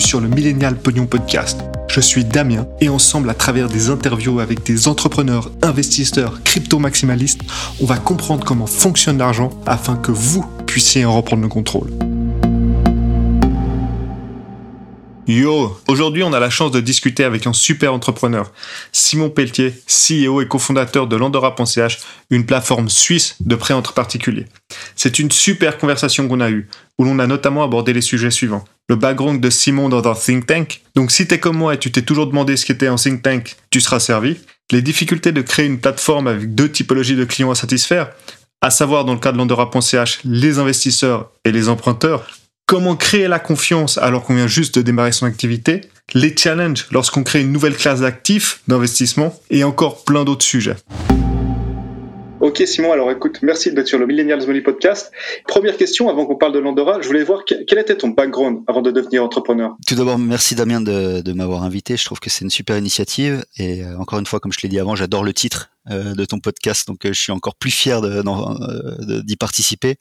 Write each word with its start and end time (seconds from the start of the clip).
sur 0.00 0.20
le 0.20 0.28
Millennial 0.28 0.76
Pognon 0.76 1.06
Podcast. 1.06 1.60
Je 1.88 2.00
suis 2.00 2.24
Damien 2.24 2.66
et 2.80 2.88
ensemble, 2.88 3.28
à 3.28 3.34
travers 3.34 3.68
des 3.68 3.90
interviews 3.90 4.40
avec 4.40 4.62
des 4.64 4.88
entrepreneurs, 4.88 5.50
investisseurs, 5.62 6.42
crypto-maximalistes, 6.42 7.42
on 7.80 7.86
va 7.86 7.96
comprendre 7.96 8.44
comment 8.44 8.66
fonctionne 8.66 9.18
l'argent 9.18 9.50
afin 9.66 9.96
que 9.96 10.12
vous 10.12 10.44
puissiez 10.66 11.04
en 11.04 11.14
reprendre 11.14 11.42
le 11.42 11.48
contrôle. 11.48 11.90
Yo, 15.26 15.78
aujourd'hui 15.86 16.24
on 16.24 16.32
a 16.32 16.40
la 16.40 16.50
chance 16.50 16.72
de 16.72 16.80
discuter 16.80 17.22
avec 17.22 17.46
un 17.46 17.52
super 17.52 17.94
entrepreneur, 17.94 18.50
Simon 18.90 19.30
Pelletier, 19.30 19.74
CEO 19.86 20.40
et 20.40 20.48
cofondateur 20.48 21.06
de 21.06 21.14
l'Andorra.ch, 21.14 21.98
une 22.30 22.46
plateforme 22.46 22.88
suisse 22.88 23.36
de 23.38 23.54
prêts 23.54 23.74
entre 23.74 23.92
particuliers. 23.92 24.46
C'est 24.96 25.20
une 25.20 25.30
super 25.30 25.78
conversation 25.78 26.26
qu'on 26.26 26.40
a 26.40 26.50
eue, 26.50 26.68
où 26.98 27.04
l'on 27.04 27.20
a 27.20 27.28
notamment 27.28 27.62
abordé 27.62 27.92
les 27.92 28.00
sujets 28.00 28.32
suivants. 28.32 28.64
Le 28.90 28.96
background 28.96 29.40
de 29.40 29.50
Simon 29.50 29.88
dans 29.88 30.04
un 30.04 30.14
think 30.16 30.46
tank, 30.46 30.82
donc 30.96 31.12
si 31.12 31.28
t'es 31.28 31.38
comme 31.38 31.56
moi 31.56 31.74
et 31.74 31.78
tu 31.78 31.92
t'es 31.92 32.02
toujours 32.02 32.26
demandé 32.26 32.56
ce 32.56 32.66
qu'était 32.66 32.88
un 32.88 32.96
think 32.96 33.22
tank, 33.22 33.54
tu 33.70 33.80
seras 33.80 34.00
servi. 34.00 34.38
Les 34.72 34.82
difficultés 34.82 35.30
de 35.30 35.42
créer 35.42 35.66
une 35.66 35.78
plateforme 35.78 36.26
avec 36.26 36.56
deux 36.56 36.68
typologies 36.68 37.14
de 37.14 37.24
clients 37.24 37.52
à 37.52 37.54
satisfaire, 37.54 38.10
à 38.60 38.70
savoir 38.70 39.04
dans 39.04 39.14
le 39.14 39.20
cas 39.20 39.30
de 39.30 39.36
l'Andorra.ch, 39.36 40.18
les 40.24 40.58
investisseurs 40.58 41.30
et 41.44 41.52
les 41.52 41.68
emprunteurs, 41.68 42.26
comment 42.66 42.96
créer 42.96 43.28
la 43.28 43.38
confiance 43.38 43.96
alors 43.96 44.24
qu'on 44.24 44.34
vient 44.34 44.48
juste 44.48 44.74
de 44.74 44.82
démarrer 44.82 45.12
son 45.12 45.26
activité, 45.26 45.82
les 46.12 46.36
challenges 46.36 46.88
lorsqu'on 46.90 47.22
crée 47.22 47.42
une 47.42 47.52
nouvelle 47.52 47.76
classe 47.76 48.00
d'actifs, 48.00 48.60
d'investissement, 48.66 49.40
et 49.50 49.62
encore 49.62 50.02
plein 50.02 50.24
d'autres 50.24 50.44
sujets. 50.44 50.74
Ok 52.50 52.64
Simon, 52.66 52.90
alors 52.90 53.12
écoute, 53.12 53.38
merci 53.42 53.70
d'être 53.72 53.86
sur 53.86 53.96
le 53.96 54.06
Millennials 54.06 54.44
Money 54.44 54.60
Podcast. 54.60 55.12
Première 55.46 55.76
question 55.76 56.08
avant 56.08 56.26
qu'on 56.26 56.34
parle 56.34 56.52
de 56.52 56.58
l'Andorra, 56.58 57.00
je 57.00 57.06
voulais 57.06 57.22
voir 57.22 57.44
quel 57.44 57.78
était 57.78 57.96
ton 57.96 58.08
background 58.08 58.64
avant 58.66 58.82
de 58.82 58.90
devenir 58.90 59.22
entrepreneur? 59.22 59.76
Tout 59.86 59.94
d'abord, 59.94 60.18
merci 60.18 60.56
Damien 60.56 60.80
de, 60.80 61.32
m'avoir 61.32 61.62
invité. 61.62 61.96
Je 61.96 62.04
trouve 62.04 62.18
que 62.18 62.28
c'est 62.28 62.44
une 62.44 62.50
super 62.50 62.76
initiative 62.76 63.44
et 63.56 63.84
euh, 63.84 63.96
encore 63.98 64.18
une 64.18 64.26
fois, 64.26 64.40
comme 64.40 64.52
je 64.52 64.58
l'ai 64.64 64.68
dit 64.68 64.80
avant, 64.80 64.96
j'adore 64.96 65.22
le 65.22 65.32
titre 65.32 65.70
euh, 65.92 66.12
de 66.14 66.24
ton 66.24 66.40
podcast, 66.40 66.88
donc 66.88 67.06
euh, 67.06 67.12
je 67.12 67.20
suis 67.20 67.30
encore 67.30 67.54
plus 67.54 67.70
fier 67.70 68.02
d'y 68.02 69.36
participer. 69.36 69.94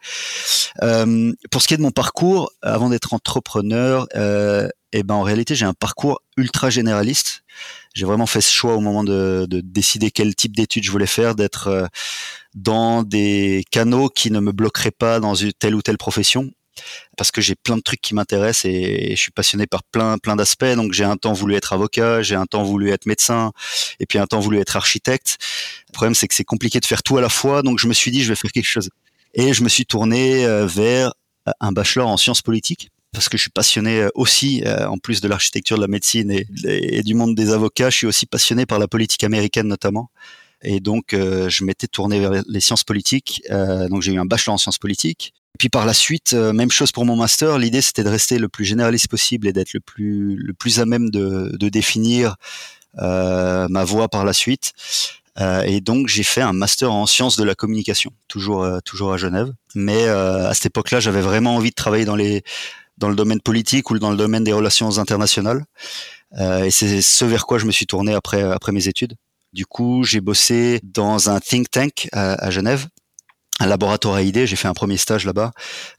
pour 0.80 1.62
ce 1.62 1.68
qui 1.68 1.76
est 1.76 1.78
de 1.78 1.84
mon 1.84 1.92
parcours, 1.92 2.52
avant 2.64 2.90
d'être 2.90 3.14
entrepreneur, 3.14 4.08
eh 4.92 5.04
ben 5.04 5.16
en 5.16 5.24
réalité 5.24 5.56
j'ai 5.56 5.66
un 5.66 5.74
parcours 5.74 6.22
ultra 6.38 6.70
généraliste 6.70 7.44
j'ai 7.94 8.06
vraiment 8.06 8.28
fait 8.28 8.42
ce 8.42 8.52
choix 8.52 8.76
au 8.76 8.80
moment 8.80 9.04
de, 9.04 9.46
de 9.50 9.62
décider 9.62 10.12
quel 10.12 10.36
type 10.36 10.56
d'études 10.56 10.84
je 10.84 10.92
voulais 10.92 11.08
faire, 11.08 11.36
d'être 11.36 11.68
euh, 11.68 11.88
dans 12.56 13.04
des 13.04 13.66
canaux 13.72 14.10
qui 14.10 14.32
ne 14.32 14.40
me 14.40 14.52
bloqueraient 14.52 14.92
pas 14.92 15.20
dans 15.20 15.36
une 15.36 15.54
telle 15.54 15.76
ou 15.76 15.82
telle 15.82 15.98
profession 15.98 16.52
parce 17.18 17.30
que 17.30 17.42
j'ai 17.42 17.56
plein 17.56 17.76
de 17.76 17.82
trucs 17.82 18.00
qui 18.00 18.14
m'intéressent 18.14 18.64
et, 18.64 19.10
je 19.10 19.20
suis 19.20 19.32
passionné 19.32 19.68
par 19.68 19.84
plein 19.84 20.18
plein 20.18 20.38
d'aspects. 20.38 20.64
Donc 20.64 20.94
j'ai 20.94 21.04
un 21.04 21.18
temps 21.18 21.34
voulu 21.34 21.56
être 21.56 21.74
avocat, 21.74 22.22
j'ai 22.22 22.36
un 22.36 22.46
temps 22.46 22.64
voulu 22.64 22.92
être 22.92 23.06
médecin 23.06 23.52
et 24.00 24.06
puis 24.06 24.18
un 24.18 24.28
temps 24.28 24.40
voulu 24.40 24.60
être 24.60 24.78
architecte. 24.78 25.38
Le 25.90 25.94
problème 25.94 26.16
c'est 26.16 26.28
que 26.30 26.36
c'est 26.36 26.46
compliqué 26.46 26.80
de 26.80 26.86
faire 26.86 27.04
tout 27.04 27.18
à 27.18 27.22
la 27.22 27.30
fois, 27.30 27.64
donc 27.64 27.80
je 27.80 27.88
me 27.88 27.94
suis 27.94 28.12
dit 28.12 28.24
je 28.24 28.30
vais 28.30 28.36
faire 28.36 28.52
quelque 28.52 28.70
chose. 28.70 28.90
Et 29.34 29.54
je 29.54 29.64
me 29.64 29.70
suis 29.70 29.86
tourné 29.86 30.46
euh, 30.46 30.66
vers 30.66 31.12
un 31.60 31.72
bachelor 31.72 32.08
en 32.08 32.16
sciences 32.16 32.42
politiques 32.42 32.90
parce 33.12 33.30
que 33.30 33.38
je 33.38 33.44
suis 33.44 33.52
passionné 33.52 34.02
euh, 34.02 34.10
aussi, 34.16 34.64
euh, 34.66 34.88
en 34.88 34.98
plus 34.98 35.22
de 35.22 35.28
l'architecture 35.28 35.78
de 35.78 35.82
la 35.82 35.88
médecine 35.88 36.32
et, 36.32 37.04
du 37.04 37.14
monde 37.16 37.36
des 37.36 37.52
avocats, 37.52 37.90
je 37.90 37.98
suis 37.98 38.08
aussi 38.08 38.26
passionné 38.26 38.66
par 38.66 38.80
la 38.80 38.88
politique 38.88 39.24
américaine 39.24 39.68
notamment. 39.68 40.10
Et 40.62 40.80
donc, 40.80 41.14
euh, 41.14 41.50
je 41.50 41.64
m'étais 41.64 41.88
tourné 41.88 42.20
vers 42.20 42.44
les 42.46 42.60
sciences 42.60 42.84
politiques. 42.84 43.42
donc, 43.50 44.02
j'ai 44.02 44.14
eu 44.14 44.20
un 44.20 44.26
bachelor 44.26 44.56
en 44.56 44.58
sciences 44.58 44.78
politiques. 44.78 45.34
Et 45.56 45.58
puis 45.58 45.70
par 45.70 45.86
la 45.86 45.94
suite, 45.94 46.34
même 46.34 46.70
chose 46.70 46.92
pour 46.92 47.06
mon 47.06 47.16
master. 47.16 47.58
L'idée, 47.58 47.82
c'était 47.82 48.04
de 48.04 48.10
rester 48.10 48.38
le 48.38 48.50
plus 48.50 48.66
généraliste 48.66 49.08
possible 49.08 49.48
et 49.48 49.54
d'être 49.54 49.74
le 49.74 49.80
plus 49.80 50.36
le 50.36 50.54
plus 50.54 50.80
à 50.80 50.86
même 50.86 51.10
de, 51.10 51.52
de 51.58 51.70
définir 51.70 52.36
ma 52.96 53.84
voie 53.84 54.10
par 54.10 54.26
la 54.26 54.34
suite. 54.34 54.74
et 55.66 55.82
donc 55.82 56.08
j'ai 56.08 56.24
fait 56.24 56.42
un 56.42 56.54
master 56.54 56.92
en 56.92 57.08
sciences 57.08 57.36
de 57.36 57.44
la 57.44 57.56
communication, 57.56 58.12
toujours 58.28 58.68
toujours 58.86 59.12
à 59.12 59.18
Genève. 59.18 59.52
Mais 59.76 60.08
à 60.08 60.54
cette 60.54 60.68
époque-là, 60.68 61.00
j'avais 61.00 61.22
vraiment 61.22 61.56
envie 61.56 61.72
de 61.72 61.76
travailler 61.76 62.06
dans 62.06 62.16
les 62.16 62.44
dans 63.00 63.10
le 63.10 63.16
domaine 63.16 63.42
politique 63.42 63.90
ou 63.90 63.98
dans 63.98 64.12
le 64.12 64.18
domaine 64.18 64.44
des 64.44 64.54
relations 64.54 64.98
internationales. 64.98 65.66
Euh, 66.40 66.64
et 66.64 66.72
c'est 66.72 67.02
ce 67.02 67.26
vers 67.26 67.46
quoi 67.46 67.58
je 67.58 67.66
me 67.66 67.72
suis 67.72 67.88
tourné 67.88 68.14
après 68.14 68.42
après 68.42 68.72
mes 68.72 68.88
études. 68.88 69.16
Du 69.52 69.66
coup, 69.66 70.04
j'ai 70.04 70.22
bossé 70.22 70.80
dans 70.84 71.30
un 71.30 71.40
think 71.40 71.72
tank 71.72 72.08
à, 72.12 72.52
Genève, 72.52 72.86
un 73.60 73.66
laboratoire 73.66 74.16
à 74.16 74.22
idées. 74.22 74.46
J'ai 74.46 74.56
fait 74.56 74.68
un 74.68 74.76
premier 74.76 74.98
stage 74.98 75.26
là-bas 75.26 75.52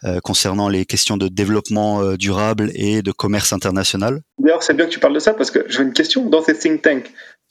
euh, 0.05 0.21
concernant 0.21 0.69
les 0.69 0.87
questions 0.87 1.17
de 1.17 1.27
développement 1.27 2.01
euh, 2.01 2.17
durable 2.17 2.71
et 2.75 3.03
de 3.03 3.11
commerce 3.11 3.53
international. 3.53 4.21
D'ailleurs, 4.39 4.63
c'est 4.63 4.75
bien 4.75 4.87
que 4.87 4.93
tu 4.93 5.01
parles 5.01 5.15
de 5.15 5.19
ça 5.19 5.35
parce 5.35 5.51
que 5.51 5.65
j'ai 5.69 5.83
une 5.83 5.93
question. 5.93 6.27
Dans 6.27 6.45
ces 6.45 6.57
think 6.57 6.83
tanks, 6.83 7.11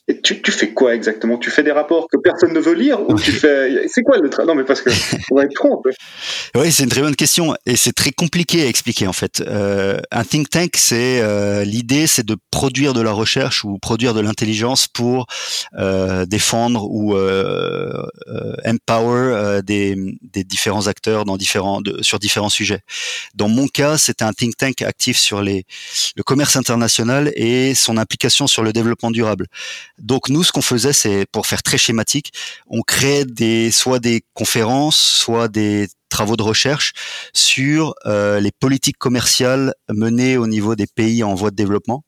et 0.09 0.19
tu, 0.21 0.41
tu, 0.41 0.51
fais 0.51 0.71
quoi 0.71 0.95
exactement? 0.95 1.37
Tu 1.37 1.51
fais 1.51 1.61
des 1.61 1.71
rapports 1.71 2.07
que 2.11 2.17
personne 2.17 2.51
ne 2.51 2.59
veut 2.59 2.73
lire 2.73 3.07
ou 3.07 3.13
tu 3.19 3.31
fais 3.31 3.87
C'est 3.87 4.01
quoi 4.01 4.17
le 4.17 4.27
travail 4.27 4.47
Non, 4.47 4.55
mais 4.55 4.63
parce 4.63 4.81
que 4.81 4.89
on 5.31 5.35
va 5.35 5.43
être 5.43 5.81
peu. 5.83 5.91
Oui, 6.55 6.71
c'est 6.71 6.83
une 6.83 6.89
très 6.89 7.01
bonne 7.01 7.15
question 7.15 7.55
et 7.67 7.75
c'est 7.75 7.93
très 7.93 8.09
compliqué 8.09 8.63
à 8.63 8.65
expliquer 8.65 9.05
en 9.05 9.13
fait. 9.13 9.43
Euh, 9.45 9.99
un 10.09 10.23
think 10.23 10.49
tank, 10.49 10.71
c'est 10.77 11.21
euh, 11.21 11.63
l'idée, 11.63 12.07
c'est 12.07 12.25
de 12.25 12.35
produire 12.49 12.93
de 12.93 13.01
la 13.01 13.11
recherche 13.11 13.63
ou 13.63 13.77
produire 13.77 14.15
de 14.15 14.19
l'intelligence 14.21 14.87
pour 14.87 15.27
euh, 15.77 16.25
défendre 16.25 16.87
ou 16.89 17.15
empower 18.65 19.61
des, 19.61 19.95
des, 20.33 20.43
différents 20.43 20.87
acteurs 20.87 21.25
dans 21.25 21.37
différents 21.37 21.81
de, 21.81 22.01
sur 22.01 22.17
différents 22.17 22.49
sujets. 22.49 22.81
Dans 23.35 23.47
mon 23.47 23.67
cas, 23.67 23.99
c'était 23.99 24.23
un 24.23 24.33
think 24.33 24.57
tank 24.57 24.81
actif 24.81 25.19
sur 25.19 25.43
les 25.43 25.65
le 26.15 26.23
commerce 26.23 26.55
international 26.55 27.31
et 27.35 27.75
son 27.75 27.97
implication 27.97 28.47
sur 28.47 28.63
le 28.63 28.73
développement 28.73 29.11
durable. 29.11 29.45
Donc 29.99 30.29
nous, 30.29 30.43
ce 30.43 30.51
qu'on 30.51 30.61
faisait, 30.61 30.93
c'est 30.93 31.25
pour 31.31 31.47
faire 31.47 31.63
très 31.63 31.77
schématique, 31.77 32.31
on 32.67 32.81
créait 32.81 33.25
des 33.25 33.71
soit 33.71 33.99
des 33.99 34.23
conférences, 34.33 34.97
soit 34.97 35.47
des 35.47 35.87
travaux 36.09 36.35
de 36.35 36.43
recherche 36.43 36.93
sur 37.33 37.93
euh, 38.05 38.39
les 38.39 38.51
politiques 38.51 38.97
commerciales 38.97 39.73
menées 39.89 40.37
au 40.37 40.47
niveau 40.47 40.75
des 40.75 40.87
pays 40.87 41.23
en 41.23 41.35
voie 41.35 41.51
de 41.51 41.55
développement 41.55 42.03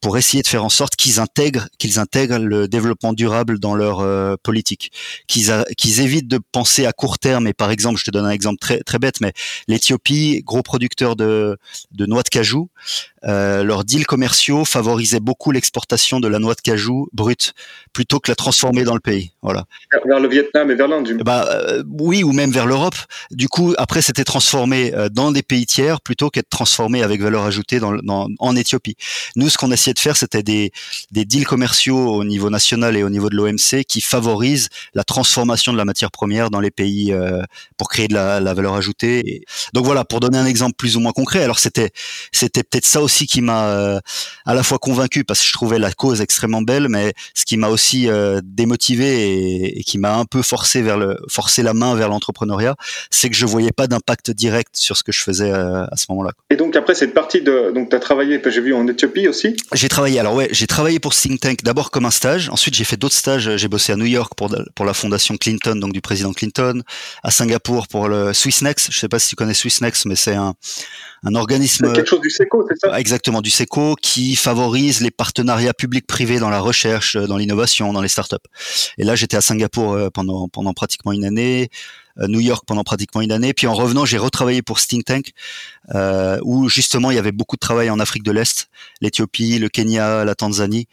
pour 0.00 0.18
essayer 0.18 0.42
de 0.42 0.48
faire 0.48 0.64
en 0.64 0.68
sorte 0.68 0.96
qu'ils 0.96 1.20
intègrent 1.20 1.68
qu'ils 1.78 1.98
intègrent 1.98 2.38
le 2.38 2.66
développement 2.66 3.12
durable 3.12 3.58
dans 3.60 3.74
leur 3.74 4.00
euh, 4.00 4.34
politique, 4.42 4.90
qu'ils 5.28 5.52
qu'ils 5.76 6.00
évitent 6.00 6.28
de 6.28 6.40
penser 6.52 6.86
à 6.86 6.92
court 6.92 7.18
terme. 7.18 7.46
Et 7.46 7.52
par 7.52 7.70
exemple, 7.70 7.98
je 7.98 8.04
te 8.04 8.10
donne 8.10 8.26
un 8.26 8.30
exemple 8.30 8.58
très 8.58 8.80
très 8.80 8.98
bête, 8.98 9.20
mais 9.20 9.32
l'Éthiopie, 9.68 10.42
gros 10.44 10.62
producteur 10.62 11.14
de 11.14 11.56
de 11.92 12.06
noix 12.06 12.22
de 12.22 12.28
cajou, 12.28 12.70
leurs 13.24 13.84
deals 13.84 14.06
commerciaux 14.06 14.64
favorisaient 14.64 15.20
beaucoup 15.20 15.50
l'exportation 15.50 16.20
de 16.20 16.28
la 16.28 16.38
noix 16.38 16.54
de 16.54 16.60
cajou 16.60 17.08
brute 17.12 17.54
plutôt 17.92 18.20
que 18.20 18.30
la 18.30 18.34
transformer 18.34 18.84
dans 18.84 18.94
le 18.94 19.00
pays. 19.00 19.30
Voilà. 19.42 19.64
Vers 20.06 20.20
le 20.20 20.28
Vietnam 20.28 20.70
et 20.70 20.74
vers 20.74 20.88
l'Inde. 20.88 21.22
Bah 21.24 21.46
euh, 21.50 21.82
oui, 22.00 22.24
ou 22.24 22.32
même 22.32 22.50
vers 22.50 22.66
l'Europe. 22.66 22.96
Du 23.30 23.48
coup, 23.48 23.74
après, 23.78 24.02
c'était 24.02 24.24
transformé 24.24 24.92
euh, 24.94 25.08
dans 25.08 25.30
des 25.30 25.42
pays 25.42 25.66
tiers 25.66 26.00
plutôt 26.00 26.30
qu'être 26.30 26.48
transformé 26.48 27.02
avec 27.02 27.20
valeur 27.20 27.44
ajoutée 27.44 27.78
dans, 27.78 27.94
dans, 28.02 28.28
en 28.38 28.56
Éthiopie. 28.56 28.96
Nous, 29.36 29.48
ce 29.48 29.56
qu'on 29.56 29.70
essayait 29.70 29.94
de 29.94 29.98
faire, 29.98 30.16
c'était 30.16 30.42
des, 30.42 30.72
des 31.12 31.24
deals 31.24 31.46
commerciaux 31.46 32.14
au 32.14 32.24
niveau 32.24 32.50
national 32.50 32.96
et 32.96 33.02
au 33.02 33.10
niveau 33.10 33.30
de 33.30 33.36
l'OMC 33.36 33.84
qui 33.86 34.00
favorisent 34.00 34.68
la 34.94 35.04
transformation 35.04 35.72
de 35.72 35.78
la 35.78 35.84
matière 35.84 36.10
première 36.10 36.50
dans 36.50 36.60
les 36.60 36.70
pays 36.70 37.12
euh, 37.12 37.42
pour 37.76 37.88
créer 37.88 38.08
de 38.08 38.14
la, 38.14 38.40
la 38.40 38.54
valeur 38.54 38.74
ajoutée. 38.74 39.44
donc 39.72 39.84
voilà, 39.84 40.04
pour 40.04 40.20
donner 40.20 40.38
un 40.38 40.46
exemple 40.46 40.74
plus 40.76 40.96
ou 40.96 41.00
moins 41.00 41.12
concret. 41.12 41.44
Alors 41.44 41.58
c'était 41.58 41.90
c'était 42.32 42.64
peut-être 42.64 42.86
ça 42.86 43.00
aussi 43.00 43.13
qui 43.22 43.40
m'a 43.40 43.68
euh, 43.68 44.00
à 44.44 44.54
la 44.54 44.62
fois 44.62 44.78
convaincu 44.78 45.24
parce 45.24 45.40
que 45.40 45.46
je 45.46 45.52
trouvais 45.52 45.78
la 45.78 45.92
cause 45.92 46.20
extrêmement 46.20 46.62
belle, 46.62 46.88
mais 46.88 47.14
ce 47.34 47.44
qui 47.44 47.56
m'a 47.56 47.68
aussi 47.68 48.08
euh, 48.08 48.40
démotivé 48.42 49.78
et, 49.78 49.84
qui 49.84 49.98
m'a 49.98 50.16
un 50.16 50.24
peu 50.24 50.42
forcé 50.42 50.82
vers 50.82 50.98
le 50.98 51.16
forcé 51.28 51.62
la 51.62 51.74
main 51.74 51.94
vers 51.94 52.08
l'entrepreneuriat, 52.08 52.74
c'est 53.10 53.30
que 53.30 53.36
je 53.36 53.46
voyais 53.46 53.72
pas 53.72 53.86
d'impact 53.86 54.30
direct 54.30 54.76
sur 54.76 54.96
ce 54.96 55.02
que 55.02 55.12
je 55.12 55.20
faisais 55.20 55.50
euh, 55.50 55.84
à 55.84 55.96
ce 55.96 56.06
moment-là. 56.10 56.32
Et 56.50 56.56
donc 56.56 56.76
après 56.76 56.94
cette 56.94 57.14
partie 57.14 57.42
de 57.42 57.72
donc 57.74 57.90
tu 57.90 57.96
as 57.96 58.00
travaillé 58.00 58.40
j'ai 58.44 58.60
vu 58.60 58.74
en 58.74 58.86
Éthiopie 58.88 59.26
aussi? 59.28 59.56
J'ai 59.72 59.88
travaillé 59.88 60.20
alors 60.20 60.34
ouais, 60.34 60.48
j'ai 60.50 60.66
travaillé 60.66 60.98
pour 60.98 61.14
Think 61.14 61.40
Tank 61.40 61.62
d'abord 61.62 61.90
comme 61.90 62.04
un 62.04 62.10
stage, 62.10 62.48
ensuite 62.50 62.74
j'ai 62.74 62.84
fait 62.84 62.96
d'autres 62.96 63.14
stages, 63.14 63.56
j'ai 63.56 63.68
bossé 63.68 63.92
à 63.92 63.96
New 63.96 64.04
York 64.04 64.32
pour 64.36 64.54
pour 64.74 64.84
la 64.84 64.94
fondation 64.94 65.36
Clinton 65.36 65.76
donc 65.76 65.92
du 65.92 66.00
président 66.00 66.32
Clinton, 66.32 66.82
à 67.22 67.30
Singapour 67.30 67.88
pour 67.88 68.08
le 68.08 68.32
Swissnex, 68.32 68.88
je 68.90 68.98
sais 68.98 69.08
pas 69.08 69.18
si 69.18 69.28
tu 69.30 69.36
connais 69.36 69.54
Swissnex 69.54 70.06
mais 70.06 70.16
c'est 70.16 70.34
un 70.34 70.54
un 71.24 71.34
organisme 71.34 71.92
quelque 71.92 72.08
chose 72.08 72.20
du 72.20 72.30
SECO, 72.30 72.66
c'est 72.68 72.78
ça? 72.78 72.94
Exactement 73.04 73.42
du 73.42 73.50
SECO 73.50 73.96
qui 74.00 74.34
favorise 74.34 75.02
les 75.02 75.10
partenariats 75.10 75.74
publics-privés 75.74 76.38
dans 76.38 76.48
la 76.48 76.60
recherche, 76.60 77.18
dans 77.18 77.36
l'innovation, 77.36 77.92
dans 77.92 78.00
les 78.00 78.08
startups. 78.08 78.36
Et 78.96 79.04
là, 79.04 79.14
j'étais 79.14 79.36
à 79.36 79.42
Singapour 79.42 79.92
euh, 79.92 80.08
pendant 80.08 80.48
pendant 80.48 80.72
pratiquement 80.72 81.12
une 81.12 81.26
année. 81.26 81.68
Euh, 82.18 82.28
New 82.28 82.40
York 82.40 82.64
pendant 82.66 82.82
pratiquement 82.82 83.20
une 83.20 83.30
année. 83.30 83.52
Puis 83.52 83.66
en 83.66 83.74
revenant, 83.74 84.06
j'ai 84.06 84.16
retravaillé 84.16 84.62
pour 84.62 84.80
Think 84.80 85.04
Tank, 85.04 85.32
euh, 85.94 86.38
où 86.44 86.70
justement 86.70 87.10
il 87.10 87.16
y 87.16 87.18
avait 87.18 87.32
beaucoup 87.32 87.56
de 87.56 87.60
travail 87.60 87.90
en 87.90 88.00
Afrique 88.00 88.22
de 88.22 88.30
l'Est, 88.30 88.70
l'Éthiopie, 89.02 89.58
le 89.58 89.68
Kenya, 89.68 90.24
la 90.24 90.34
Tanzanie, 90.34 90.88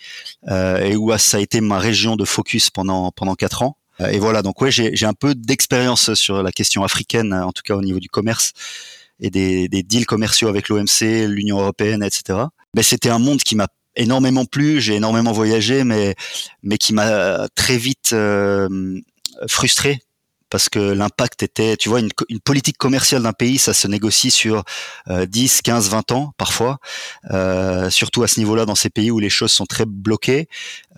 euh, 0.50 0.84
et 0.84 0.98
où 0.98 1.18
ça 1.18 1.38
a 1.38 1.40
été 1.40 1.62
ma 1.62 1.80
région 1.80 2.18
de 2.18 2.25
focus 2.25 2.69
pendant 2.72 3.12
pendant 3.12 3.36
quatre 3.36 3.62
ans. 3.64 3.78
Et 4.12 4.18
voilà, 4.18 4.42
donc 4.42 4.60
ouais, 4.62 4.72
j'ai 4.72 5.06
un 5.06 5.14
peu 5.14 5.36
d'expérience 5.36 6.16
sur 6.16 6.42
la 6.42 6.52
question 6.52 6.84
africaine, 6.84 7.34
en 7.34 7.52
tout 7.52 7.62
cas 7.64 7.75
au 7.75 7.84
niveau 7.84 8.00
du 8.00 8.10
commerce 8.10 8.54
et 9.21 9.29
des, 9.29 9.68
des 9.68 9.83
deals 9.83 10.06
commerciaux 10.06 10.47
avec 10.50 10.68
l'OMC, 10.68 11.27
l'Union 11.27 11.59
européenne, 11.59 12.03
etc. 12.03 12.39
Ben, 12.73 12.83
c'était 12.83 13.09
un 13.09 13.19
monde 13.19 13.41
qui 13.41 13.56
m'a 13.56 13.68
énormément 13.95 14.45
plu, 14.45 14.81
j'ai 14.81 14.95
énormément 14.95 15.31
voyagé, 15.31 15.83
mais 15.83 16.15
mais 16.63 16.77
qui 16.77 16.94
m'a 16.94 17.47
très 17.56 17.77
vite 17.77 18.12
euh, 18.13 19.00
frustré 19.47 20.00
parce 20.51 20.69
que 20.69 20.80
l'impact 20.80 21.42
était, 21.42 21.77
tu 21.77 21.89
vois, 21.89 22.01
une, 22.01 22.09
politique 22.44 22.77
commerciale 22.77 23.24
d'un 23.24 23.33
pays, 23.33 23.57
ça 23.57 23.74
se 23.74 23.88
négocie 23.88 24.30
sur 24.30 24.63
10, 25.09 25.62
15, 25.63 25.89
20 25.89 26.12
ans 26.12 26.33
parfois, 26.38 26.80
euh, 27.31 27.89
surtout 27.89 28.24
à 28.24 28.27
ce 28.27 28.39
niveau-là 28.39 28.65
dans 28.65 28.75
ces 28.75 28.89
pays 28.89 29.09
où 29.09 29.19
les 29.19 29.30
choses 29.30 29.51
sont 29.51 29.65
très 29.65 29.86
bloquées. 29.86 30.48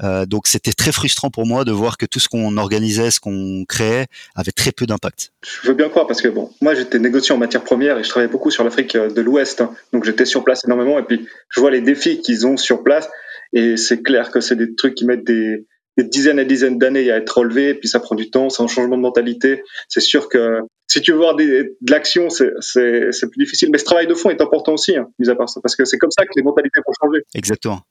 Euh, 0.04 0.26
donc 0.26 0.48
c'était 0.48 0.74
très 0.74 0.92
frustrant 0.92 1.30
pour 1.30 1.46
moi 1.46 1.64
de 1.64 1.72
voir 1.72 1.98
que 1.98 2.06
tout 2.06 2.20
ce 2.20 2.28
qu'on 2.28 2.58
organisait, 2.58 3.12
ce 3.12 3.20
qu'on 3.20 3.64
créait, 3.68 4.08
avait 4.36 4.52
très 4.52 4.72
peu 4.72 4.86
d'impact. 4.86 5.32
Je 5.62 5.68
veux 5.68 5.76
bien 5.76 5.90
croire 5.90 6.08
parce 6.08 6.22
que 6.22 6.28
bon, 6.28 6.52
moi 6.62 6.74
j'étais 6.74 7.00
négociant 7.00 7.36
en 7.36 7.40
matière 7.40 7.64
première 7.64 7.98
et 8.00 8.04
je 8.04 8.10
travaillais 8.10 8.32
beaucoup 8.32 8.52
sur 8.52 8.64
l'Afrique 8.64 8.98
de 8.98 9.22
l'Ouest, 9.22 9.62
hein. 9.62 9.74
donc 9.94 10.04
j'étais 10.04 10.26
sur 10.26 10.44
place 10.44 10.64
énormément 10.66 10.98
et 10.98 11.04
puis 11.04 11.28
je 11.50 11.60
vois 11.60 11.72
les 11.72 11.82
défis 11.82 12.22
qu'ils 12.22 12.48
ont 12.48 12.58
sur 12.58 12.84
place 12.84 13.08
et 13.54 13.78
c'est 13.78 14.02
clair 14.02 14.32
que 14.32 14.42
c'est 14.42 14.56
des 14.56 14.74
trucs 14.74 14.96
qui 14.96 15.06
mettent 15.06 15.26
des 15.26 15.66
des 15.98 16.04
dizaines 16.04 16.40
et 16.40 16.46
dizaines 16.46 16.78
d'années 16.78 17.12
à 17.12 17.18
être 17.18 17.38
relevé, 17.38 17.76
puis 17.76 17.88
ça 17.88 18.00
prend 18.00 18.16
du 18.16 18.30
temps, 18.30 18.50
c'est 18.50 18.64
un 18.64 18.68
changement 18.68 18.98
de 18.98 19.02
mentalité. 19.02 19.64
C'est 19.90 20.02
sûr 20.02 20.28
que 20.30 20.60
si 20.88 21.02
tu 21.02 21.12
veux 21.12 21.18
voir 21.18 21.36
de 21.36 21.76
l'action, 21.90 22.30
c'est 22.30 22.52
plus 22.52 23.44
difficile. 23.44 23.70
Mais 23.72 23.78
ce 23.78 23.86
travail 23.86 24.08
de 24.08 24.14
fond 24.14 24.30
est 24.30 24.42
important 24.42 24.74
aussi, 24.74 24.96
hein, 24.96 25.08
mis 25.20 25.30
à 25.30 25.36
part 25.36 25.50
ça, 25.50 25.60
parce 25.62 25.76
que 25.76 25.86
c'est 25.86 25.98
comme 25.98 26.12
ça 26.12 26.24
que 26.24 26.32
les 26.36 26.44
mentalités 26.44 26.82
vont 26.86 26.94
changer. 27.02 27.24
Exactement. 27.36 27.82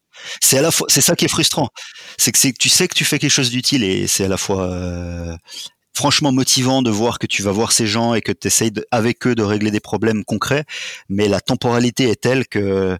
C'est 0.40 0.58
à 0.58 0.62
la 0.62 0.70
fois, 0.70 0.86
c'est 0.90 1.00
ça 1.00 1.16
qui 1.16 1.24
est 1.24 1.28
frustrant. 1.28 1.68
C'est 2.18 2.32
que 2.32 2.38
tu 2.58 2.68
sais 2.68 2.88
que 2.88 2.94
tu 2.94 3.04
fais 3.04 3.18
quelque 3.18 3.30
chose 3.30 3.50
d'utile 3.50 3.82
et 3.82 4.06
c'est 4.06 4.24
à 4.24 4.28
la 4.28 4.36
fois 4.36 4.64
euh, 4.64 5.34
franchement 5.94 6.32
motivant 6.32 6.82
de 6.82 6.90
voir 6.90 7.18
que 7.18 7.26
tu 7.26 7.42
vas 7.42 7.52
voir 7.52 7.72
ces 7.72 7.86
gens 7.86 8.14
et 8.14 8.20
que 8.20 8.32
tu 8.32 8.46
essayes 8.46 8.72
avec 8.90 9.26
eux 9.26 9.34
de 9.34 9.42
régler 9.42 9.70
des 9.70 9.80
problèmes 9.80 10.24
concrets, 10.24 10.64
mais 11.08 11.28
la 11.28 11.40
temporalité 11.40 12.08
est 12.08 12.20
telle 12.20 12.46
que 12.46 12.96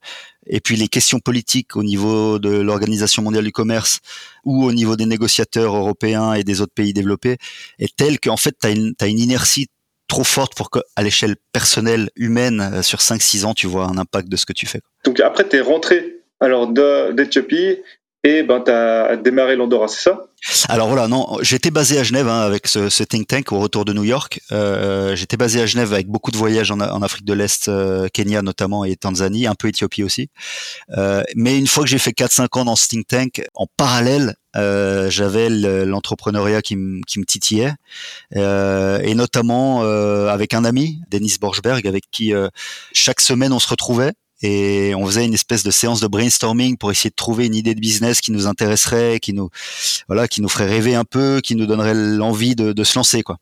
et 0.47 0.61
puis 0.61 0.77
les 0.77 0.89
questions 0.89 1.21
politiques 1.21 1.77
au 1.77 1.83
niveau 1.83 2.39
de 2.39 2.50
l'Organisation 2.50 3.23
mondiale 3.23 3.44
du 3.44 3.53
commerce 3.53 4.00
ou 4.44 4.65
au 4.65 4.73
niveau 4.73 4.97
des 4.97 5.06
négociateurs 5.06 5.75
européens 5.77 6.35
et 6.35 6.44
des 6.44 6.61
autres 6.61 6.75
pays 6.75 6.93
développés 6.93 7.37
est 7.79 7.94
telle 7.97 8.19
qu'en 8.19 8.37
fait 8.37 8.55
tu 8.61 8.67
as 8.67 8.71
une, 8.71 9.19
inertie 9.19 9.69
trop 10.09 10.25
forte 10.25 10.55
pour 10.55 10.71
qu'à 10.71 11.03
l'échelle 11.03 11.37
personnelle, 11.53 12.11
humaine, 12.17 12.61
euh, 12.61 12.83
sur 12.83 12.99
5-6 12.99 13.44
ans, 13.44 13.55
tu 13.55 13.67
vois 13.67 13.87
un 13.87 13.97
impact 13.97 14.29
de 14.29 14.37
ce 14.37 14.44
que 14.44 14.53
tu 14.53 14.67
fais. 14.67 14.81
Donc 15.05 15.21
après, 15.21 15.49
tu 15.49 15.56
es 15.56 15.61
rentré 15.61 16.17
alors 16.41 16.69
d'Éthiopie 16.69 17.79
et 18.25 18.43
ben, 18.43 18.61
tu 18.61 18.71
as 18.71 19.17
démarré 19.17 19.57
l'Andorra, 19.57 19.89
c'est 19.89 20.03
ça? 20.03 20.27
Alors 20.69 20.89
voilà, 20.89 21.07
non, 21.07 21.39
j'étais 21.41 21.71
basé 21.71 21.99
à 21.99 22.03
Genève 22.03 22.27
hein, 22.27 22.41
avec 22.41 22.67
ce, 22.67 22.89
ce, 22.89 23.05
think 23.05 23.29
tank 23.29 23.53
au 23.53 23.61
retour 23.61 23.85
de 23.85 23.93
New 23.93 24.03
York. 24.03 24.41
Euh, 24.51 25.15
j'étais 25.15 25.37
basé 25.37 25.63
à 25.63 25.67
Genève 25.67 25.93
avec 25.93 26.09
beaucoup 26.09 26.33
de 26.33 26.37
voyages 26.37 26.73
en, 26.73 26.81
en 26.81 27.01
Afrique 27.01 27.25
de 27.25 27.33
l'Est, 27.33 27.69
euh, 27.69 28.09
Kenya 28.13 28.43
notamment 28.43 28.85
et 28.85 28.97
Tanzanie, 28.97 29.47
un 29.47 29.55
peu 29.55 29.69
Éthiopie 29.69 30.03
aussi. 30.03 30.31
Euh, 30.97 31.23
mais 31.37 31.59
une 31.59 31.69
fois 31.69 31.85
que 31.85 31.91
j'ai 31.91 31.99
fait 31.99 32.11
4-5 32.11 32.59
ans 32.59 32.65
dans 32.65 32.75
ce 32.75 32.89
think 32.89 33.07
tank, 33.07 33.45
en 33.55 33.67
parallèle, 33.77 34.35
euh, 34.57 35.09
j'avais 35.11 35.49
l'entrepreneuriat 35.49 36.61
qui, 36.61 36.77
qui, 37.07 37.21
me 37.21 37.25
titillait, 37.25 37.73
euh, 38.37 38.99
et 38.99 39.15
notamment 39.15 39.83
avec 39.83 40.55
un 40.55 40.65
ami, 40.65 41.01
Denis 41.09 41.37
Borchberg, 41.41 41.87
avec 41.87 42.05
qui 42.11 42.33
chaque 42.93 43.21
semaine 43.21 43.53
on 43.53 43.61
se 43.61 43.69
retrouvait 43.69 44.13
et 44.43 44.94
on 44.94 45.06
faisait 45.06 45.25
une 45.25 45.35
espèce 45.35 45.62
de 45.62 45.71
séance 45.71 46.00
de 46.00 46.06
brainstorming 46.06 46.77
pour 46.77 46.91
essayer 46.91 47.11
de 47.11 47.15
trouver 47.15 47.47
une 47.47 47.55
idée 47.55 47.75
de 47.75 47.81
business 47.81 48.21
qui 48.21 48.33
nous 48.33 48.47
intéresserait, 48.47 49.21
qui 49.21 49.33
nous 49.33 49.50
voilà, 50.09 50.29
qui 50.29 50.43
nous 50.43 50.49
ferait 50.49 50.67
rêver 50.67 50.94
un 50.94 51.05
peu, 51.05 51.41
qui 51.43 51.55
nous 51.55 51.67
donnerait 51.67 51.94
l'envie 51.94 52.55
de, 52.55 52.73
de 52.73 52.85
se 52.85 52.99
lancer 52.99 53.23
quoi. 53.23 53.39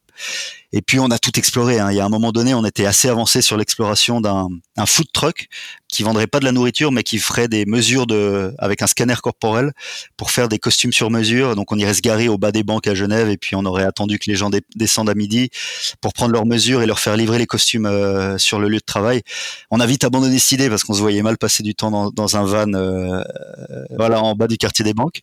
Et 0.72 0.82
puis 0.82 1.00
on 1.00 1.10
a 1.10 1.18
tout 1.18 1.38
exploré. 1.38 1.78
Hein. 1.78 1.90
Il 1.90 1.96
y 1.96 2.00
a 2.00 2.04
un 2.04 2.10
moment 2.10 2.32
donné, 2.32 2.54
on 2.54 2.64
était 2.64 2.86
assez 2.86 3.08
avancé 3.08 3.42
sur 3.42 3.56
l'exploration 3.56 4.20
d'un 4.20 4.48
un 4.76 4.86
food 4.86 5.06
truck 5.12 5.48
qui 5.90 6.02
vendrait 6.02 6.26
pas 6.26 6.40
de 6.40 6.44
la 6.44 6.52
nourriture, 6.52 6.92
mais 6.92 7.02
qui 7.02 7.18
ferait 7.18 7.48
des 7.48 7.66
mesures 7.66 8.06
de 8.06 8.54
avec 8.58 8.82
un 8.82 8.86
scanner 8.86 9.16
corporel 9.22 9.72
pour 10.16 10.30
faire 10.30 10.48
des 10.48 10.58
costumes 10.58 10.92
sur 10.92 11.10
mesure. 11.10 11.56
Donc 11.56 11.72
on 11.72 11.76
irait 11.76 11.94
se 11.94 12.00
garer 12.00 12.28
au 12.28 12.38
bas 12.38 12.52
des 12.52 12.62
banques 12.62 12.86
à 12.86 12.94
Genève 12.94 13.28
et 13.28 13.36
puis 13.36 13.56
on 13.56 13.64
aurait 13.64 13.84
attendu 13.84 14.18
que 14.18 14.30
les 14.30 14.36
gens 14.36 14.50
descendent 14.76 15.10
à 15.10 15.14
midi 15.14 15.50
pour 16.00 16.12
prendre 16.12 16.32
leurs 16.32 16.46
mesures 16.46 16.82
et 16.82 16.86
leur 16.86 16.98
faire 16.98 17.16
livrer 17.16 17.38
les 17.38 17.46
costumes 17.46 17.86
euh, 17.86 18.38
sur 18.38 18.58
le 18.58 18.68
lieu 18.68 18.78
de 18.78 18.84
travail. 18.84 19.22
On 19.70 19.80
a 19.80 19.86
vite 19.86 20.04
abandonné 20.04 20.38
cette 20.38 20.52
idée 20.52 20.70
parce 20.70 20.84
qu'on 20.84 20.94
se 20.94 21.00
voyait 21.00 21.22
mal 21.22 21.38
passer 21.38 21.62
du 21.62 21.74
temps 21.74 21.90
dans, 21.90 22.10
dans 22.10 22.36
un 22.36 22.44
van, 22.44 22.72
euh, 22.74 23.22
voilà, 23.96 24.22
en 24.22 24.34
bas 24.34 24.46
du 24.46 24.56
quartier 24.56 24.84
des 24.84 24.94
banques. 24.94 25.20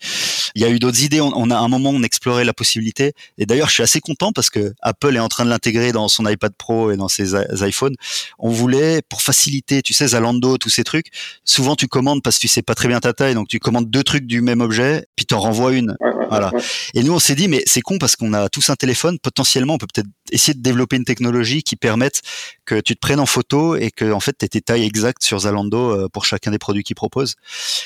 Il 0.55 0.61
y 0.61 0.65
a 0.65 0.69
eu 0.69 0.79
d'autres 0.79 1.03
idées. 1.03 1.21
On, 1.21 1.31
on, 1.35 1.49
a 1.49 1.57
un 1.57 1.67
moment 1.67 1.91
on 1.91 2.03
explorait 2.03 2.43
la 2.43 2.53
possibilité. 2.53 3.13
Et 3.37 3.45
d'ailleurs, 3.45 3.69
je 3.69 3.73
suis 3.73 3.83
assez 3.83 3.99
content 3.99 4.31
parce 4.31 4.49
que 4.49 4.73
Apple 4.81 5.15
est 5.15 5.19
en 5.19 5.27
train 5.27 5.45
de 5.45 5.49
l'intégrer 5.49 5.91
dans 5.91 6.07
son 6.07 6.27
iPad 6.27 6.53
Pro 6.57 6.91
et 6.91 6.97
dans 6.97 7.07
ses 7.07 7.35
iPhones. 7.61 7.95
On 8.39 8.49
voulait, 8.49 9.01
pour 9.07 9.21
faciliter, 9.21 9.81
tu 9.81 9.93
sais, 9.93 10.07
Zalando, 10.07 10.56
tous 10.57 10.69
ces 10.69 10.83
trucs, 10.83 11.07
souvent 11.44 11.75
tu 11.75 11.88
commandes 11.88 12.21
parce 12.24 12.38
que 12.38 12.42
tu 12.42 12.48
sais 12.48 12.62
pas 12.62 12.75
très 12.75 12.88
bien 12.88 13.00
ta 13.00 13.13
taille, 13.13 13.33
donc 13.33 13.48
tu 13.48 13.59
commandes 13.59 13.89
deux 13.89 14.04
trucs 14.04 14.25
du 14.25 14.42
même 14.42 14.62
objet, 14.62 15.06
puis 15.15 15.25
t'en 15.25 15.39
renvoies 15.39 15.74
une. 15.74 15.95
voilà. 16.30 16.51
Et 16.94 17.04
nous, 17.04 17.13
on 17.13 17.19
s'est 17.19 17.36
dit, 17.36 17.48
mais 17.48 17.63
c'est 17.65 17.81
con 17.81 17.98
parce 17.98 18.15
qu'on 18.15 18.33
a 18.33 18.50
tous 18.50 18.69
un 18.69 18.75
téléphone, 18.75 19.19
potentiellement, 19.19 19.75
on 19.75 19.77
peut 19.77 19.88
peut-être 19.94 20.07
essayer 20.31 20.54
de 20.54 20.62
développer 20.62 20.95
une 20.95 21.06
technologie 21.06 21.63
qui 21.63 21.75
permette 21.75 22.21
que 22.65 22.80
tu 22.80 22.95
te 22.95 23.00
prennes 23.00 23.19
en 23.19 23.25
photo 23.25 23.75
et 23.75 23.92
que 23.92 24.12
en 24.12 24.19
fait 24.19 24.36
tu 24.38 24.50
tes 24.50 24.62
tailles 24.62 24.86
exactes 24.86 25.24
sur 25.24 25.39
Zalando 25.39 25.92
euh, 25.92 26.09
pour 26.09 26.25
chacun 26.25 26.51
des 26.51 26.57
produits 26.57 26.83
qu'ils 26.83 26.95
proposent. 26.95 27.36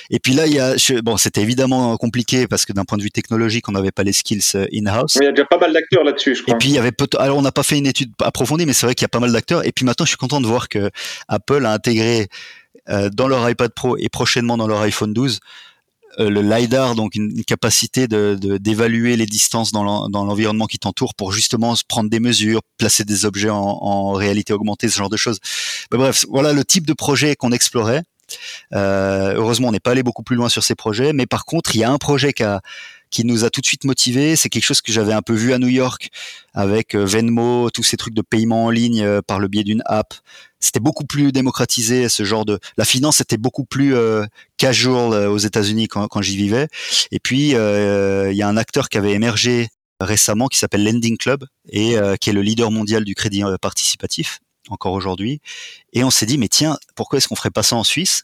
Et 0.09 0.19
puis 0.19 0.33
là 0.33 0.47
il 0.47 0.53
y 0.53 0.59
a 0.59 0.75
bon 1.03 1.17
c'était 1.17 1.41
évidemment 1.41 1.97
compliqué 1.97 2.47
parce 2.47 2.65
que 2.65 2.73
d'un 2.73 2.85
point 2.85 2.97
de 2.97 3.03
vue 3.03 3.11
technologique 3.11 3.69
on 3.69 3.73
n'avait 3.73 3.91
pas 3.91 4.03
les 4.03 4.13
skills 4.13 4.41
euh, 4.55 4.65
in-house. 4.73 5.17
Il 5.21 5.25
y 5.25 5.27
a 5.27 5.31
déjà 5.31 5.45
pas 5.45 5.59
mal 5.59 5.73
d'acteurs 5.73 6.03
là-dessus 6.03 6.35
je 6.35 6.41
crois. 6.43 6.55
Et 6.55 6.57
puis 6.57 6.69
il 6.69 6.75
y 6.75 6.79
avait 6.79 6.91
alors 7.19 7.37
on 7.37 7.41
n'a 7.41 7.51
pas 7.51 7.63
fait 7.63 7.77
une 7.77 7.87
étude 7.87 8.11
approfondie 8.21 8.65
mais 8.65 8.73
c'est 8.73 8.85
vrai 8.85 8.95
qu'il 8.95 9.03
y 9.03 9.05
a 9.05 9.09
pas 9.09 9.19
mal 9.19 9.31
d'acteurs 9.31 9.65
et 9.65 9.71
puis 9.71 9.85
maintenant 9.85 10.05
je 10.05 10.09
suis 10.09 10.17
content 10.17 10.41
de 10.41 10.47
voir 10.47 10.67
que 10.67 10.89
Apple 11.27 11.65
a 11.65 11.73
intégré 11.73 12.27
dans 12.87 13.27
leur 13.27 13.49
iPad 13.49 13.71
Pro 13.73 13.97
et 13.97 14.09
prochainement 14.09 14.57
dans 14.57 14.67
leur 14.67 14.81
iPhone 14.81 15.13
12 15.13 15.39
euh, 16.19 16.29
le 16.29 16.41
lidar, 16.41 16.95
donc 16.95 17.15
une, 17.15 17.43
capacité 17.45 18.07
d'évaluer 18.07 19.15
les 19.15 19.25
distances 19.25 19.71
dans 19.71 19.83
l'environnement 20.09 20.65
qui 20.65 20.77
t'entoure 20.77 21.15
pour 21.15 21.31
justement 21.31 21.75
se 21.75 21.83
prendre 21.87 22.09
des 22.09 22.19
mesures, 22.19 22.61
placer 22.77 23.03
des 23.03 23.25
objets 23.25 23.49
en, 23.49 24.11
réalité 24.13 24.53
augmentée, 24.53 24.89
ce 24.89 24.97
genre 24.97 25.09
de 25.09 25.17
choses. 25.17 25.39
Bref, 25.89 26.25
voilà 26.29 26.53
le 26.53 26.65
type 26.65 26.85
de 26.85 26.93
projet 26.93 27.35
qu'on 27.35 27.51
explorait. 27.51 28.03
Euh, 28.73 29.33
heureusement, 29.35 29.69
on 29.69 29.71
n'est 29.71 29.79
pas 29.79 29.91
allé 29.91 30.03
beaucoup 30.03 30.23
plus 30.23 30.35
loin 30.35 30.49
sur 30.49 30.63
ces 30.63 30.75
projets, 30.75 31.13
mais 31.13 31.25
par 31.25 31.45
contre, 31.45 31.75
il 31.75 31.79
y 31.79 31.83
a 31.83 31.91
un 31.91 31.97
projet 31.97 32.33
qui 32.33 32.43
a 32.43 32.61
qui 33.11 33.25
nous 33.25 33.43
a 33.43 33.49
tout 33.49 33.61
de 33.61 33.65
suite 33.65 33.83
motivés. 33.83 34.35
C'est 34.35 34.49
quelque 34.49 34.63
chose 34.63 34.81
que 34.81 34.91
j'avais 34.91 35.13
un 35.13 35.21
peu 35.21 35.33
vu 35.33 35.53
à 35.53 35.59
New 35.59 35.67
York 35.67 36.09
avec 36.53 36.95
euh, 36.95 37.05
Venmo, 37.05 37.69
tous 37.69 37.83
ces 37.83 37.97
trucs 37.97 38.13
de 38.13 38.21
paiement 38.21 38.65
en 38.65 38.69
ligne 38.69 39.03
euh, 39.03 39.21
par 39.21 39.39
le 39.39 39.47
biais 39.47 39.63
d'une 39.63 39.83
app. 39.85 40.13
C'était 40.59 40.79
beaucoup 40.79 41.05
plus 41.05 41.31
démocratisé 41.31 42.09
ce 42.09 42.23
genre 42.23 42.45
de 42.45 42.59
la 42.77 42.85
finance 42.85 43.21
était 43.21 43.37
beaucoup 43.37 43.65
plus 43.65 43.95
euh, 43.95 44.25
casual 44.57 45.13
euh, 45.13 45.29
aux 45.29 45.37
États-Unis 45.37 45.87
quand, 45.87 46.07
quand 46.07 46.21
j'y 46.21 46.37
vivais. 46.37 46.67
Et 47.11 47.19
puis 47.19 47.49
il 47.51 48.35
y 48.37 48.41
a 48.41 48.47
un 48.47 48.57
acteur 48.57 48.89
qui 48.89 48.97
avait 48.97 49.11
émergé 49.11 49.67
récemment 49.99 50.47
qui 50.47 50.57
s'appelle 50.57 50.83
Lending 50.83 51.17
Club 51.17 51.45
et 51.69 51.95
qui 52.19 52.29
est 52.29 52.33
le 52.33 52.41
leader 52.41 52.71
mondial 52.71 53.03
du 53.03 53.13
crédit 53.13 53.43
participatif 53.61 54.39
encore 54.69 54.93
aujourd'hui. 54.93 55.41
Et 55.93 56.03
on 56.03 56.09
s'est 56.09 56.25
dit 56.25 56.37
mais 56.37 56.47
tiens 56.47 56.77
pourquoi 56.95 57.17
est-ce 57.17 57.27
qu'on 57.27 57.35
ferait 57.35 57.51
pas 57.51 57.63
ça 57.63 57.75
en 57.75 57.83
Suisse? 57.83 58.23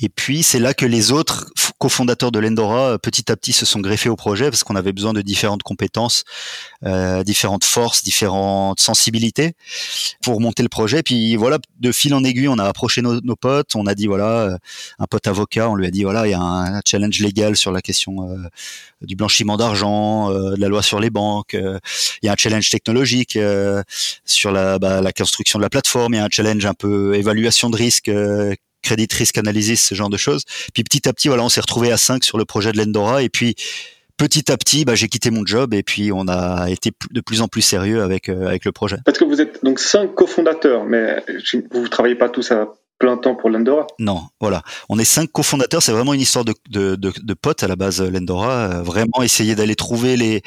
Et 0.00 0.08
puis 0.08 0.42
c'est 0.42 0.58
là 0.58 0.74
que 0.74 0.86
les 0.86 1.12
autres 1.12 1.50
cofondateurs 1.78 2.30
de 2.30 2.38
l'Endora 2.38 2.98
petit 2.98 3.30
à 3.32 3.36
petit 3.36 3.52
se 3.52 3.64
sont 3.64 3.80
greffés 3.80 4.08
au 4.08 4.16
projet 4.16 4.50
parce 4.50 4.64
qu'on 4.64 4.76
avait 4.76 4.92
besoin 4.92 5.12
de 5.12 5.22
différentes 5.22 5.62
compétences, 5.62 6.24
euh, 6.84 7.22
différentes 7.22 7.64
forces, 7.64 8.02
différentes 8.02 8.80
sensibilités 8.80 9.54
pour 10.22 10.40
monter 10.40 10.62
le 10.62 10.68
projet. 10.68 11.02
Puis 11.02 11.36
voilà, 11.36 11.58
de 11.78 11.92
fil 11.92 12.14
en 12.14 12.22
aiguille, 12.24 12.48
on 12.48 12.58
a 12.58 12.64
approché 12.64 13.02
nos, 13.02 13.36
potes, 13.36 13.76
on 13.76 13.86
a 13.86 13.94
dit 13.94 14.06
voilà, 14.06 14.58
un 14.98 15.06
pote 15.06 15.26
avocat, 15.26 15.70
on 15.70 15.74
lui 15.74 15.86
a 15.86 15.90
dit 15.90 16.02
voilà, 16.02 16.26
il 16.26 16.30
y 16.30 16.34
a 16.34 16.40
un, 16.40 16.80
challenge 16.84 17.20
légal 17.20 17.56
sur 17.56 17.72
la 17.72 17.80
question 17.80 18.30
euh, 18.30 18.48
du 19.02 19.16
blanchiment 19.16 19.56
d'argent, 19.56 20.30
euh, 20.30 20.54
de 20.54 20.60
la 20.60 20.68
loi 20.68 20.82
sur 20.82 21.00
les 21.00 21.10
banques, 21.10 21.54
euh, 21.54 21.78
il 22.22 22.26
y 22.26 22.28
a 22.28 22.32
un 22.32 22.36
challenge 22.36 22.68
technologique 22.70 23.36
euh, 23.36 23.82
sur 24.24 24.52
la, 24.52 24.78
bah, 24.78 25.00
la 25.00 25.12
construction 25.12 25.58
de 25.58 25.62
la 25.62 25.70
plateforme, 25.70 26.14
il 26.14 26.16
y 26.18 26.20
a 26.20 26.24
un 26.24 26.30
challenge 26.30 26.66
un 26.66 26.74
peu 26.74 27.14
évaluation 27.14 27.70
de 27.70 27.76
risque 27.76 28.10
Credit 28.82 29.08
Risk 29.12 29.38
Analysis, 29.38 29.82
ce 29.82 29.94
genre 29.94 30.10
de 30.10 30.16
choses. 30.16 30.44
Puis 30.74 30.84
petit 30.84 31.08
à 31.08 31.12
petit, 31.12 31.28
voilà, 31.28 31.44
on 31.44 31.48
s'est 31.48 31.60
retrouvé 31.60 31.92
à 31.92 31.96
5 31.96 32.24
sur 32.24 32.38
le 32.38 32.44
projet 32.44 32.72
de 32.72 32.78
l'Endora. 32.78 33.22
Et 33.22 33.28
puis 33.28 33.54
petit 34.16 34.50
à 34.52 34.56
petit, 34.56 34.84
bah, 34.84 34.94
j'ai 34.94 35.08
quitté 35.08 35.30
mon 35.30 35.46
job 35.46 35.72
et 35.74 35.82
puis 35.82 36.12
on 36.12 36.28
a 36.28 36.68
été 36.68 36.92
de 37.10 37.20
plus 37.20 37.40
en 37.40 37.48
plus 37.48 37.62
sérieux 37.62 38.02
avec, 38.02 38.28
euh, 38.28 38.46
avec 38.46 38.64
le 38.64 38.72
projet. 38.72 38.98
Parce 39.04 39.18
que 39.18 39.24
vous 39.24 39.40
êtes 39.40 39.64
donc 39.64 39.78
5 39.78 40.14
cofondateurs, 40.14 40.84
mais 40.84 41.24
vous 41.72 41.82
ne 41.82 41.86
travaillez 41.88 42.16
pas 42.16 42.28
tous 42.28 42.50
à 42.50 42.74
plein 43.00 43.16
temps 43.16 43.34
pour 43.34 43.50
l'Endora? 43.50 43.86
Non, 43.98 44.28
voilà. 44.40 44.62
On 44.88 44.98
est 44.98 45.04
cinq 45.04 45.32
cofondateurs. 45.32 45.82
C'est 45.82 45.90
vraiment 45.90 46.12
une 46.12 46.20
histoire 46.20 46.44
de, 46.44 46.54
de, 46.68 46.94
de, 46.94 47.12
de 47.20 47.34
potes 47.34 47.64
à 47.64 47.66
la 47.66 47.74
base, 47.74 48.00
l'Endora. 48.00 48.52
Euh, 48.52 48.82
vraiment 48.82 49.22
essayer 49.22 49.56
d'aller 49.56 49.74
trouver 49.74 50.16
les, 50.16 50.42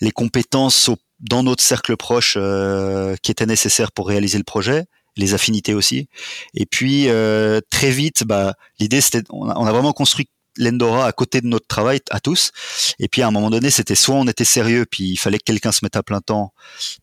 les 0.00 0.10
compétences 0.10 0.90
dans 1.20 1.42
notre 1.42 1.62
cercle 1.62 1.96
proche 1.96 2.36
euh, 2.36 3.14
qui 3.22 3.30
étaient 3.30 3.46
nécessaires 3.46 3.92
pour 3.92 4.08
réaliser 4.08 4.36
le 4.36 4.44
projet 4.44 4.84
les 5.16 5.34
affinités 5.34 5.74
aussi. 5.74 6.08
Et 6.54 6.66
puis 6.66 7.08
euh, 7.08 7.60
très 7.70 7.90
vite, 7.90 8.24
bah, 8.24 8.54
l'idée 8.78 9.00
c'était, 9.00 9.22
on 9.30 9.48
a, 9.48 9.72
vraiment 9.72 9.92
construit 9.92 10.28
l'Endora 10.56 11.06
à 11.06 11.12
côté 11.12 11.40
de 11.40 11.46
notre 11.46 11.66
travail 11.66 12.00
à 12.10 12.20
tous. 12.20 12.52
Et 12.98 13.08
puis 13.08 13.22
à 13.22 13.28
un 13.28 13.30
moment 13.30 13.50
donné, 13.50 13.70
c'était 13.70 13.94
soit 13.94 14.14
on 14.14 14.26
était 14.26 14.44
sérieux, 14.44 14.86
puis 14.88 15.04
il 15.04 15.16
fallait 15.16 15.38
que 15.38 15.44
quelqu'un 15.44 15.72
se 15.72 15.80
mette 15.82 15.96
à 15.96 16.02
plein 16.02 16.20
temps 16.20 16.52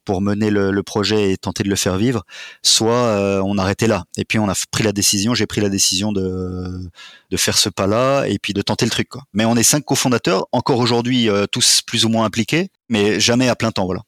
pour 0.05 0.21
mener 0.21 0.49
le, 0.49 0.81
projet 0.83 1.31
et 1.31 1.37
tenter 1.37 1.63
de 1.63 1.69
le 1.69 1.75
faire 1.75 1.97
vivre, 1.97 2.23
soit 2.63 2.91
euh, 2.93 3.41
on 3.45 3.57
arrêtait 3.57 3.87
là. 3.87 4.05
Et 4.17 4.25
puis 4.25 4.39
on 4.39 4.49
a 4.49 4.55
pris 4.71 4.83
la 4.83 4.91
décision, 4.91 5.35
j'ai 5.35 5.45
pris 5.45 5.61
la 5.61 5.69
décision 5.69 6.11
de, 6.11 6.89
de 7.29 7.37
faire 7.37 7.57
ce 7.57 7.69
pas-là 7.69 8.25
et 8.25 8.39
puis 8.39 8.53
de 8.53 8.61
tenter 8.61 8.85
le 8.85 8.91
truc. 8.91 9.09
Quoi. 9.09 9.23
Mais 9.33 9.45
on 9.45 9.55
est 9.55 9.63
cinq 9.63 9.85
cofondateurs, 9.85 10.47
encore 10.51 10.79
aujourd'hui 10.79 11.29
euh, 11.29 11.45
tous 11.45 11.81
plus 11.81 12.05
ou 12.05 12.09
moins 12.09 12.25
impliqués, 12.25 12.69
mais 12.89 13.19
jamais 13.19 13.47
à 13.47 13.55
plein 13.55 13.71
temps. 13.71 13.85
Voilà. 13.85 14.01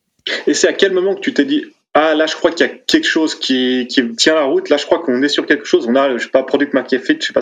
Et 0.48 0.54
c'est 0.54 0.68
à 0.68 0.74
quel 0.74 0.94
moment 0.94 1.16
que 1.16 1.22
tu 1.22 1.34
t'es 1.34 1.46
dit 1.46 1.66
ah 1.96 2.16
là 2.16 2.26
je 2.26 2.36
crois 2.36 2.52
qu'il 2.52 2.66
y 2.66 2.70
a 2.70 2.74
quelque 2.74 3.08
chose 3.08 3.36
qui, 3.36 3.88
qui, 3.88 4.16
tient 4.16 4.34
la 4.34 4.46
route. 4.46 4.70
Là 4.70 4.78
je 4.78 4.86
crois 4.86 5.00
qu'on 5.00 5.22
est 5.22 5.30
sur 5.30 5.46
quelque 5.46 5.66
chose. 5.66 5.86
On 5.88 5.96
a 5.96 6.18
je 6.18 6.24
sais 6.24 6.30
pas 6.30 6.42
product 6.42 6.74
market 6.74 7.04
fit 7.04 7.18
je 7.20 7.28
sais 7.28 7.34
pas. 7.34 7.42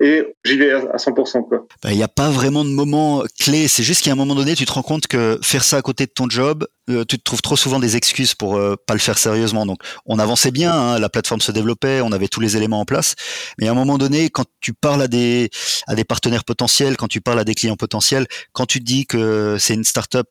Et 0.00 0.22
j'y 0.44 0.58
vais 0.58 0.72
à 0.72 0.96
100% 0.96 1.48
quoi. 1.48 1.66
Bah, 1.82 1.92
il 1.92 1.96
n'y 1.96 2.02
a 2.02 2.08
pas 2.08 2.28
vraiment 2.28 2.62
de 2.62 2.68
moment 2.68 3.22
clé. 3.40 3.68
C'est 3.68 3.82
juste 3.82 4.04
qu'à 4.04 4.12
un 4.12 4.16
moment 4.16 4.34
donné 4.34 4.54
tu 4.54 4.66
te 4.66 4.72
rends 4.72 4.82
compte 4.82 5.06
que 5.06 5.38
faire 5.42 5.64
ça 5.64 5.78
à 5.78 5.82
côté 5.82 6.04
de 6.04 6.10
ton 6.10 6.28
job 6.28 6.66
euh, 6.90 7.04
tu 7.04 7.18
te 7.18 7.24
trouves 7.24 7.42
trop 7.42 7.56
souvent 7.56 7.80
des 7.80 7.96
excuses 7.96 8.34
pour 8.34 8.56
euh, 8.56 8.76
pas 8.86 8.92
le 8.92 9.00
faire 9.00 9.16
sérieusement. 9.16 9.64
Donc 9.64 9.78
on 10.04 10.18
avançait 10.18 10.50
bien 10.50 10.74
hein, 10.74 10.98
la 10.98 11.08
plateforme 11.08 11.40
se 11.40 11.50
développait. 11.50 12.02
On 12.02 12.12
avait 12.12 12.28
tous 12.28 12.40
les 12.40 12.58
éléments 12.58 12.80
en 12.80 12.84
place. 12.84 13.14
Mais 13.58 13.66
à 13.66 13.70
un 13.70 13.74
moment 13.74 13.96
donné 13.96 14.28
quand 14.28 14.44
tu 14.60 14.74
parles 14.74 15.00
à 15.00 15.08
des 15.08 15.48
à 15.86 15.94
des 15.94 16.04
partenaires 16.04 16.44
potentiels 16.44 16.98
quand 16.98 17.08
tu 17.08 17.22
parles 17.22 17.38
à 17.38 17.44
des 17.44 17.54
clients 17.54 17.76
potentiels 17.76 18.26
quand 18.52 18.66
tu 18.66 18.80
dis 18.80 19.06
que 19.06 19.56
c'est 19.58 19.72
une 19.72 19.84
startup 19.84 20.28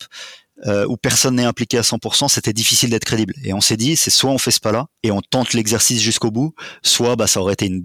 euh, 0.65 0.85
où 0.87 0.95
personne 0.95 1.35
n'est 1.35 1.43
impliqué 1.43 1.77
à 1.77 1.81
100%, 1.81 2.29
c'était 2.29 2.53
difficile 2.53 2.89
d'être 2.89 3.03
crédible. 3.03 3.33
Et 3.43 3.53
on 3.53 3.59
s'est 3.59 3.75
dit, 3.75 3.95
c'est 3.95 4.09
soit 4.09 4.31
on 4.31 4.37
fait 4.37 4.51
ce 4.51 4.61
pas-là 4.61 4.87
et 5.03 5.11
on 5.11 5.21
tente 5.21 5.53
l'exercice 5.53 6.01
jusqu'au 6.01 6.31
bout, 6.31 6.53
soit 6.81 7.17
bah, 7.17 7.27
ça 7.27 7.41
aurait 7.41 7.53
été 7.53 7.65
une, 7.65 7.83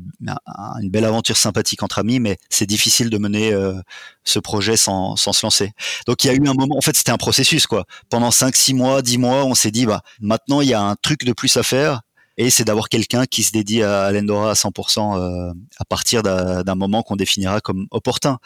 belle 0.84 1.04
aventure 1.04 1.36
sympathique 1.36 1.82
entre 1.82 1.98
amis, 1.98 2.20
mais 2.20 2.38
c'est 2.48 2.66
difficile 2.66 3.10
de 3.10 3.18
mener 3.18 3.52
euh, 3.52 3.74
ce 4.24 4.38
projet 4.38 4.76
sans, 4.76 5.16
sans 5.16 5.32
se 5.32 5.44
lancer. 5.44 5.72
Donc 6.06 6.22
il 6.22 6.28
y 6.28 6.30
a 6.30 6.34
eu 6.34 6.46
un 6.46 6.54
moment, 6.54 6.76
en 6.76 6.80
fait 6.80 6.96
c'était 6.96 7.10
un 7.10 7.18
processus 7.18 7.66
quoi. 7.66 7.86
Pendant 8.08 8.30
5, 8.30 8.54
6 8.54 8.74
mois, 8.74 9.02
10 9.02 9.18
mois, 9.18 9.44
on 9.44 9.54
s'est 9.54 9.72
dit, 9.72 9.86
bah 9.86 10.02
maintenant 10.20 10.60
il 10.60 10.68
y 10.68 10.74
a 10.74 10.80
un 10.80 10.94
truc 10.94 11.24
de 11.24 11.32
plus 11.32 11.56
à 11.56 11.62
faire 11.62 12.02
et 12.37 12.50
c'est 12.50 12.64
d'avoir 12.64 12.88
quelqu'un 12.88 13.26
qui 13.26 13.42
se 13.42 13.52
dédie 13.52 13.82
à 13.82 14.10
l'Endora 14.12 14.50
à 14.50 14.54
100% 14.54 15.18
euh, 15.18 15.52
à 15.78 15.84
partir 15.84 16.22
d'un 16.22 16.75
moment 16.75 17.02
qu'on 17.02 17.16
définira 17.16 17.60
comme 17.60 17.87
opportun. 17.90 18.38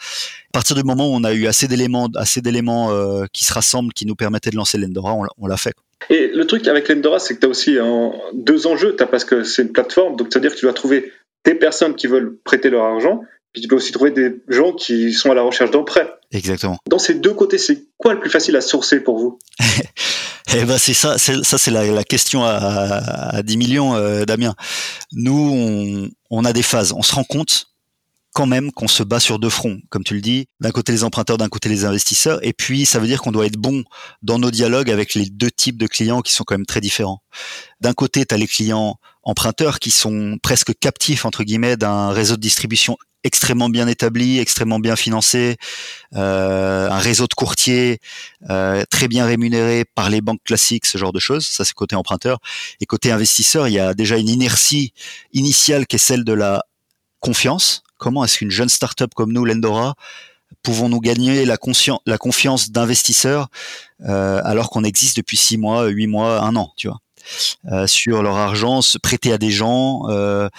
À 0.49 0.51
partir 0.53 0.75
du 0.75 0.83
moment 0.83 1.09
où 1.09 1.15
on 1.15 1.23
a 1.23 1.33
eu 1.33 1.47
assez 1.47 1.67
d'éléments, 1.67 2.09
assez 2.15 2.41
d'éléments 2.41 2.91
euh, 2.91 3.25
qui 3.31 3.45
se 3.45 3.53
rassemblent, 3.53 3.93
qui 3.93 4.05
nous 4.05 4.15
permettaient 4.15 4.49
de 4.49 4.55
lancer 4.55 4.77
l'Endora, 4.77 5.15
on, 5.37 5.47
l'a 5.47 5.57
fait. 5.57 5.73
Et 6.09 6.31
le 6.33 6.45
truc 6.45 6.67
avec 6.67 6.89
l'Endora, 6.89 7.19
c'est 7.19 7.35
que 7.35 7.39
tu 7.39 7.45
as 7.45 7.49
aussi 7.49 7.77
deux 8.33 8.67
enjeux. 8.67 8.95
As, 8.99 9.05
parce 9.05 9.25
que 9.25 9.43
c'est 9.43 9.61
une 9.61 9.71
plateforme, 9.71 10.15
donc 10.15 10.27
c'est-à-dire 10.31 10.51
que 10.51 10.57
tu 10.57 10.65
dois 10.65 10.73
trouver 10.73 11.11
des 11.45 11.55
personnes 11.55 11.95
qui 11.95 12.07
veulent 12.07 12.37
prêter 12.43 12.69
leur 12.69 12.83
argent, 12.83 13.21
puis 13.55 13.61
tu 13.61 13.69
peux 13.69 13.77
aussi 13.77 13.93
trouver 13.93 14.11
des 14.11 14.43
gens 14.49 14.73
qui 14.73 15.13
sont 15.13 15.31
à 15.31 15.33
la 15.33 15.41
recherche 15.41 15.71
d'emprunts. 15.71 16.09
Exactement. 16.33 16.77
Dans 16.89 16.99
ces 16.99 17.13
deux 17.13 17.33
côtés, 17.33 17.57
c'est 17.57 17.85
quoi 17.97 18.13
le 18.13 18.19
plus 18.19 18.29
facile 18.29 18.53
à 18.57 18.61
sourcer 18.61 18.99
pour 18.99 19.17
vous? 19.17 19.39
Eh 20.57 20.63
ben 20.63 20.77
c'est 20.77 20.93
ça, 20.93 21.17
ça 21.17 21.57
c'est 21.57 21.71
la, 21.71 21.85
la, 21.85 22.03
question 22.05 22.45
à, 22.45 22.53
à 22.53 23.43
10 23.43 23.57
millions, 23.57 23.95
euh, 23.95 24.23
Damien. 24.25 24.53
Nous, 25.11 25.33
on, 25.33 26.09
on 26.29 26.45
a 26.45 26.53
des 26.53 26.61
phases. 26.61 26.93
On 26.93 27.01
se 27.01 27.13
rend 27.15 27.25
compte 27.25 27.67
quand 28.31 28.45
même 28.45 28.71
qu'on 28.71 28.87
se 28.87 29.01
bat 29.01 29.19
sur 29.19 29.39
deux 29.39 29.49
fronts, 29.49 29.79
comme 29.89 30.03
tu 30.03 30.13
le 30.13 30.21
dis, 30.21 30.47
d'un 30.61 30.71
côté 30.71 30.91
les 30.91 31.03
emprunteurs, 31.03 31.37
d'un 31.37 31.49
côté 31.49 31.67
les 31.67 31.83
investisseurs, 31.83 32.39
et 32.41 32.53
puis 32.53 32.85
ça 32.85 32.99
veut 32.99 33.07
dire 33.07 33.21
qu'on 33.21 33.31
doit 33.31 33.47
être 33.47 33.57
bon 33.57 33.83
dans 34.21 34.37
nos 34.37 34.51
dialogues 34.51 34.91
avec 34.91 35.13
les 35.13 35.25
deux 35.25 35.51
types 35.51 35.77
de 35.77 35.87
clients 35.87 36.21
qui 36.21 36.31
sont 36.31 36.43
quand 36.43 36.55
même 36.55 36.65
très 36.65 36.81
différents. 36.81 37.21
D'un 37.81 37.93
côté, 37.93 38.25
tu 38.25 38.35
as 38.35 38.37
les 38.37 38.47
clients 38.47 38.97
emprunteurs 39.25 39.79
qui 39.79 39.91
sont 39.91 40.37
presque 40.41 40.73
captifs, 40.79 41.25
entre 41.25 41.43
guillemets, 41.43 41.77
d'un 41.77 42.11
réseau 42.11 42.35
de 42.35 42.41
distribution 42.41 42.97
extrêmement 43.25 43.69
bien 43.69 43.87
établi, 43.87 44.37
extrêmement 44.37 44.79
bien 44.79 44.95
financé, 44.95 45.57
euh, 46.15 46.87
un 46.89 46.99
réseau 46.99 47.25
de 47.25 47.33
courtiers 47.33 47.99
euh, 48.51 48.83
très 48.91 49.07
bien 49.07 49.25
rémunéré 49.25 49.83
par 49.83 50.11
les 50.11 50.21
banques 50.21 50.43
classiques, 50.43 50.85
ce 50.85 50.99
genre 50.99 51.11
de 51.11 51.19
choses. 51.19 51.45
Ça, 51.45 51.65
c'est 51.65 51.73
côté 51.73 51.95
emprunteur. 51.95 52.37
Et 52.79 52.85
côté 52.85 53.11
investisseur, 53.11 53.67
il 53.67 53.73
y 53.73 53.79
a 53.79 53.95
déjà 53.95 54.17
une 54.17 54.29
inertie 54.29 54.93
initiale 55.33 55.87
qui 55.87 55.95
est 55.95 55.99
celle 55.99 56.23
de 56.23 56.33
la 56.33 56.63
confiance. 57.19 57.81
Comment 57.97 58.23
est-ce 58.23 58.37
qu'une 58.37 58.51
jeune 58.51 58.69
startup 58.69 59.11
comme 59.15 59.33
nous, 59.33 59.43
Lendora, 59.43 59.95
pouvons-nous 60.61 60.99
gagner 60.99 61.45
la, 61.45 61.57
confiance 61.57 62.69
d'investisseurs 62.69 63.47
euh, 64.01 64.39
alors 64.43 64.69
qu'on 64.69 64.83
existe 64.83 65.17
depuis 65.17 65.37
six 65.37 65.57
mois, 65.57 65.87
huit 65.87 66.07
mois, 66.07 66.41
un 66.41 66.55
an, 66.55 66.73
tu 66.77 66.89
vois? 66.89 66.99
Euh, 67.71 67.87
sur 67.87 68.23
leur 68.23 68.37
argent, 68.37 68.81
se 68.81 68.97
prêter 68.97 69.31
à 69.31 69.37
des 69.37 69.51
gens. 69.51 70.09
Euh, 70.09 70.49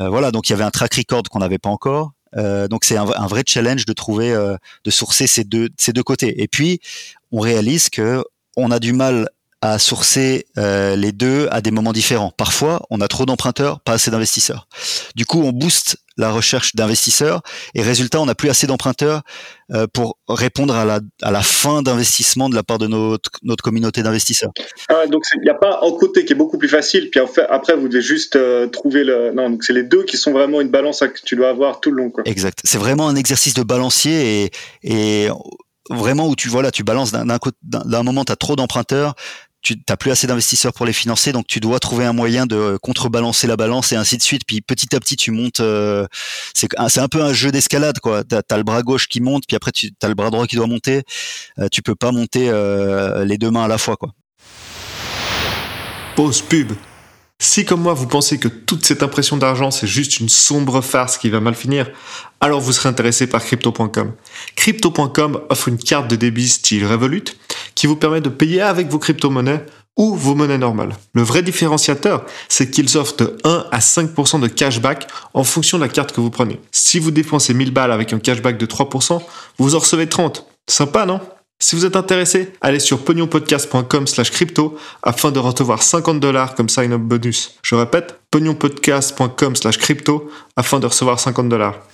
euh, 0.00 0.08
voilà, 0.08 0.30
donc 0.30 0.48
il 0.48 0.52
y 0.52 0.54
avait 0.54 0.64
un 0.64 0.70
track 0.70 0.94
record 0.94 1.22
qu'on 1.24 1.40
n'avait 1.40 1.58
pas 1.58 1.70
encore. 1.70 2.12
donc 2.70 2.84
c'est 2.84 2.96
un, 2.96 3.26
vrai 3.26 3.42
challenge 3.46 3.84
de 3.84 3.92
trouver, 3.92 4.32
de 4.84 4.90
sourcer 4.90 5.26
ces 5.26 5.44
deux 5.44 5.68
ces 5.76 5.92
deux 5.92 6.02
côtés. 6.02 6.42
Et 6.42 6.48
puis 6.48 6.80
on 7.30 7.40
réalise 7.40 7.90
que 7.90 8.24
on 8.56 8.70
a 8.70 8.78
du 8.78 8.92
mal 8.92 9.28
à 9.62 9.78
sourcer 9.78 10.46
les 10.56 11.12
deux 11.12 11.48
à 11.50 11.60
des 11.60 11.70
moments 11.70 11.92
différents. 11.92 12.32
Parfois, 12.36 12.82
on 12.90 13.00
a 13.00 13.08
trop 13.08 13.24
d'emprunteurs, 13.24 13.80
pas 13.80 13.92
assez 13.92 14.10
d'investisseurs. 14.10 14.66
Du 15.14 15.24
coup, 15.24 15.40
on 15.42 15.52
booste 15.52 15.96
la 16.18 16.30
recherche 16.30 16.74
d'investisseurs 16.74 17.40
et 17.74 17.82
résultat, 17.82 18.20
on 18.20 18.26
n'a 18.26 18.34
plus 18.34 18.50
assez 18.50 18.66
d'emprunteurs 18.66 19.22
euh, 19.72 19.86
pour 19.90 20.18
répondre 20.28 20.74
à 20.74 20.84
la, 20.84 21.00
à 21.22 21.30
la 21.30 21.40
fin 21.42 21.82
d'investissement 21.82 22.50
de 22.50 22.54
la 22.54 22.62
part 22.62 22.76
de 22.76 22.86
notre, 22.86 23.30
notre 23.42 23.62
communauté 23.64 24.02
d'investisseurs. 24.02 24.50
Ah, 24.88 25.06
donc 25.06 25.22
il 25.36 25.42
n'y 25.42 25.48
a 25.48 25.54
pas 25.54 25.80
un 25.82 25.90
côté 25.92 26.26
qui 26.26 26.34
est 26.34 26.36
beaucoup 26.36 26.58
plus 26.58 26.68
facile, 26.68 27.08
puis 27.10 27.20
après 27.48 27.76
vous 27.76 27.88
devez 27.88 28.02
juste 28.02 28.36
euh, 28.36 28.66
trouver 28.66 29.04
le... 29.04 29.32
Non, 29.32 29.48
donc 29.48 29.64
c'est 29.64 29.72
les 29.72 29.84
deux 29.84 30.04
qui 30.04 30.18
sont 30.18 30.32
vraiment 30.32 30.60
une 30.60 30.68
balance 30.70 31.00
que 31.00 31.20
tu 31.24 31.34
dois 31.34 31.48
avoir 31.48 31.80
tout 31.80 31.90
le 31.90 31.96
long. 31.96 32.10
Quoi. 32.10 32.24
Exact. 32.26 32.60
C'est 32.62 32.78
vraiment 32.78 33.08
un 33.08 33.16
exercice 33.16 33.54
de 33.54 33.62
balancier 33.62 34.44
et, 34.44 34.50
et 34.82 35.28
vraiment 35.88 36.28
où 36.28 36.36
tu 36.36 36.48
voilà, 36.48 36.70
tu 36.70 36.84
balances 36.84 37.12
d'un 37.12 38.02
moment, 38.02 38.24
tu 38.24 38.32
as 38.32 38.36
trop 38.36 38.54
d'emprunteurs, 38.54 39.14
tu 39.62 39.76
n'as 39.88 39.96
plus 39.96 40.10
assez 40.10 40.26
d'investisseurs 40.26 40.72
pour 40.72 40.86
les 40.86 40.92
financer, 40.92 41.32
donc 41.32 41.46
tu 41.46 41.60
dois 41.60 41.78
trouver 41.78 42.04
un 42.04 42.12
moyen 42.12 42.46
de 42.46 42.78
contrebalancer 42.82 43.46
la 43.46 43.56
balance 43.56 43.92
et 43.92 43.96
ainsi 43.96 44.16
de 44.16 44.22
suite. 44.22 44.42
Puis 44.46 44.60
petit 44.60 44.94
à 44.94 45.00
petit, 45.00 45.16
tu 45.16 45.30
montes. 45.30 45.60
Euh, 45.60 46.06
c'est 46.54 47.00
un 47.00 47.08
peu 47.08 47.22
un 47.22 47.32
jeu 47.32 47.52
d'escalade, 47.52 48.00
quoi. 48.00 48.24
T'as 48.24 48.42
as 48.50 48.56
le 48.56 48.64
bras 48.64 48.82
gauche 48.82 49.06
qui 49.08 49.20
monte, 49.20 49.44
puis 49.46 49.56
après 49.56 49.72
tu 49.72 49.90
as 50.02 50.08
le 50.08 50.14
bras 50.14 50.30
droit 50.30 50.46
qui 50.46 50.56
doit 50.56 50.66
monter. 50.66 51.02
Euh, 51.58 51.68
tu 51.70 51.82
peux 51.82 51.94
pas 51.94 52.12
monter 52.12 52.48
euh, 52.48 53.24
les 53.24 53.38
deux 53.38 53.50
mains 53.50 53.64
à 53.64 53.68
la 53.68 53.78
fois, 53.78 53.96
quoi. 53.96 54.12
Pause 56.16 56.42
pub. 56.42 56.72
Si 57.44 57.64
comme 57.64 57.80
moi 57.80 57.92
vous 57.92 58.06
pensez 58.06 58.38
que 58.38 58.46
toute 58.46 58.86
cette 58.86 59.02
impression 59.02 59.36
d'argent 59.36 59.72
c'est 59.72 59.88
juste 59.88 60.20
une 60.20 60.28
sombre 60.28 60.80
farce 60.80 61.18
qui 61.18 61.28
va 61.28 61.40
mal 61.40 61.56
finir, 61.56 61.90
alors 62.40 62.60
vous 62.60 62.70
serez 62.70 62.88
intéressé 62.88 63.26
par 63.26 63.44
crypto.com. 63.44 64.12
Crypto.com 64.54 65.40
offre 65.48 65.66
une 65.66 65.76
carte 65.76 66.08
de 66.08 66.14
débit 66.14 66.48
style 66.48 66.86
Revolut 66.86 67.24
qui 67.74 67.88
vous 67.88 67.96
permet 67.96 68.20
de 68.20 68.28
payer 68.28 68.60
avec 68.62 68.86
vos 68.88 69.00
crypto-monnaies 69.00 69.66
ou 69.96 70.14
vos 70.14 70.36
monnaies 70.36 70.56
normales. 70.56 70.94
Le 71.14 71.22
vrai 71.22 71.42
différenciateur, 71.42 72.24
c'est 72.48 72.70
qu'ils 72.70 72.96
offrent 72.96 73.16
de 73.16 73.36
1 73.42 73.66
à 73.72 73.80
5% 73.80 74.40
de 74.40 74.46
cashback 74.46 75.08
en 75.34 75.42
fonction 75.42 75.78
de 75.78 75.82
la 75.82 75.88
carte 75.88 76.12
que 76.12 76.20
vous 76.20 76.30
prenez. 76.30 76.60
Si 76.70 77.00
vous 77.00 77.10
dépensez 77.10 77.54
1000 77.54 77.72
balles 77.72 77.90
avec 77.90 78.12
un 78.12 78.20
cashback 78.20 78.56
de 78.56 78.66
3%, 78.66 79.20
vous 79.58 79.74
en 79.74 79.80
recevez 79.80 80.08
30. 80.08 80.46
Sympa, 80.68 81.06
non? 81.06 81.20
Si 81.62 81.76
vous 81.76 81.86
êtes 81.86 81.94
intéressé, 81.94 82.52
allez 82.60 82.80
sur 82.80 83.04
pognonpodcast.com 83.04 84.08
slash 84.08 84.32
crypto 84.32 84.76
afin 85.00 85.30
de 85.30 85.38
recevoir 85.38 85.80
50 85.80 86.18
dollars 86.18 86.56
comme 86.56 86.68
sign-up 86.68 87.00
bonus. 87.00 87.56
Je 87.62 87.76
répète, 87.76 88.18
pognonpodcast.com 88.32 89.54
slash 89.54 89.78
crypto 89.78 90.28
afin 90.56 90.80
de 90.80 90.86
recevoir 90.86 91.20
50 91.20 91.48
dollars. 91.48 91.86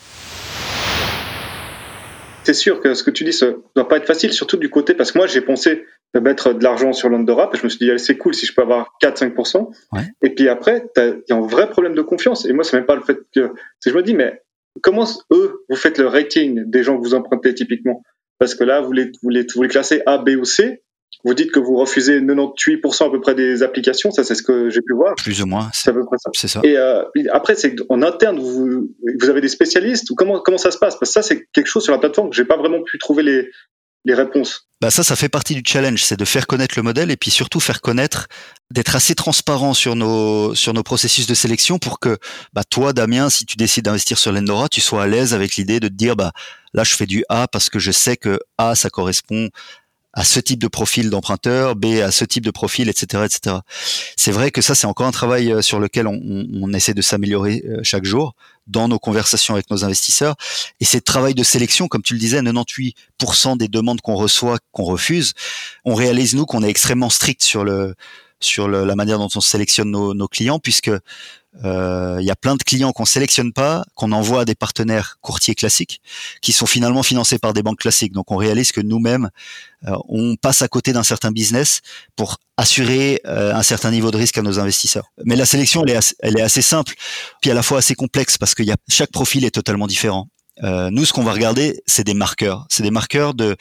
C'est 2.44 2.54
sûr 2.54 2.80
que 2.80 2.94
ce 2.94 3.02
que 3.02 3.10
tu 3.10 3.24
dis, 3.24 3.32
ça 3.34 3.48
doit 3.76 3.86
pas 3.86 3.98
être 3.98 4.06
facile, 4.06 4.32
surtout 4.32 4.56
du 4.56 4.70
côté, 4.70 4.94
parce 4.94 5.12
que 5.12 5.18
moi 5.18 5.26
j'ai 5.26 5.42
pensé 5.42 5.84
de 6.14 6.20
mettre 6.20 6.54
de 6.54 6.64
l'argent 6.64 6.94
sur 6.94 7.10
l'Andorra, 7.10 7.50
je 7.52 7.62
me 7.62 7.68
suis 7.68 7.78
dit, 7.78 7.90
c'est 7.98 8.16
cool 8.16 8.34
si 8.34 8.46
je 8.46 8.54
peux 8.54 8.62
avoir 8.62 8.96
4-5%. 9.02 9.68
Et 10.22 10.30
puis 10.30 10.48
après, 10.48 10.86
il 10.96 11.22
y 11.28 11.32
a 11.34 11.36
un 11.36 11.46
vrai 11.46 11.68
problème 11.68 11.94
de 11.94 12.00
confiance. 12.00 12.46
Et 12.46 12.54
moi, 12.54 12.64
c'est 12.64 12.78
même 12.78 12.86
pas 12.86 12.96
le 12.96 13.02
fait 13.02 13.18
que. 13.34 13.52
Je 13.84 13.90
me 13.90 14.02
dis, 14.02 14.14
mais 14.14 14.40
comment 14.80 15.04
eux, 15.30 15.66
vous 15.68 15.76
faites 15.76 15.98
le 15.98 16.06
rating 16.06 16.62
des 16.64 16.82
gens 16.82 16.96
que 16.96 17.02
vous 17.02 17.12
empruntez 17.12 17.54
typiquement? 17.54 18.02
Parce 18.38 18.54
que 18.54 18.64
là, 18.64 18.80
vous 18.80 18.92
les, 18.92 19.12
vous 19.22 19.30
les, 19.30 19.46
vous 19.54 19.62
les 19.62 19.68
classez 19.68 20.02
A, 20.06 20.18
B 20.18 20.30
ou 20.30 20.44
C. 20.44 20.82
Vous 21.24 21.34
dites 21.34 21.50
que 21.50 21.58
vous 21.58 21.76
refusez 21.76 22.20
98% 22.20 23.06
à 23.06 23.10
peu 23.10 23.20
près 23.20 23.34
des 23.34 23.62
applications, 23.64 24.12
ça 24.12 24.22
c'est 24.22 24.36
ce 24.36 24.42
que 24.42 24.70
j'ai 24.70 24.82
pu 24.82 24.92
voir. 24.92 25.14
Plus 25.16 25.42
ou 25.42 25.46
moins, 25.46 25.68
c'est 25.72 25.90
à 25.90 25.92
peu 25.92 26.04
près 26.04 26.16
ça. 26.18 26.30
C'est 26.32 26.46
ça. 26.46 26.60
Et 26.62 26.76
euh, 26.76 27.02
après, 27.32 27.56
c'est 27.56 27.74
en 27.88 28.02
interne, 28.02 28.38
vous, 28.38 28.94
vous 29.20 29.28
avez 29.28 29.40
des 29.40 29.48
spécialistes 29.48 30.10
ou 30.10 30.14
comment 30.14 30.40
comment 30.40 30.58
ça 30.58 30.70
se 30.70 30.78
passe? 30.78 30.96
Parce 30.96 31.10
que 31.10 31.14
ça, 31.14 31.22
c'est 31.22 31.46
quelque 31.52 31.66
chose 31.66 31.82
sur 31.82 31.92
la 31.92 31.98
plateforme 31.98 32.30
que 32.30 32.36
j'ai 32.36 32.44
pas 32.44 32.56
vraiment 32.56 32.82
pu 32.82 32.98
trouver 32.98 33.24
les 33.24 33.50
les 34.04 34.14
réponses. 34.14 34.68
Bah 34.80 34.92
ça, 34.92 35.02
ça 35.02 35.16
fait 35.16 35.28
partie 35.28 35.54
du 35.54 35.62
challenge, 35.66 36.04
c'est 36.04 36.16
de 36.16 36.24
faire 36.24 36.46
connaître 36.46 36.76
le 36.76 36.84
modèle 36.84 37.10
et 37.10 37.16
puis 37.16 37.32
surtout 37.32 37.58
faire 37.58 37.80
connaître, 37.80 38.28
d'être 38.70 38.94
assez 38.94 39.16
transparent 39.16 39.74
sur 39.74 39.96
nos 39.96 40.54
sur 40.54 40.72
nos 40.72 40.84
processus 40.84 41.26
de 41.26 41.34
sélection 41.34 41.80
pour 41.80 41.98
que 41.98 42.16
bah 42.52 42.62
toi, 42.62 42.92
Damien, 42.92 43.28
si 43.28 43.44
tu 43.44 43.56
décides 43.56 43.86
d'investir 43.86 44.18
sur 44.18 44.30
l'Endora, 44.30 44.68
tu 44.68 44.80
sois 44.80 45.02
à 45.02 45.06
l'aise 45.08 45.34
avec 45.34 45.56
l'idée 45.56 45.80
de 45.80 45.88
te 45.88 45.94
dire 45.94 46.14
bah 46.14 46.30
là 46.74 46.84
je 46.84 46.94
fais 46.94 47.06
du 47.06 47.24
A 47.28 47.48
parce 47.48 47.70
que 47.70 47.80
je 47.80 47.90
sais 47.90 48.16
que 48.16 48.38
A 48.56 48.76
ça 48.76 48.88
correspond 48.88 49.48
à 50.14 50.24
ce 50.24 50.40
type 50.40 50.60
de 50.60 50.68
profil 50.68 51.10
d'emprunteur, 51.10 51.76
B 51.76 52.00
à 52.02 52.10
ce 52.10 52.24
type 52.24 52.44
de 52.44 52.50
profil, 52.50 52.88
etc., 52.88 53.24
etc. 53.24 53.56
C'est 54.16 54.32
vrai 54.32 54.50
que 54.50 54.62
ça, 54.62 54.74
c'est 54.74 54.86
encore 54.86 55.06
un 55.06 55.12
travail 55.12 55.52
euh, 55.52 55.62
sur 55.62 55.80
lequel 55.80 56.06
on, 56.06 56.20
on 56.20 56.72
essaie 56.72 56.94
de 56.94 57.02
s'améliorer 57.02 57.62
euh, 57.68 57.80
chaque 57.82 58.04
jour 58.04 58.34
dans 58.66 58.88
nos 58.88 58.98
conversations 58.98 59.54
avec 59.54 59.70
nos 59.70 59.84
investisseurs. 59.84 60.36
Et 60.80 60.84
c'est 60.84 61.00
travail 61.00 61.34
de 61.34 61.42
sélection, 61.42 61.88
comme 61.88 62.02
tu 62.02 62.14
le 62.14 62.20
disais, 62.20 62.40
98% 62.40 63.56
des 63.56 63.68
demandes 63.68 64.00
qu'on 64.00 64.14
reçoit, 64.14 64.58
qu'on 64.72 64.84
refuse, 64.84 65.34
on 65.84 65.94
réalise 65.94 66.34
nous 66.34 66.46
qu'on 66.46 66.62
est 66.62 66.68
extrêmement 66.68 67.10
strict 67.10 67.42
sur 67.42 67.64
le 67.64 67.94
sur 68.40 68.68
le, 68.68 68.84
la 68.84 68.94
manière 68.94 69.18
dont 69.18 69.28
on 69.34 69.40
sélectionne 69.40 69.90
nos, 69.90 70.14
nos 70.14 70.28
clients, 70.28 70.60
puisque 70.60 70.92
il 71.60 71.66
euh, 71.66 72.22
y 72.22 72.30
a 72.30 72.36
plein 72.36 72.54
de 72.54 72.62
clients 72.62 72.92
qu'on 72.92 73.04
sélectionne 73.04 73.52
pas, 73.52 73.84
qu'on 73.94 74.12
envoie 74.12 74.42
à 74.42 74.44
des 74.44 74.54
partenaires 74.54 75.18
courtiers 75.20 75.54
classiques, 75.54 76.00
qui 76.40 76.52
sont 76.52 76.66
finalement 76.66 77.02
financés 77.02 77.38
par 77.38 77.52
des 77.52 77.62
banques 77.62 77.80
classiques. 77.80 78.12
Donc 78.12 78.30
on 78.30 78.36
réalise 78.36 78.70
que 78.70 78.80
nous-mêmes, 78.80 79.30
euh, 79.86 79.96
on 80.08 80.36
passe 80.36 80.62
à 80.62 80.68
côté 80.68 80.92
d'un 80.92 81.02
certain 81.02 81.32
business 81.32 81.80
pour 82.14 82.38
assurer 82.56 83.20
euh, 83.26 83.54
un 83.54 83.62
certain 83.62 83.90
niveau 83.90 84.10
de 84.10 84.16
risque 84.16 84.38
à 84.38 84.42
nos 84.42 84.60
investisseurs. 84.60 85.10
Mais 85.24 85.34
la 85.34 85.46
sélection, 85.46 85.84
elle 85.84 86.36
est 86.36 86.42
assez, 86.42 86.62
simple, 86.62 86.94
puis 87.40 87.50
à 87.50 87.54
la 87.54 87.62
fois 87.62 87.78
assez 87.78 87.94
complexe 87.94 88.38
parce 88.38 88.54
que 88.54 88.62
y 88.62 88.70
a, 88.70 88.76
chaque 88.88 89.10
profil 89.10 89.44
est 89.44 89.50
totalement 89.50 89.86
différent. 89.86 90.28
nous, 90.62 91.04
ce 91.04 91.12
qu'on 91.12 91.24
va 91.24 91.32
regarder, 91.32 91.82
c'est 91.86 92.04
des 92.04 92.14
marqueurs. 92.14 92.66
C'est 92.68 92.82
des 92.82 92.90
marqueurs 92.90 93.34
de, 93.34 93.56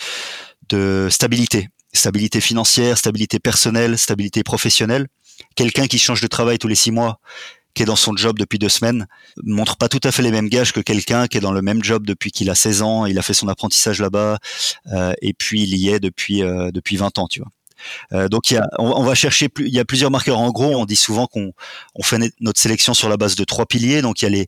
de 0.69 1.07
stabilité 1.11 1.69
stabilité 1.93 2.39
financière, 2.41 2.97
stabilité 2.97 3.39
personnelle, 3.39 3.97
stabilité 3.97 4.43
professionnelle. 4.43 5.07
Quelqu'un 5.55 5.87
qui 5.87 5.99
change 5.99 6.21
de 6.21 6.27
travail 6.27 6.57
tous 6.57 6.67
les 6.67 6.75
six 6.75 6.91
mois, 6.91 7.19
qui 7.77 7.83
est 7.83 7.85
dans 7.85 7.95
son 7.95 8.15
job 8.17 8.39
depuis 8.39 8.57
deux 8.57 8.69
semaines 8.69 9.05
montre 9.43 9.77
pas 9.77 9.87
tout 9.87 9.99
à 10.03 10.11
fait 10.11 10.23
les 10.23 10.31
mêmes 10.31 10.49
gages 10.49 10.73
que 10.73 10.79
quelqu'un 10.79 11.27
qui 11.27 11.37
est 11.37 11.41
dans 11.41 11.51
le 11.51 11.61
même 11.61 11.83
job 11.83 12.07
depuis 12.07 12.31
qu'il 12.31 12.49
a 12.49 12.55
16 12.55 12.81
ans, 12.81 13.05
il 13.05 13.19
a 13.19 13.21
fait 13.21 13.35
son 13.35 13.47
apprentissage 13.47 14.01
là-bas 14.01 14.39
euh, 14.93 15.13
et 15.21 15.33
puis 15.35 15.61
il 15.61 15.77
y 15.77 15.89
est 15.89 15.99
depuis 15.99 16.41
euh, 16.41 16.71
depuis 16.71 16.97
20 16.97 17.19
ans, 17.19 17.27
tu 17.27 17.39
vois. 17.39 17.51
Euh, 18.13 18.29
donc 18.29 18.49
il 18.49 18.55
y 18.55 18.57
a, 18.57 18.67
on, 18.79 19.03
va 19.03 19.13
chercher 19.13 19.47
plus, 19.47 19.67
il 19.67 19.73
y 19.75 19.79
a 19.79 19.85
plusieurs 19.85 20.09
marqueurs. 20.09 20.39
En 20.39 20.49
gros, 20.49 20.75
on 20.75 20.85
dit 20.85 20.95
souvent 20.95 21.27
qu'on 21.27 21.53
on 21.93 22.01
fait 22.01 22.17
notre 22.39 22.59
sélection 22.59 22.95
sur 22.95 23.09
la 23.09 23.17
base 23.17 23.35
de 23.35 23.43
trois 23.43 23.67
piliers. 23.67 24.01
Donc 24.01 24.23
il 24.23 24.25
y 24.25 24.27
a 24.27 24.31
les 24.31 24.47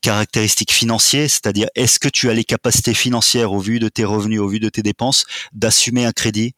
caractéristiques 0.00 0.72
financières, 0.72 1.28
c'est-à-dire 1.28 1.68
est-ce 1.74 1.98
que 1.98 2.08
tu 2.08 2.30
as 2.30 2.34
les 2.34 2.44
capacités 2.44 2.94
financières 2.94 3.52
au 3.52 3.58
vu 3.58 3.78
de 3.78 3.90
tes 3.90 4.04
revenus, 4.04 4.40
au 4.40 4.48
vu 4.48 4.58
de 4.58 4.70
tes 4.70 4.82
dépenses, 4.82 5.26
d'assumer 5.52 6.06
un 6.06 6.12
crédit 6.12 6.54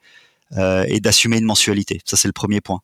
euh, 0.56 0.84
et 0.86 1.00
d'assumer 1.00 1.38
une 1.38 1.46
mensualité. 1.46 2.00
Ça 2.04 2.16
c'est 2.16 2.28
le 2.28 2.32
premier 2.32 2.60
point. 2.60 2.80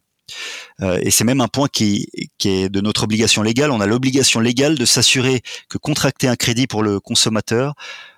Euh, 0.82 0.98
et 1.02 1.10
c'est 1.10 1.24
même 1.24 1.40
un 1.40 1.48
point 1.48 1.68
qui, 1.68 2.08
est 2.44 2.68
de 2.68 2.80
notre 2.80 3.04
obligation 3.04 3.42
légale. 3.42 3.70
On 3.70 3.80
a 3.80 3.86
l'obligation 3.86 4.40
légale 4.40 4.76
de 4.76 4.84
s'assurer 4.84 5.42
que 5.68 5.78
contracter 5.78 6.28
un 6.28 6.36
crédit 6.36 6.66
pour 6.66 6.82
le 6.82 7.00
consommateur 7.00 7.74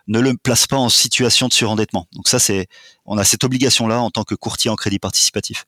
ne 0.09 0.21
le 0.21 0.37
place 0.37 0.67
pas 0.67 0.77
en 0.77 0.89
situation 0.89 1.49
de 1.49 1.53
surendettement. 1.53 2.07
Donc 2.13 2.29
ça, 2.29 2.39
c'est, 2.39 2.67
on 3.05 3.19
a 3.19 3.25
cette 3.25 3.45
obligation-là 3.45 4.01
en 4.01 4.11
tant 4.11 4.25
que 4.25 4.35
courtier 4.35 4.71
en 4.71 4.77
crédit 4.77 4.99
participatif. 4.99 5.67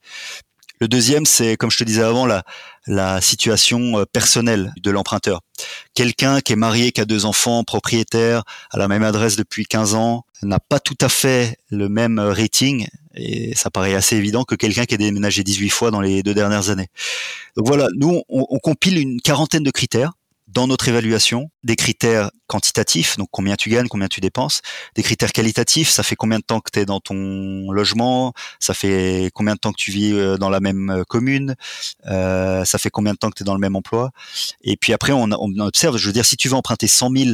Le 0.80 0.88
deuxième, 0.88 1.26
c'est, 1.26 1.56
comme 1.56 1.70
je 1.70 1.76
te 1.76 1.84
disais 1.84 2.02
avant, 2.02 2.26
la, 2.26 2.42
la 2.88 3.20
situation 3.20 4.00
euh, 4.00 4.04
personnelle 4.04 4.72
de 4.82 4.90
l'emprunteur. 4.90 5.40
Quelqu'un 5.94 6.40
qui 6.40 6.54
est 6.54 6.56
marié, 6.56 6.90
qui 6.90 7.00
a 7.00 7.04
deux 7.04 7.24
enfants, 7.24 7.62
propriétaire, 7.62 8.42
à 8.72 8.78
la 8.78 8.88
même 8.88 9.04
adresse 9.04 9.36
depuis 9.36 9.64
15 9.64 9.94
ans, 9.94 10.24
n'a 10.42 10.58
pas 10.58 10.80
tout 10.80 10.98
à 11.00 11.08
fait 11.08 11.56
le 11.70 11.88
même 11.88 12.18
rating, 12.18 12.88
et 13.14 13.54
ça 13.54 13.70
paraît 13.70 13.94
assez 13.94 14.16
évident 14.16 14.44
que 14.44 14.54
quelqu'un 14.54 14.84
qui 14.84 14.94
a 14.94 14.98
déménagé 14.98 15.42
18 15.42 15.68
fois 15.70 15.90
dans 15.90 16.00
les 16.00 16.22
deux 16.22 16.34
dernières 16.34 16.70
années. 16.70 16.88
Donc 17.56 17.66
voilà, 17.66 17.88
nous, 17.96 18.22
on, 18.28 18.46
on 18.48 18.58
compile 18.58 18.98
une 18.98 19.20
quarantaine 19.20 19.62
de 19.62 19.70
critères 19.70 20.12
dans 20.52 20.66
notre 20.66 20.88
évaluation 20.88 21.50
des 21.64 21.76
critères 21.76 22.30
quantitatifs, 22.46 23.16
donc 23.16 23.28
combien 23.30 23.56
tu 23.56 23.70
gagnes, 23.70 23.88
combien 23.88 24.08
tu 24.08 24.20
dépenses, 24.20 24.60
des 24.94 25.02
critères 25.02 25.32
qualitatifs, 25.32 25.88
ça 25.88 26.02
fait 26.02 26.16
combien 26.16 26.38
de 26.38 26.44
temps 26.44 26.60
que 26.60 26.70
tu 26.70 26.80
es 26.80 26.84
dans 26.84 27.00
ton 27.00 27.70
logement, 27.70 28.34
ça 28.60 28.74
fait 28.74 29.30
combien 29.34 29.54
de 29.54 29.58
temps 29.58 29.72
que 29.72 29.80
tu 29.80 29.90
vis 29.90 30.12
euh, 30.12 30.36
dans 30.36 30.50
la 30.50 30.60
même 30.60 30.90
euh, 30.90 31.04
commune, 31.04 31.56
euh, 32.06 32.64
ça 32.64 32.78
fait 32.78 32.90
combien 32.90 33.12
de 33.12 33.18
temps 33.18 33.30
que 33.30 33.36
tu 33.36 33.42
es 33.42 33.46
dans 33.46 33.54
le 33.54 33.60
même 33.60 33.76
emploi. 33.76 34.10
Et 34.62 34.76
puis 34.76 34.92
après, 34.92 35.12
on, 35.12 35.28
on 35.32 35.58
observe, 35.58 35.96
je 35.96 36.06
veux 36.06 36.12
dire, 36.12 36.26
si 36.26 36.36
tu 36.36 36.48
veux 36.48 36.54
emprunter 36.54 36.86
100 36.86 37.10
000 37.16 37.30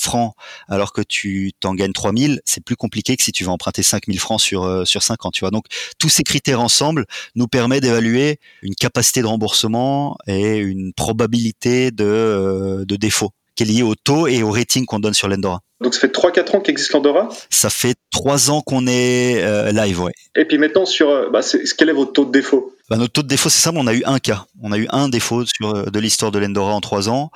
francs 0.00 0.34
alors 0.68 0.92
que 0.92 1.02
tu 1.02 1.52
t'en 1.60 1.74
gagnes 1.74 1.92
3000, 1.92 2.40
c'est 2.44 2.62
plus 2.62 2.76
compliqué 2.76 3.16
que 3.16 3.22
si 3.22 3.32
tu 3.32 3.44
vas 3.44 3.52
emprunter 3.52 3.82
5000 3.82 4.18
francs 4.18 4.40
sur 4.40 4.64
euh, 4.64 4.84
sur 4.84 5.02
5 5.02 5.26
ans, 5.26 5.30
tu 5.30 5.40
vois. 5.40 5.50
Donc 5.50 5.66
tous 5.98 6.08
ces 6.08 6.22
critères 6.22 6.60
ensemble 6.60 7.06
nous 7.34 7.48
permettent 7.48 7.82
d'évaluer 7.82 8.38
une 8.62 8.74
capacité 8.74 9.22
de 9.22 9.26
remboursement 9.26 10.16
et 10.26 10.56
une 10.58 10.92
probabilité 10.92 11.90
de 11.90 12.04
euh, 12.04 12.84
de 12.84 12.96
défaut 12.96 13.32
qui 13.54 13.62
est 13.62 13.66
liée 13.66 13.82
au 13.82 13.94
taux 13.94 14.26
et 14.26 14.42
au 14.42 14.50
rating 14.50 14.86
qu'on 14.86 14.98
donne 14.98 15.14
sur 15.14 15.28
l'Endora. 15.28 15.60
Donc 15.80 15.94
ça 15.94 16.00
fait 16.00 16.12
3-4 16.12 16.56
ans 16.56 16.60
qu'existe 16.60 16.92
l'Andorra 16.92 17.28
Ça 17.50 17.68
fait 17.68 17.96
3 18.12 18.50
ans 18.50 18.62
qu'on 18.62 18.86
est 18.86 19.42
euh, 19.42 19.70
live, 19.70 20.00
ouais. 20.00 20.12
Et 20.36 20.44
puis 20.46 20.56
maintenant, 20.56 20.86
sur, 20.86 21.10
euh, 21.10 21.28
bah, 21.30 21.40
quel 21.76 21.90
est 21.90 21.92
votre 21.92 22.12
taux 22.12 22.24
de 22.24 22.30
défaut? 22.30 22.74
Bah, 22.88 22.96
Notre 22.96 23.12
taux 23.12 23.22
de 23.22 23.28
défaut, 23.28 23.50
c'est 23.50 23.60
simple, 23.60 23.78
on 23.78 23.86
a 23.86 23.92
eu 23.92 24.02
un 24.06 24.18
cas. 24.18 24.46
On 24.62 24.72
a 24.72 24.78
eu 24.78 24.86
un 24.90 25.08
défaut 25.08 25.44
sur, 25.44 25.74
euh, 25.74 25.84
de 25.84 25.98
l'histoire 25.98 26.30
de 26.30 26.38
l'Endora 26.38 26.72
en 26.74 26.80
3 26.80 27.08
ans. 27.08 27.30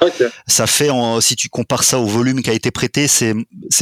Ça 0.46 0.66
fait, 0.66 0.88
en, 0.88 1.20
si 1.20 1.36
tu 1.36 1.48
compares 1.48 1.84
ça 1.84 1.98
au 1.98 2.06
volume 2.06 2.40
qui 2.40 2.48
a 2.48 2.54
été 2.54 2.70
prêté, 2.70 3.06
c'est 3.06 3.34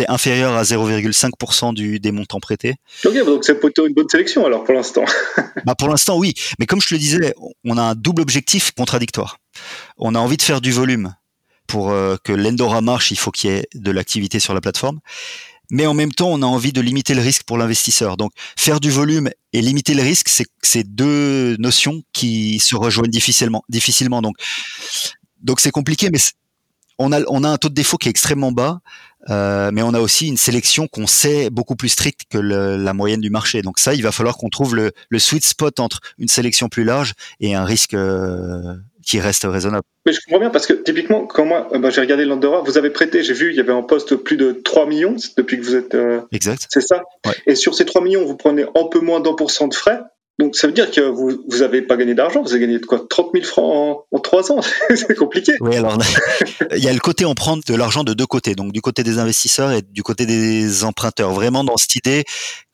inférieur 0.08 0.56
à 0.56 0.62
0,5% 0.64 1.72
du, 1.72 2.00
des 2.00 2.10
montants 2.10 2.40
prêtés. 2.40 2.74
Ok, 3.04 3.24
donc 3.24 3.44
c'est 3.44 3.60
plutôt 3.60 3.86
une 3.86 3.94
bonne 3.94 4.08
sélection 4.08 4.46
alors 4.46 4.64
pour 4.64 4.74
l'instant. 4.74 5.04
bah, 5.64 5.74
pour 5.76 5.88
l'instant, 5.88 6.16
oui. 6.18 6.34
Mais 6.58 6.66
comme 6.66 6.80
je 6.80 6.88
te 6.88 6.94
le 6.94 6.98
disais, 6.98 7.34
on 7.64 7.78
a 7.78 7.82
un 7.82 7.94
double 7.94 8.22
objectif 8.22 8.72
contradictoire. 8.72 9.38
On 9.98 10.14
a 10.14 10.18
envie 10.18 10.38
de 10.38 10.42
faire 10.42 10.60
du 10.60 10.72
volume 10.72 11.14
pour 11.66 11.90
euh, 11.90 12.16
que 12.22 12.32
l'Endora 12.32 12.80
marche, 12.80 13.10
il 13.10 13.18
faut 13.18 13.30
qu'il 13.30 13.50
y 13.50 13.52
ait 13.54 13.68
de 13.74 13.90
l'activité 13.90 14.40
sur 14.40 14.54
la 14.54 14.60
plateforme. 14.60 15.00
Mais 15.70 15.86
en 15.86 15.94
même 15.94 16.12
temps, 16.12 16.28
on 16.28 16.42
a 16.42 16.46
envie 16.46 16.72
de 16.72 16.80
limiter 16.80 17.14
le 17.14 17.22
risque 17.22 17.42
pour 17.42 17.58
l'investisseur. 17.58 18.16
Donc, 18.16 18.30
faire 18.56 18.78
du 18.78 18.90
volume 18.90 19.30
et 19.52 19.60
limiter 19.60 19.94
le 19.94 20.02
risque, 20.02 20.28
c'est 20.62 20.84
deux 20.84 21.56
notions 21.58 22.02
qui 22.12 22.60
se 22.60 22.76
rejoignent 22.76 23.10
difficilement. 23.10 23.62
difficilement. 23.68 24.22
Donc, 24.22 24.36
donc 25.42 25.60
c'est 25.60 25.72
compliqué, 25.72 26.08
mais 26.10 26.20
on 26.98 27.12
a, 27.12 27.20
on 27.28 27.44
a 27.44 27.48
un 27.48 27.56
taux 27.58 27.68
de 27.68 27.74
défaut 27.74 27.98
qui 27.98 28.08
est 28.08 28.10
extrêmement 28.10 28.52
bas, 28.52 28.80
euh, 29.28 29.70
mais 29.72 29.82
on 29.82 29.92
a 29.92 30.00
aussi 30.00 30.28
une 30.28 30.36
sélection 30.36 30.86
qu'on 30.86 31.06
sait 31.06 31.50
beaucoup 31.50 31.76
plus 31.76 31.88
stricte 31.88 32.22
que 32.30 32.38
le, 32.38 32.76
la 32.76 32.94
moyenne 32.94 33.20
du 33.20 33.30
marché. 33.30 33.62
Donc 33.62 33.78
ça, 33.78 33.94
il 33.94 34.02
va 34.02 34.12
falloir 34.12 34.36
qu'on 34.36 34.48
trouve 34.48 34.76
le, 34.76 34.92
le, 35.08 35.18
sweet 35.18 35.44
spot 35.44 35.80
entre 35.80 36.00
une 36.18 36.28
sélection 36.28 36.68
plus 36.68 36.84
large 36.84 37.14
et 37.40 37.54
un 37.54 37.64
risque 37.64 37.94
euh, 37.94 38.76
qui 39.06 39.20
reste 39.20 39.44
raisonnable. 39.44 39.84
Mais 40.04 40.12
je 40.12 40.20
comprends 40.20 40.40
bien 40.40 40.50
parce 40.50 40.66
que 40.66 40.72
typiquement, 40.72 41.26
quand 41.26 41.46
moi 41.46 41.68
euh, 41.72 41.78
bah, 41.78 41.90
j'ai 41.90 42.00
regardé 42.00 42.24
l'Andorra, 42.24 42.60
vous 42.60 42.76
avez 42.76 42.90
prêté, 42.90 43.22
j'ai 43.22 43.34
vu, 43.34 43.50
il 43.50 43.56
y 43.56 43.60
avait 43.60 43.72
en 43.72 43.84
poste 43.84 44.16
plus 44.16 44.36
de 44.36 44.52
3 44.52 44.86
millions 44.86 45.16
depuis 45.36 45.58
que 45.58 45.64
vous 45.64 45.76
êtes. 45.76 45.94
Euh, 45.94 46.20
exact. 46.32 46.66
C'est 46.68 46.80
ça. 46.80 47.02
Ouais. 47.24 47.34
Et 47.46 47.54
sur 47.54 47.74
ces 47.74 47.84
3 47.84 48.02
millions, 48.02 48.24
vous 48.24 48.36
prenez 48.36 48.64
un 48.64 48.88
peu 48.90 49.00
moins 49.00 49.20
d'un 49.20 49.34
pour 49.34 49.50
cent 49.50 49.68
de 49.68 49.74
frais. 49.74 50.00
Donc 50.38 50.54
ça 50.54 50.66
veut 50.66 50.74
dire 50.74 50.90
que 50.90 51.00
vous 51.00 51.42
vous 51.48 51.62
avez 51.62 51.80
pas 51.80 51.96
gagné 51.96 52.14
d'argent, 52.14 52.42
vous 52.42 52.50
avez 52.50 52.60
gagné 52.60 52.78
de 52.78 52.84
quoi 52.84 53.06
30 53.08 53.30
000 53.32 53.44
francs 53.46 54.04
en, 54.12 54.16
en 54.16 54.20
3 54.20 54.52
ans, 54.52 54.60
c'est 54.94 55.14
compliqué. 55.16 55.52
Oui, 55.60 55.76
alors 55.76 55.96
il 56.76 56.84
y 56.84 56.88
a 56.88 56.92
le 56.92 56.98
côté 56.98 57.24
on 57.24 57.34
prend 57.34 57.56
de 57.56 57.74
l'argent 57.74 58.04
de 58.04 58.12
deux 58.12 58.26
côtés, 58.26 58.54
donc 58.54 58.72
du 58.72 58.82
côté 58.82 59.02
des 59.02 59.18
investisseurs 59.18 59.72
et 59.72 59.80
du 59.80 60.02
côté 60.02 60.26
des 60.26 60.84
emprunteurs, 60.84 61.32
vraiment 61.32 61.64
dans 61.64 61.78
cette 61.78 61.94
idée 61.94 62.24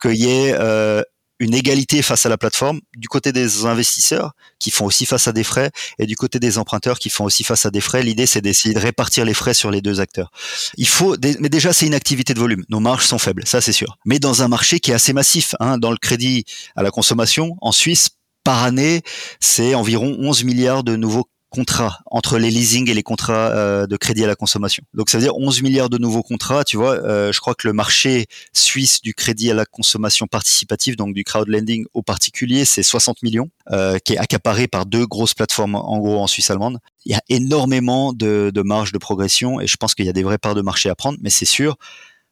qu'il 0.01 0.15
y 0.15 0.29
ait 0.29 0.55
euh, 0.59 1.03
une 1.39 1.53
égalité 1.53 2.01
face 2.01 2.25
à 2.25 2.29
la 2.29 2.37
plateforme 2.37 2.79
du 2.95 3.07
côté 3.07 3.31
des 3.31 3.65
investisseurs 3.65 4.33
qui 4.59 4.71
font 4.71 4.85
aussi 4.85 5.05
face 5.05 5.27
à 5.27 5.31
des 5.31 5.43
frais 5.43 5.71
et 5.99 6.05
du 6.05 6.15
côté 6.15 6.39
des 6.39 6.57
emprunteurs 6.57 6.99
qui 6.99 7.09
font 7.09 7.25
aussi 7.25 7.43
face 7.43 7.65
à 7.65 7.71
des 7.71 7.81
frais. 7.81 8.03
L'idée, 8.03 8.25
c'est 8.25 8.41
d'essayer 8.41 8.73
de 8.73 8.79
répartir 8.79 9.25
les 9.25 9.33
frais 9.33 9.53
sur 9.53 9.71
les 9.71 9.81
deux 9.81 9.99
acteurs. 9.99 10.31
Il 10.77 10.87
faut, 10.87 11.15
mais 11.39 11.49
déjà, 11.49 11.73
c'est 11.73 11.85
une 11.85 11.95
activité 11.95 12.33
de 12.33 12.39
volume. 12.39 12.63
Nos 12.69 12.79
marges 12.79 13.05
sont 13.05 13.19
faibles, 13.19 13.45
ça 13.45 13.61
c'est 13.61 13.71
sûr. 13.71 13.97
Mais 14.05 14.19
dans 14.19 14.43
un 14.43 14.47
marché 14.47 14.79
qui 14.79 14.91
est 14.91 14.95
assez 14.95 15.13
massif, 15.13 15.55
hein, 15.59 15.77
dans 15.77 15.91
le 15.91 15.97
crédit 15.97 16.45
à 16.75 16.83
la 16.83 16.91
consommation, 16.91 17.55
en 17.61 17.71
Suisse, 17.71 18.09
par 18.43 18.63
année, 18.63 19.01
c'est 19.39 19.73
environ 19.73 20.17
11 20.19 20.43
milliards 20.43 20.83
de 20.83 20.95
nouveaux 20.95 21.27
contrats 21.53 21.99
entre 22.07 22.39
les 22.39 22.49
leasing 22.49 22.89
et 22.89 22.95
les 22.95 23.03
contrats 23.03 23.51
euh, 23.51 23.85
de 23.85 23.95
crédit 23.95 24.23
à 24.23 24.27
la 24.27 24.35
consommation. 24.35 24.83
Donc 24.95 25.11
ça 25.11 25.19
veut 25.19 25.23
dire 25.23 25.37
11 25.37 25.61
milliards 25.61 25.89
de 25.89 25.99
nouveaux 25.99 26.23
contrats. 26.23 26.63
Tu 26.63 26.77
vois, 26.77 26.95
euh, 26.95 27.31
je 27.31 27.39
crois 27.39 27.53
que 27.53 27.67
le 27.67 27.73
marché 27.73 28.25
suisse 28.53 29.01
du 29.01 29.13
crédit 29.13 29.51
à 29.51 29.53
la 29.53 29.65
consommation 29.65 30.25
participative, 30.25 30.95
donc 30.95 31.13
du 31.13 31.23
crowd 31.23 31.47
lending 31.47 31.85
au 31.93 32.01
particulier, 32.01 32.65
c'est 32.65 32.81
60 32.81 33.21
millions, 33.21 33.49
euh, 33.71 33.99
qui 33.99 34.13
est 34.13 34.17
accaparé 34.17 34.67
par 34.67 34.87
deux 34.87 35.05
grosses 35.05 35.35
plateformes 35.35 35.75
en 35.75 35.99
gros 35.99 36.19
en 36.19 36.27
Suisse 36.27 36.49
allemande. 36.49 36.79
Il 37.05 37.11
y 37.11 37.15
a 37.15 37.21
énormément 37.29 38.13
de, 38.13 38.51
de 38.51 38.61
marge 38.63 38.91
de 38.91 38.97
progression 38.97 39.61
et 39.61 39.67
je 39.67 39.77
pense 39.77 39.93
qu'il 39.93 40.05
y 40.05 40.09
a 40.09 40.13
des 40.13 40.23
vraies 40.23 40.39
parts 40.39 40.55
de 40.55 40.61
marché 40.61 40.89
à 40.89 40.95
prendre, 40.95 41.19
mais 41.21 41.29
c'est 41.29 41.45
sûr 41.45 41.77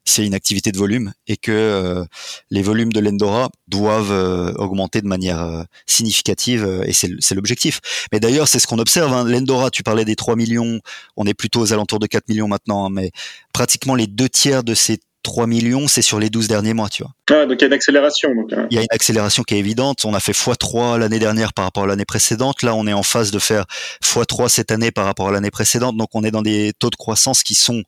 c'est 0.06 0.26
une 0.26 0.34
activité 0.34 0.72
de 0.72 0.78
volume 0.78 1.14
et 1.28 1.38
que 1.38 1.52
euh, 1.52 2.06
les 2.50 2.62
volumes 2.62 2.92
de 2.92 3.00
l'Endora 3.00 3.50
doivent 3.68 4.12
euh, 4.12 4.54
augmenter 4.54 5.02
de 5.02 5.08
manière 5.08 5.42
euh, 5.42 5.64
significative 5.86 6.84
et 6.86 6.94
c'est 6.94 7.36
l'objectif. 7.36 7.80
Mais 8.12 8.20
d'ailleurs, 8.20 8.48
c'est 8.48 8.60
ce 8.60 8.68
qu'on 8.68 8.80
observe. 8.80 9.14
Hein. 9.14 9.26
L'Endora, 9.26 9.70
tu 9.70 9.84
parlais 9.84 10.06
des 10.06 10.16
3 10.16 10.36
millions, 10.36 10.80
on 11.18 11.26
est 11.26 11.34
plutôt 11.34 11.62
aux 11.62 11.74
alentours 11.74 12.00
de 12.00 12.08
4 12.08 12.30
millions 12.30 12.48
maintenant, 12.48 12.86
hein, 12.86 12.90
mais 12.92 13.12
pratiquement 13.54 13.96
les 13.96 14.08
deux 14.08 14.30
tiers 14.30 14.64
de 14.64 14.74
ces 14.74 15.00
3 15.24 15.48
millions, 15.48 15.88
c'est 15.88 16.02
sur 16.02 16.20
les 16.20 16.30
12 16.30 16.48
derniers 16.48 16.74
mois, 16.74 16.90
tu 16.90 17.04
vois. 17.04 17.12
Ah, 17.30 17.46
donc 17.46 17.58
il 17.60 17.62
y 17.62 17.64
a 17.64 17.68
une 17.68 17.74
accélération. 17.74 18.30
Hein. 18.52 18.68
Il 18.70 18.76
y 18.76 18.80
a 18.80 18.82
une 18.82 18.88
accélération 18.92 19.44
qui 19.44 19.56
est 19.56 19.60
évidente. 19.60 20.04
On 20.06 20.14
a 20.14 20.20
fait 20.20 20.32
x3 20.32 20.98
l'année 20.98 21.20
dernière 21.20 21.54
par 21.54 21.66
rapport 21.66 21.84
à 21.84 21.88
l'année 21.88 22.06
précédente. 22.06 22.64
Là, 22.64 22.76
on 22.76 22.88
est 22.88 22.94
en 22.94 23.04
phase 23.04 23.32
de 23.32 23.40
faire 23.40 23.66
x3 24.04 24.50
cette 24.50 24.72
année 24.72 24.92
par 24.92 25.06
rapport 25.06 25.30
à 25.30 25.32
l'année 25.32 25.52
précédente. 25.52 25.96
Donc, 25.98 26.10
on 26.14 26.24
est 26.24 26.32
dans 26.32 26.42
des 26.42 26.74
taux 26.78 26.90
de 26.90 26.96
croissance 26.96 27.44
qui 27.44 27.56
sont 27.56 27.84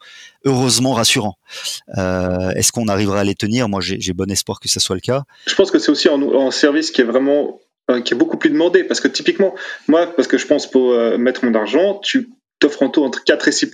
heureusement 0.46 0.93
rassurants. 0.93 1.38
Euh, 1.98 2.52
Est-ce 2.52 2.72
qu'on 2.72 2.88
arrivera 2.88 3.22
à 3.22 3.24
les 3.24 3.36
tenir? 3.36 3.67
Moi, 3.69 3.82
j'ai 3.82 4.13
bon 4.13 4.30
espoir 4.32 4.60
que 4.60 4.69
ce 4.69 4.80
soit 4.80 4.96
le 4.96 5.02
cas. 5.02 5.24
Je 5.48 5.56
pense 5.56 5.72
que 5.72 5.80
c'est 5.80 5.91
aussi 5.91 6.10
un, 6.10 6.52
service 6.52 6.91
qui 6.91 7.02
est 7.02 7.06
vraiment 7.06 7.60
euh, 7.89 8.02
qui 8.02 8.13
est 8.13 8.17
beaucoup 8.17 8.38
plus 8.38 8.50
demandé 8.50 8.84
parce 8.84 9.02
que 9.02 9.08
typiquement, 9.08 9.56
moi, 9.88 10.08
parce 10.15 10.28
que 10.28 10.38
je 10.38 10.46
pense 10.46 10.69
pour 10.69 10.91
euh, 10.91 11.17
mettre 11.17 11.43
mon 11.43 11.54
argent, 11.54 12.00
tu 12.02 12.30
t'offres 12.60 12.84
un 12.84 12.89
taux 12.89 13.04
entre 13.04 13.24
4 13.24 13.48
et 13.48 13.52
6 13.52 13.72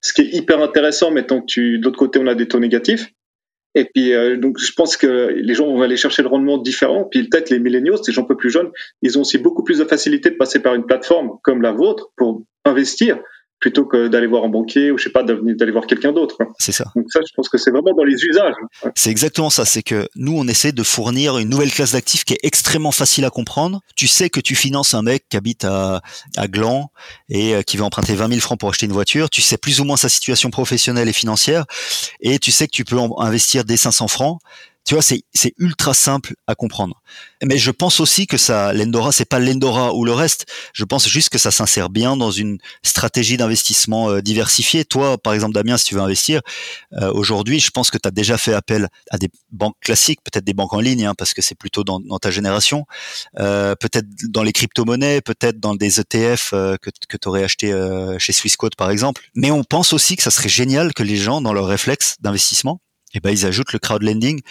ce 0.00 0.12
qui 0.12 0.22
est 0.22 0.34
hyper 0.34 0.60
intéressant, 0.60 1.10
mettons 1.10 1.40
que 1.40 1.46
tu, 1.46 1.78
de 1.78 1.84
l'autre 1.84 1.98
côté, 1.98 2.18
on 2.18 2.26
a 2.26 2.34
des 2.34 2.48
taux 2.48 2.60
négatifs. 2.60 3.12
Et 3.74 3.84
puis, 3.84 4.12
euh, 4.12 4.36
donc, 4.36 4.58
je 4.58 4.72
pense 4.72 4.96
que 4.96 5.28
les 5.34 5.54
gens 5.54 5.66
vont 5.66 5.82
aller 5.82 5.96
chercher 5.96 6.22
le 6.22 6.28
rendement 6.28 6.58
différent. 6.58 7.04
Puis, 7.04 7.28
peut-être 7.28 7.50
les 7.50 7.58
milléniaux, 7.58 7.96
ces 7.96 8.12
gens 8.12 8.22
un 8.22 8.26
peu 8.26 8.36
plus 8.36 8.50
jeunes, 8.50 8.70
ils 9.02 9.18
ont 9.18 9.20
aussi 9.20 9.38
beaucoup 9.38 9.62
plus 9.62 9.78
de 9.78 9.84
facilité 9.84 10.30
de 10.30 10.36
passer 10.36 10.60
par 10.60 10.74
une 10.74 10.86
plateforme 10.86 11.38
comme 11.42 11.62
la 11.62 11.72
vôtre 11.72 12.10
pour 12.16 12.42
investir 12.64 13.18
plutôt 13.60 13.84
que 13.84 14.08
d'aller 14.08 14.26
voir 14.26 14.44
un 14.44 14.48
banquier 14.48 14.90
ou 14.90 14.98
je 14.98 15.04
sais 15.04 15.10
pas 15.10 15.22
d'aller 15.22 15.72
voir 15.72 15.86
quelqu'un 15.86 16.12
d'autre. 16.12 16.38
C'est 16.58 16.72
ça. 16.72 16.84
Donc 16.94 17.06
ça, 17.08 17.20
je 17.26 17.32
pense 17.34 17.48
que 17.48 17.58
c'est 17.58 17.70
vraiment 17.70 17.92
dans 17.92 18.04
les 18.04 18.16
usages. 18.24 18.54
C'est 18.94 19.10
exactement 19.10 19.50
ça. 19.50 19.64
C'est 19.64 19.82
que 19.82 20.08
nous, 20.14 20.36
on 20.36 20.46
essaie 20.46 20.72
de 20.72 20.82
fournir 20.82 21.38
une 21.38 21.48
nouvelle 21.48 21.70
classe 21.70 21.92
d'actifs 21.92 22.24
qui 22.24 22.34
est 22.34 22.40
extrêmement 22.42 22.92
facile 22.92 23.24
à 23.24 23.30
comprendre. 23.30 23.80
Tu 23.96 24.06
sais 24.06 24.30
que 24.30 24.40
tu 24.40 24.54
finances 24.54 24.94
un 24.94 25.02
mec 25.02 25.24
qui 25.28 25.36
habite 25.36 25.64
à, 25.64 26.02
à 26.36 26.48
Gland 26.48 26.90
et 27.28 27.54
euh, 27.54 27.62
qui 27.62 27.76
va 27.76 27.84
emprunter 27.84 28.14
20 28.14 28.28
000 28.28 28.40
francs 28.40 28.58
pour 28.58 28.68
acheter 28.68 28.86
une 28.86 28.92
voiture. 28.92 29.28
Tu 29.30 29.42
sais 29.42 29.58
plus 29.58 29.80
ou 29.80 29.84
moins 29.84 29.96
sa 29.96 30.08
situation 30.08 30.50
professionnelle 30.50 31.08
et 31.08 31.12
financière 31.12 31.64
et 32.20 32.38
tu 32.38 32.52
sais 32.52 32.66
que 32.66 32.72
tu 32.72 32.84
peux 32.84 32.96
investir 33.18 33.64
des 33.64 33.76
500 33.76 34.08
francs 34.08 34.38
tu 34.88 34.94
vois, 34.94 35.02
c'est, 35.02 35.22
ultra 35.58 35.92
simple 35.92 36.34
à 36.46 36.54
comprendre. 36.54 37.02
Mais 37.44 37.58
je 37.58 37.70
pense 37.70 38.00
aussi 38.00 38.26
que 38.26 38.38
ça, 38.38 38.72
l'Endora, 38.72 39.12
c'est 39.12 39.26
pas 39.26 39.38
l'Endora 39.38 39.94
ou 39.94 40.04
le 40.04 40.12
reste. 40.12 40.46
Je 40.72 40.84
pense 40.84 41.06
juste 41.06 41.28
que 41.28 41.36
ça 41.36 41.50
s'insère 41.50 41.90
bien 41.90 42.16
dans 42.16 42.30
une 42.30 42.56
stratégie 42.82 43.36
d'investissement 43.36 44.10
euh, 44.10 44.22
diversifiée. 44.22 44.86
Toi, 44.86 45.18
par 45.18 45.34
exemple, 45.34 45.52
Damien, 45.52 45.76
si 45.76 45.84
tu 45.84 45.94
veux 45.94 46.00
investir, 46.00 46.40
euh, 46.94 47.12
aujourd'hui, 47.12 47.60
je 47.60 47.70
pense 47.70 47.90
que 47.90 47.98
tu 47.98 48.08
as 48.08 48.10
déjà 48.10 48.38
fait 48.38 48.54
appel 48.54 48.88
à 49.10 49.18
des 49.18 49.28
banques 49.50 49.76
classiques, 49.82 50.20
peut-être 50.24 50.44
des 50.44 50.54
banques 50.54 50.72
en 50.72 50.80
ligne, 50.80 51.04
hein, 51.04 51.14
parce 51.16 51.34
que 51.34 51.42
c'est 51.42 51.54
plutôt 51.54 51.84
dans, 51.84 52.00
dans, 52.00 52.18
ta 52.18 52.30
génération, 52.30 52.86
euh, 53.38 53.74
peut-être 53.74 54.06
dans 54.30 54.42
les 54.42 54.52
crypto-monnaies, 54.52 55.20
peut-être 55.20 55.60
dans 55.60 55.74
des 55.74 56.00
ETF 56.00 56.50
euh, 56.54 56.76
que, 56.80 56.88
que 57.08 57.16
tu 57.18 57.28
aurais 57.28 57.44
acheté 57.44 57.74
chez 58.18 58.32
Swissquote, 58.32 58.74
par 58.74 58.90
exemple. 58.90 59.22
Mais 59.34 59.50
on 59.50 59.64
pense 59.64 59.92
aussi 59.92 60.16
que 60.16 60.22
ça 60.22 60.30
serait 60.30 60.48
génial 60.48 60.94
que 60.94 61.02
les 61.02 61.16
gens, 61.16 61.42
dans 61.42 61.52
leur 61.52 61.66
réflexe 61.66 62.16
d'investissement, 62.20 62.80
et 63.14 63.18
eh 63.18 63.20
ben 63.20 63.30
ils 63.30 63.46
ajoutent 63.46 63.72
le 63.72 63.78
crowdlending 63.78 64.42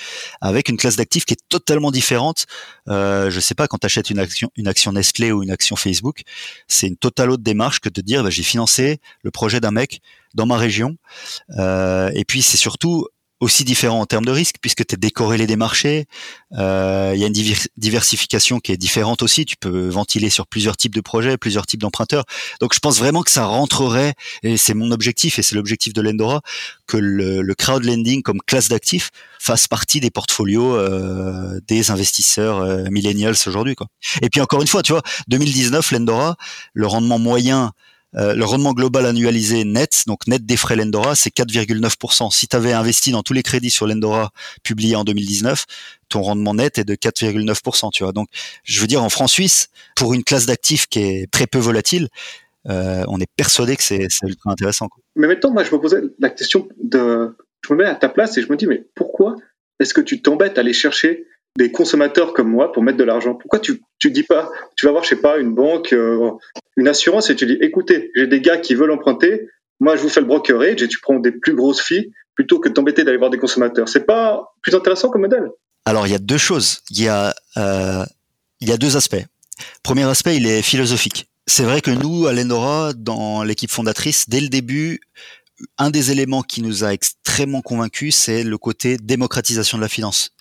avec 0.42 0.68
une 0.70 0.78
classe 0.78 0.96
d'actifs 0.96 1.26
qui 1.26 1.34
est 1.34 1.44
totalement 1.48 1.92
différente. 1.92 2.48
Euh, 2.88 3.30
je 3.30 3.40
sais 3.40 3.54
pas 3.54 3.68
quand 3.68 3.78
tu 3.78 3.86
achètes 3.86 4.10
une 4.10 4.18
action, 4.18 4.50
une 4.56 4.68
action 4.68 4.92
Nestlé 4.94 5.32
ou 5.32 5.44
une 5.44 5.52
action 5.52 5.76
Facebook, 5.76 6.22
c'est 6.68 6.88
une 6.88 6.98
totale 6.98 7.30
autre 7.30 7.44
démarche 7.44 7.80
que 7.80 7.90
de 7.90 8.02
dire 8.02 8.24
bah, 8.24 8.32
j'ai 8.32 8.42
financé 8.42 9.00
le 9.22 9.30
projet 9.30 9.60
d'un 9.60 9.70
mec 9.70 10.02
dans 10.34 10.48
ma 10.48 10.58
région. 10.58 10.98
Euh, 11.58 12.10
et 12.16 12.26
puis 12.26 12.42
c'est 12.42 12.58
surtout 12.58 13.08
aussi 13.40 13.64
différent 13.64 14.02
en 14.02 14.06
termes 14.06 14.26
de 14.26 14.32
risque 14.32 14.56
puisque 14.62 14.86
tu 14.86 14.96
es 14.96 14.98
décorrélé 14.98 15.46
des 15.48 15.56
marchés. 15.56 16.06
Euh, 16.58 17.12
il 17.14 17.20
y 17.20 17.24
a 17.24 17.28
une 17.28 17.56
diversification 17.78 18.60
qui 18.60 18.72
est 18.72 18.78
différente 18.78 19.22
aussi. 19.22 19.46
Tu 19.46 19.56
peux 19.58 19.90
ventiler 19.90 20.30
sur 20.30 20.48
plusieurs 20.48 20.78
types 20.78 20.96
de 20.96 21.02
projets, 21.02 21.38
plusieurs 21.38 21.68
types 21.68 21.82
d'emprunteurs. 21.82 22.26
Donc 22.62 22.74
je 22.74 22.80
pense 22.80 23.00
vraiment 23.00 23.22
que 23.22 23.32
ça 23.32 23.46
rentrerait, 23.46 24.14
et 24.44 24.58
c'est 24.58 24.74
mon 24.74 24.92
objectif 24.92 25.40
et 25.40 25.44
c'est 25.44 25.56
l'objectif 25.56 25.94
de 25.94 26.02
l'Endora, 26.02 26.42
que 26.88 26.98
le, 26.98 27.42
le 27.42 27.56
crowd 27.56 27.84
lending 27.84 28.24
comme 28.24 28.40
classe 28.46 28.70
d'actifs 28.70 29.12
fasse 29.40 29.68
partie 29.68 30.00
des 30.00 30.10
portfolios 30.10 30.76
euh, 30.76 31.60
des 31.68 31.92
investisseurs 31.92 32.58
euh, 32.60 32.86
millennials 32.90 33.36
aujourd'hui. 33.46 33.76
Et 34.22 34.30
puis 34.30 34.42
encore 34.42 34.62
une 34.62 34.68
fois, 34.68 34.82
tu 34.82 34.94
vois, 34.94 35.04
2019, 35.28 35.92
l'Endora, 35.92 36.38
le 36.74 36.88
rendement 36.88 37.20
moyen 37.20 37.72
euh, 38.18 38.34
le 38.34 38.46
rendement 38.46 38.74
global 38.74 39.06
annualisé 39.06 39.64
net, 39.64 40.04
donc 40.08 40.28
net 40.28 40.46
des 40.46 40.58
frais 40.58 40.76
Lendora, 40.76 41.16
c'est 41.16 41.34
4,9%. 41.34 42.32
Si 42.34 42.48
tu 42.48 42.56
avais 42.56 42.74
investi 42.74 43.12
dans 43.12 43.22
tous 43.22 43.34
les 43.34 43.44
crédits 43.44 43.70
sur 43.70 43.88
Lendora 43.88 44.32
publiés 44.64 44.96
en 44.96 45.04
2019, 45.04 45.66
ton 46.10 46.22
rendement 46.22 46.56
net 46.56 46.78
est 46.78 46.84
de 46.84 46.96
4,9%. 46.96 47.92
Tu 47.92 48.04
vois. 48.04 48.14
Donc, 48.14 48.28
je 48.64 48.82
veux 48.82 48.88
dire, 48.88 49.04
en 49.04 49.10
franc 49.10 49.28
suisse, 49.28 49.70
pour 49.96 50.14
une 50.14 50.24
classe 50.24 50.46
d'actifs 50.46 50.88
qui 50.88 51.00
est 51.00 51.32
très 51.32 51.48
peu 51.48 51.60
volatile, 51.60 52.08
euh, 52.70 53.04
on 53.08 53.20
est 53.20 53.30
persuadé 53.36 53.76
que 53.76 53.84
c'est 53.84 54.08
ultra 54.24 54.52
intéressant. 54.52 54.88
Mais 55.16 55.28
maintenant, 55.28 55.52
moi, 55.52 55.64
je 55.64 55.74
me 55.74 55.80
posais 55.80 56.02
la 56.20 56.30
question 56.30 56.68
de, 56.84 57.36
je 57.62 57.74
me 57.74 57.80
mets 57.80 57.86
à 57.86 57.96
ta 57.96 58.10
place 58.10 58.38
et 58.38 58.42
je 58.42 58.52
me 58.52 58.58
dis, 58.58 58.68
mais 58.68 58.86
pourquoi 58.96 59.36
est-ce 59.80 59.94
que 59.94 60.02
tu 60.02 60.22
t'embêtes 60.22 60.58
à 60.58 60.62
aller 60.62 60.74
chercher 60.74 61.28
des 61.58 61.72
consommateurs 61.72 62.34
comme 62.34 62.50
moi 62.50 62.72
pour 62.72 62.84
mettre 62.84 62.98
de 62.98 63.04
l'argent 63.04 63.34
Pourquoi 63.34 63.60
tu 63.60 63.82
tu 64.00 64.12
dis 64.12 64.24
pas, 64.24 64.52
tu 64.76 64.86
vas 64.86 64.92
voir, 64.92 65.04
je 65.04 65.10
sais 65.10 65.16
pas, 65.16 65.40
une 65.40 65.56
banque, 65.56 65.92
euh, 65.92 66.30
une 66.78 66.88
assurance 66.88 67.32
et 67.32 67.36
tu 67.36 67.48
dis, 67.48 67.58
écoutez, 67.62 68.12
j'ai 68.16 68.28
des 68.28 68.42
gars 68.42 68.58
qui 68.58 68.76
veulent 68.76 68.92
emprunter, 68.92 69.48
moi 69.80 69.96
je 69.96 70.04
vous 70.04 70.10
fais 70.10 70.20
le 70.20 70.28
brokerage 70.28 70.84
et 70.84 70.88
tu 70.88 71.00
prends 71.02 71.20
des 71.20 71.32
plus 71.32 71.56
grosses 71.56 71.82
filles 71.82 72.12
plutôt 72.36 72.60
que 72.60 72.70
de 72.70 72.76
t'embêter 72.76 73.04
d'aller 73.04 73.18
voir 73.18 73.32
des 73.32 73.40
consommateurs. 73.40 73.90
C'est 73.90 74.06
pas 74.06 74.54
plus 74.62 74.76
intéressant 74.76 75.10
comme 75.10 75.22
modèle 75.22 75.50
Alors 75.86 76.06
il 76.06 76.12
y 76.12 76.16
a 76.16 76.20
deux 76.20 76.38
choses. 76.38 76.84
Il 76.92 77.02
y 77.02 77.08
a 77.08 77.34
euh, 77.58 78.06
il 78.62 78.70
y 78.70 78.72
a 78.72 78.78
deux 78.78 78.96
aspects. 78.96 79.26
Premier 79.82 80.04
aspect, 80.04 80.38
il 80.38 80.46
est 80.46 80.62
philosophique. 80.62 81.28
C'est 81.48 81.64
vrai 81.64 81.82
que 81.82 81.92
nous, 81.92 82.28
à 82.28 82.34
l'Enora, 82.34 82.94
dans 82.94 83.44
l'équipe 83.44 83.72
fondatrice, 83.72 84.30
dès 84.30 84.42
le 84.42 84.50
début, 84.50 85.00
un 85.78 85.90
des 85.90 86.12
éléments 86.12 86.44
qui 86.44 86.62
nous 86.62 86.84
a 86.84 86.94
extrêmement 86.94 87.62
convaincus, 87.62 88.16
c'est 88.16 88.44
le 88.44 88.58
côté 88.58 88.98
démocratisation 88.98 89.78
de 89.78 89.84
la 89.84 89.90
finance. 89.90 90.32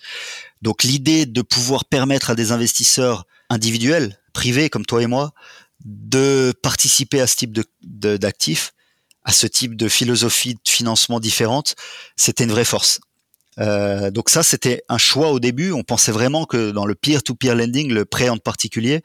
Donc 0.61 0.83
l'idée 0.83 1.25
de 1.25 1.41
pouvoir 1.41 1.85
permettre 1.85 2.29
à 2.29 2.35
des 2.35 2.51
investisseurs 2.51 3.25
individuels, 3.49 4.19
privés 4.33 4.69
comme 4.69 4.85
toi 4.85 5.01
et 5.01 5.07
moi, 5.07 5.33
de 5.85 6.53
participer 6.61 7.21
à 7.21 7.27
ce 7.27 7.35
type 7.35 7.59
d'actifs, 7.81 8.73
à 9.23 9.31
ce 9.31 9.47
type 9.47 9.75
de 9.75 9.87
philosophie 9.87 10.55
de 10.55 10.59
financement 10.69 11.19
différente, 11.19 11.75
c'était 12.15 12.43
une 12.43 12.51
vraie 12.51 12.65
force. 12.65 12.99
Euh, 13.59 14.11
donc 14.11 14.29
ça, 14.29 14.43
c'était 14.43 14.83
un 14.87 14.97
choix 14.97 15.31
au 15.31 15.39
début. 15.39 15.71
On 15.71 15.83
pensait 15.83 16.11
vraiment 16.11 16.45
que 16.45 16.71
dans 16.71 16.85
le 16.85 16.95
peer-to-peer 16.95 17.55
lending, 17.55 17.91
le 17.91 18.05
prêt 18.05 18.29
en 18.29 18.37
particulier, 18.37 19.01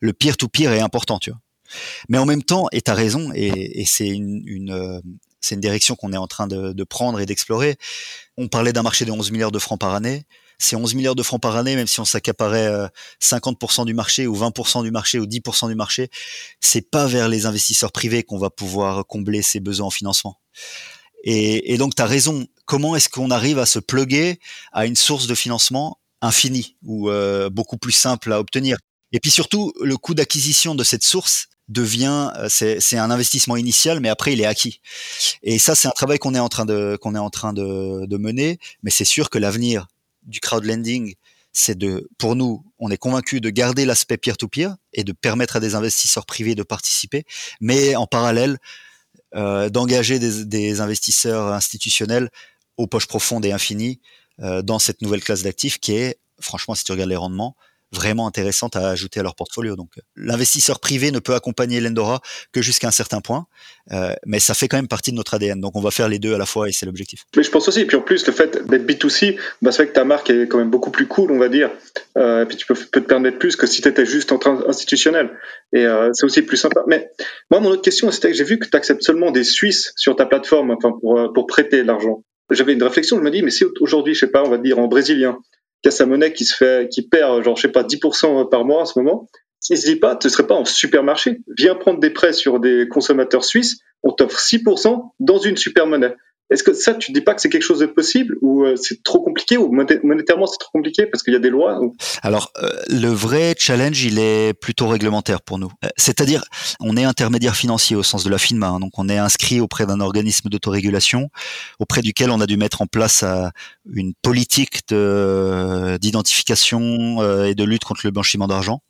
le 0.00 0.12
peer-to-peer 0.12 0.72
est 0.72 0.80
important, 0.80 1.18
tu 1.18 1.30
vois. 1.30 1.40
Mais 2.08 2.18
en 2.18 2.26
même 2.26 2.42
temps, 2.42 2.66
et 2.72 2.80
tu 2.82 2.90
as 2.90 2.94
raison, 2.94 3.30
et, 3.34 3.84
c'est 3.86 4.08
une, 4.08 4.42
une 4.44 4.70
euh, 4.72 5.00
c'est 5.40 5.54
une 5.54 5.60
direction 5.60 5.96
qu'on 5.96 6.12
est 6.12 6.18
en 6.18 6.26
train 6.26 6.46
de, 6.46 6.72
de 6.72 6.84
prendre 6.84 7.20
et 7.20 7.26
d'explorer. 7.26 7.76
On 8.36 8.48
parlait 8.48 8.72
d'un 8.72 8.82
marché 8.82 9.04
de 9.04 9.10
11 9.10 9.30
milliards 9.30 9.52
de 9.52 9.58
francs 9.58 9.80
par 9.80 9.94
année 9.94 10.24
c'est 10.60 10.76
11 10.76 10.94
milliards 10.94 11.14
de 11.14 11.22
francs 11.22 11.40
par 11.40 11.56
année, 11.56 11.74
même 11.74 11.86
si 11.86 12.00
on 12.00 12.04
s'accaparait 12.04 12.70
50% 13.20 13.80
euh, 13.80 13.84
du 13.86 13.94
marché 13.94 14.26
ou 14.26 14.36
20% 14.36 14.84
du 14.84 14.90
marché 14.90 15.18
ou 15.18 15.24
10% 15.24 15.68
du 15.68 15.74
marché, 15.74 16.10
c'est 16.60 16.90
pas 16.90 17.06
vers 17.06 17.28
les 17.28 17.46
investisseurs 17.46 17.92
privés 17.92 18.22
qu'on 18.22 18.38
va 18.38 18.50
pouvoir 18.50 19.06
combler 19.06 19.40
ces 19.40 19.58
besoins 19.58 19.86
en 19.86 19.90
financement. 19.90 20.38
Et, 21.24 21.76
donc, 21.78 21.94
tu 21.94 22.02
as 22.02 22.06
raison. 22.06 22.46
Comment 22.66 22.94
est-ce 22.94 23.08
qu'on 23.08 23.30
arrive 23.30 23.58
à 23.58 23.66
se 23.66 23.78
pluguer 23.78 24.38
à 24.72 24.86
une 24.86 24.96
source 24.96 25.26
de 25.26 25.34
financement 25.34 25.98
infinie 26.20 26.76
ou 26.82 27.10
euh, 27.10 27.50
beaucoup 27.50 27.78
plus 27.78 27.92
simple 27.92 28.32
à 28.32 28.38
obtenir? 28.38 28.78
Et 29.12 29.18
puis 29.18 29.30
surtout, 29.30 29.72
le 29.82 29.96
coût 29.96 30.14
d'acquisition 30.14 30.74
de 30.74 30.84
cette 30.84 31.02
source 31.02 31.48
devient 31.70 32.30
euh, 32.36 32.48
c'est 32.50 32.98
un 32.98 33.10
investissement 33.10 33.56
initial 33.56 34.00
mais 34.00 34.10
après 34.10 34.34
il 34.34 34.40
est 34.40 34.46
acquis. 34.46 34.80
Et 35.42 35.58
ça 35.58 35.74
c'est 35.74 35.88
un 35.88 35.92
travail 35.92 36.18
qu'on 36.18 36.34
est 36.34 36.40
en 36.40 36.50
train 36.50 36.66
de 36.66 36.98
qu'on 37.00 37.14
est 37.14 37.18
en 37.18 37.30
train 37.30 37.52
de, 37.54 38.04
de 38.06 38.16
mener. 38.18 38.58
Mais 38.82 38.90
c'est 38.90 39.06
sûr 39.06 39.30
que 39.30 39.38
l'avenir 39.38 39.86
du 40.24 40.40
crowdlending, 40.40 41.14
c'est 41.52 41.76
de, 41.76 42.08
pour 42.18 42.36
nous, 42.36 42.64
on 42.78 42.90
est 42.90 42.96
convaincu 42.96 43.40
de 43.40 43.50
garder 43.50 43.84
l'aspect 43.84 44.16
peer-to-peer 44.16 44.76
et 44.92 45.04
de 45.04 45.12
permettre 45.12 45.56
à 45.56 45.60
des 45.60 45.74
investisseurs 45.74 46.26
privés 46.26 46.54
de 46.54 46.62
participer, 46.62 47.24
mais 47.60 47.96
en 47.96 48.06
parallèle, 48.06 48.58
euh, 49.34 49.68
d'engager 49.68 50.18
des, 50.18 50.80
investisseurs 50.80 51.52
institutionnels 51.52 52.30
aux 52.76 52.86
poches 52.86 53.06
profondes 53.06 53.44
et 53.44 53.52
infinies 53.52 54.00
euh, 54.40 54.62
dans 54.62 54.78
cette 54.78 55.02
nouvelle 55.02 55.22
classe 55.22 55.42
d'actifs 55.42 55.78
qui 55.78 55.92
est, 55.92 56.18
franchement, 56.40 56.74
si 56.74 56.84
tu 56.84 56.92
regardes 56.92 57.10
les 57.10 57.16
rendements, 57.16 57.56
vraiment 57.92 58.26
intéressantes 58.26 58.76
à 58.76 58.88
ajouter 58.88 59.20
à 59.20 59.22
leur 59.22 59.34
portfolio. 59.34 59.76
Donc, 59.76 59.90
l'investisseur 60.16 60.80
privé 60.80 61.10
ne 61.10 61.18
peut 61.18 61.34
accompagner 61.34 61.80
l'Endora 61.80 62.20
que 62.52 62.62
jusqu'à 62.62 62.88
un 62.88 62.92
certain 62.92 63.20
point, 63.20 63.46
euh, 63.92 64.14
mais 64.26 64.38
ça 64.38 64.54
fait 64.54 64.68
quand 64.68 64.76
même 64.76 64.88
partie 64.88 65.10
de 65.10 65.16
notre 65.16 65.34
ADN. 65.34 65.60
Donc, 65.60 65.76
on 65.76 65.80
va 65.80 65.90
faire 65.90 66.08
les 66.08 66.18
deux 66.18 66.34
à 66.34 66.38
la 66.38 66.46
fois 66.46 66.68
et 66.68 66.72
c'est 66.72 66.86
l'objectif. 66.86 67.24
Mais 67.36 67.42
je 67.42 67.50
pense 67.50 67.68
aussi, 67.68 67.80
et 67.80 67.86
puis 67.86 67.96
en 67.96 68.02
plus, 68.02 68.26
le 68.26 68.32
fait 68.32 68.66
d'être 68.66 68.86
B2C, 68.86 69.36
bah, 69.62 69.72
c'est 69.72 69.82
vrai 69.82 69.88
que 69.88 69.94
ta 69.94 70.04
marque 70.04 70.30
est 70.30 70.46
quand 70.46 70.58
même 70.58 70.70
beaucoup 70.70 70.90
plus 70.90 71.06
cool, 71.06 71.32
on 71.32 71.38
va 71.38 71.48
dire. 71.48 71.70
Euh, 72.16 72.42
et 72.42 72.46
puis 72.46 72.56
tu 72.56 72.66
peux, 72.66 72.74
te 72.74 72.98
permettre 73.00 73.38
plus 73.38 73.56
que 73.56 73.66
si 73.66 73.82
tu 73.82 73.88
étais 73.88 74.06
juste 74.06 74.32
en 74.32 74.38
train 74.38 74.62
institutionnel. 74.68 75.30
Et 75.72 75.84
euh, 75.86 76.10
c'est 76.12 76.24
aussi 76.24 76.42
plus 76.42 76.56
sympa. 76.56 76.82
Mais 76.86 77.10
moi, 77.50 77.60
mon 77.60 77.70
autre 77.70 77.82
question, 77.82 78.10
c'était 78.10 78.30
que 78.30 78.36
j'ai 78.36 78.44
vu 78.44 78.58
que 78.58 78.68
tu 78.68 78.76
acceptes 78.76 79.02
seulement 79.02 79.30
des 79.30 79.44
Suisses 79.44 79.92
sur 79.96 80.16
ta 80.16 80.26
plateforme 80.26 80.70
enfin, 80.70 80.92
pour, 81.00 81.18
euh, 81.18 81.32
pour 81.32 81.46
prêter 81.46 81.82
l'argent. 81.82 82.24
J'avais 82.50 82.72
une 82.72 82.82
réflexion, 82.82 83.16
je 83.16 83.22
me 83.22 83.30
dis, 83.30 83.42
mais 83.42 83.50
si 83.50 83.64
aujourd'hui, 83.80 84.14
je 84.14 84.20
sais 84.20 84.30
pas, 84.30 84.42
on 84.42 84.50
va 84.50 84.58
dire 84.58 84.78
en 84.78 84.88
brésilien, 84.88 85.38
qui 85.82 85.88
a 85.88 85.90
sa 85.90 86.06
monnaie 86.06 86.32
qui 86.32 86.44
se 86.44 86.54
fait, 86.54 86.88
qui 86.88 87.02
perd, 87.02 87.42
genre, 87.42 87.56
je 87.56 87.62
sais 87.62 87.68
pas, 87.68 87.82
10% 87.82 88.48
par 88.48 88.64
mois 88.64 88.82
en 88.82 88.84
ce 88.84 88.98
moment, 88.98 89.28
il 89.68 89.78
se 89.78 89.86
dit 89.86 89.96
pas, 89.96 90.16
tu 90.16 90.30
serais 90.30 90.46
pas 90.46 90.54
en 90.54 90.64
supermarché. 90.64 91.40
Viens 91.58 91.74
prendre 91.74 92.00
des 92.00 92.10
prêts 92.10 92.32
sur 92.32 92.60
des 92.60 92.88
consommateurs 92.88 93.44
suisses, 93.44 93.80
on 94.02 94.10
t'offre 94.12 94.38
6% 94.38 95.12
dans 95.20 95.38
une 95.38 95.56
super 95.56 95.86
monnaie. 95.86 96.14
Est-ce 96.50 96.64
que 96.64 96.74
ça, 96.74 96.94
tu 96.94 97.12
dis 97.12 97.20
pas 97.20 97.34
que 97.34 97.40
c'est 97.40 97.48
quelque 97.48 97.62
chose 97.62 97.78
de 97.78 97.86
possible 97.86 98.36
ou 98.42 98.64
euh, 98.64 98.74
c'est 98.76 99.04
trop 99.04 99.22
compliqué 99.22 99.56
ou 99.56 99.72
monétairement 99.72 100.46
c'est 100.46 100.58
trop 100.58 100.72
compliqué 100.72 101.06
parce 101.06 101.22
qu'il 101.22 101.32
y 101.32 101.36
a 101.36 101.40
des 101.40 101.50
lois 101.50 101.80
Alors, 102.22 102.50
euh, 102.62 102.68
le 102.88 103.08
vrai 103.08 103.54
challenge, 103.56 104.02
il 104.02 104.18
est 104.18 104.52
plutôt 104.54 104.88
réglementaire 104.88 105.42
pour 105.42 105.58
nous. 105.58 105.70
Euh, 105.84 105.88
c'est-à-dire, 105.96 106.42
on 106.80 106.96
est 106.96 107.04
intermédiaire 107.04 107.54
financier 107.54 107.94
au 107.94 108.02
sens 108.02 108.24
de 108.24 108.30
la 108.30 108.38
FINMA, 108.38 108.68
hein, 108.68 108.80
donc 108.80 108.98
on 108.98 109.08
est 109.08 109.18
inscrit 109.18 109.60
auprès 109.60 109.86
d'un 109.86 110.00
organisme 110.00 110.48
d'autorégulation 110.48 111.30
auprès 111.78 112.02
duquel 112.02 112.30
on 112.30 112.40
a 112.40 112.46
dû 112.46 112.56
mettre 112.56 112.82
en 112.82 112.86
place 112.86 113.24
une 113.92 114.14
politique 114.14 114.88
d'identification 114.88 117.44
et 117.44 117.54
de 117.54 117.64
lutte 117.64 117.84
contre 117.84 118.00
le 118.04 118.10
blanchiment 118.10 118.48
d'argent. 118.48 118.82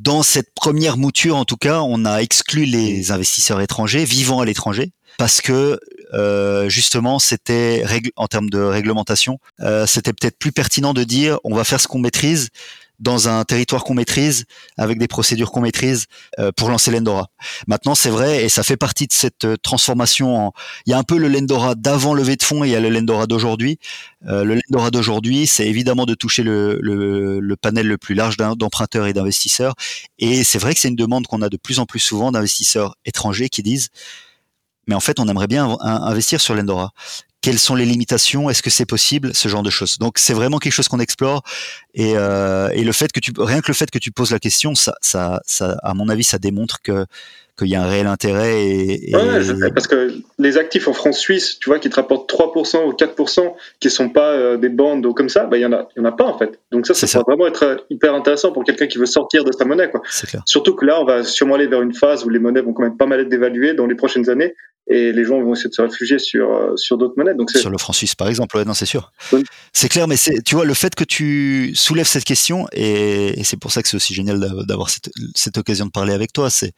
Dans 0.00 0.22
cette 0.22 0.52
première 0.54 0.98
mouture, 0.98 1.36
en 1.36 1.46
tout 1.46 1.56
cas, 1.56 1.80
on 1.80 2.04
a 2.04 2.18
exclu 2.18 2.66
les 2.66 3.10
investisseurs 3.10 3.60
étrangers 3.60 4.04
vivant 4.04 4.40
à 4.40 4.44
l'étranger 4.44 4.92
parce 5.18 5.40
que 5.40 5.80
euh, 6.14 6.68
justement, 6.68 7.18
c'était 7.18 7.84
en 8.16 8.26
termes 8.26 8.50
de 8.50 8.58
réglementation, 8.58 9.38
euh, 9.60 9.86
c'était 9.86 10.12
peut-être 10.12 10.38
plus 10.38 10.52
pertinent 10.52 10.94
de 10.94 11.04
dire 11.04 11.38
on 11.44 11.54
va 11.54 11.64
faire 11.64 11.80
ce 11.80 11.88
qu'on 11.88 11.98
maîtrise 11.98 12.50
dans 12.98 13.28
un 13.28 13.44
territoire 13.44 13.84
qu'on 13.84 13.94
maîtrise, 13.94 14.46
avec 14.76 14.98
des 14.98 15.08
procédures 15.08 15.50
qu'on 15.50 15.60
maîtrise, 15.60 16.06
euh, 16.38 16.50
pour 16.56 16.70
lancer 16.70 16.90
l'Endora. 16.90 17.28
Maintenant, 17.66 17.94
c'est 17.94 18.10
vrai, 18.10 18.44
et 18.44 18.48
ça 18.48 18.62
fait 18.62 18.76
partie 18.76 19.06
de 19.06 19.12
cette 19.12 19.44
euh, 19.44 19.56
transformation. 19.56 20.46
En... 20.46 20.52
Il 20.86 20.90
y 20.90 20.94
a 20.94 20.98
un 20.98 21.02
peu 21.02 21.18
le 21.18 21.28
Lendora 21.28 21.74
d'avant 21.74 22.14
levée 22.14 22.36
de 22.36 22.42
fonds 22.42 22.64
et 22.64 22.68
il 22.68 22.72
y 22.72 22.76
a 22.76 22.80
le 22.80 22.88
Lendora 22.88 23.26
d'aujourd'hui. 23.26 23.78
Euh, 24.26 24.44
le 24.44 24.58
Lendora 24.68 24.90
d'aujourd'hui, 24.90 25.46
c'est 25.46 25.66
évidemment 25.66 26.06
de 26.06 26.14
toucher 26.14 26.42
le, 26.42 26.78
le, 26.80 27.40
le, 27.40 27.56
panel 27.56 27.86
le 27.86 27.98
plus 27.98 28.14
large 28.14 28.36
d'emprunteurs 28.36 29.06
et 29.06 29.12
d'investisseurs. 29.12 29.74
Et 30.18 30.44
c'est 30.44 30.58
vrai 30.58 30.74
que 30.74 30.80
c'est 30.80 30.88
une 30.88 30.96
demande 30.96 31.26
qu'on 31.26 31.42
a 31.42 31.48
de 31.48 31.56
plus 31.56 31.78
en 31.78 31.86
plus 31.86 32.00
souvent 32.00 32.32
d'investisseurs 32.32 32.96
étrangers 33.04 33.48
qui 33.48 33.62
disent 33.62 33.90
mais 34.86 34.94
en 34.94 35.00
fait, 35.00 35.18
on 35.20 35.28
aimerait 35.28 35.46
bien 35.46 35.76
investir 35.80 36.40
sur 36.40 36.54
l'Endora 36.54 36.92
quelles 37.46 37.60
sont 37.60 37.76
les 37.76 37.84
limitations? 37.84 38.50
Est-ce 38.50 38.60
que 38.60 38.70
c'est 38.70 38.86
possible? 38.86 39.32
Ce 39.32 39.46
genre 39.46 39.62
de 39.62 39.70
choses. 39.70 39.98
Donc 39.98 40.18
c'est 40.18 40.34
vraiment 40.34 40.58
quelque 40.58 40.72
chose 40.72 40.88
qu'on 40.88 40.98
explore 40.98 41.44
et, 41.94 42.14
euh, 42.16 42.70
et, 42.70 42.82
le 42.82 42.90
fait 42.90 43.12
que 43.12 43.20
tu 43.20 43.30
rien 43.38 43.60
que 43.60 43.68
le 43.68 43.74
fait 43.74 43.88
que 43.88 44.00
tu 44.00 44.10
poses 44.10 44.32
la 44.32 44.40
question, 44.40 44.74
ça, 44.74 44.94
ça, 45.00 45.40
ça 45.46 45.76
à 45.84 45.94
mon 45.94 46.08
avis, 46.08 46.24
ça 46.24 46.38
démontre 46.38 46.82
que 46.82 47.06
qu'il 47.56 47.68
y 47.68 47.76
a 47.76 47.82
un 47.82 47.86
réel 47.86 48.06
intérêt. 48.08 48.64
Et, 48.66 49.10
et... 49.10 49.16
Ouais, 49.16 49.40
je 49.40 49.54
sais, 49.54 49.70
parce 49.70 49.86
que 49.86 50.12
les 50.38 50.58
actifs 50.58 50.88
en 50.88 50.92
France 50.92 51.18
suisse, 51.18 51.58
tu 51.58 51.70
vois, 51.70 51.78
qui 51.78 51.88
te 51.88 51.96
rapportent 51.96 52.30
3% 52.30 52.84
ou 52.84 52.92
4%, 52.92 53.54
qui 53.80 53.90
sont 53.90 54.10
pas 54.10 54.32
euh, 54.32 54.56
des 54.56 54.68
bandes 54.68 55.14
comme 55.14 55.28
ça, 55.28 55.44
bah, 55.44 55.56
il 55.56 55.60
y 55.60 55.66
en 55.66 55.72
a, 55.72 55.88
y 55.96 56.00
en 56.00 56.04
a 56.04 56.12
pas 56.12 56.24
en 56.24 56.36
fait. 56.36 56.58
Donc 56.72 56.86
ça, 56.86 56.94
ça, 56.94 57.06
ça. 57.06 57.22
vraiment 57.26 57.46
être 57.46 57.62
euh, 57.62 57.76
hyper 57.90 58.12
intéressant 58.12 58.50
pour 58.50 58.64
quelqu'un 58.64 58.88
qui 58.88 58.98
veut 58.98 59.06
sortir 59.06 59.44
de 59.44 59.52
sa 59.52 59.64
monnaie, 59.64 59.88
quoi. 59.88 60.02
Clair. 60.26 60.42
Surtout 60.44 60.74
que 60.74 60.84
là, 60.84 61.00
on 61.00 61.04
va 61.04 61.22
sûrement 61.22 61.54
aller 61.54 61.68
vers 61.68 61.80
une 61.80 61.94
phase 61.94 62.24
où 62.24 62.28
les 62.28 62.40
monnaies 62.40 62.60
vont 62.60 62.72
quand 62.72 62.82
même 62.82 62.96
pas 62.96 63.06
mal 63.06 63.20
être 63.20 63.28
dévaluées 63.28 63.72
dans 63.72 63.86
les 63.86 63.94
prochaines 63.94 64.28
années 64.28 64.54
et 64.88 65.12
les 65.12 65.24
gens 65.24 65.40
vont 65.40 65.52
essayer 65.54 65.68
de 65.68 65.74
se 65.74 65.82
réfugier 65.82 66.18
sur 66.18 66.52
euh, 66.52 66.76
sur 66.76 66.96
d'autres 66.96 67.14
monnaies. 67.16 67.34
Donc 67.34 67.50
sur 67.50 67.70
le 67.70 67.78
franc 67.78 67.92
suisse 67.92 68.14
par 68.14 68.28
exemple, 68.28 68.56
ouais, 68.56 68.64
non 68.64 68.74
c'est 68.74 68.86
sûr. 68.86 69.12
C'est 69.72 69.88
clair, 69.88 70.06
mais 70.06 70.16
c'est 70.16 70.42
tu 70.42 70.54
vois 70.54 70.64
le 70.64 70.74
fait 70.74 70.94
que 70.94 71.04
tu 71.04 71.72
soulèves 71.74 72.06
cette 72.06 72.24
question 72.24 72.66
et, 72.72 73.40
et 73.40 73.44
c'est 73.44 73.56
pour 73.56 73.72
ça 73.72 73.82
que 73.82 73.88
c'est 73.88 73.96
aussi 73.96 74.14
génial 74.14 74.38
d'avoir 74.66 74.90
cette, 74.90 75.10
cette 75.34 75.58
occasion 75.58 75.86
de 75.86 75.90
parler 75.90 76.12
avec 76.12 76.32
toi, 76.32 76.50
c'est 76.50 76.72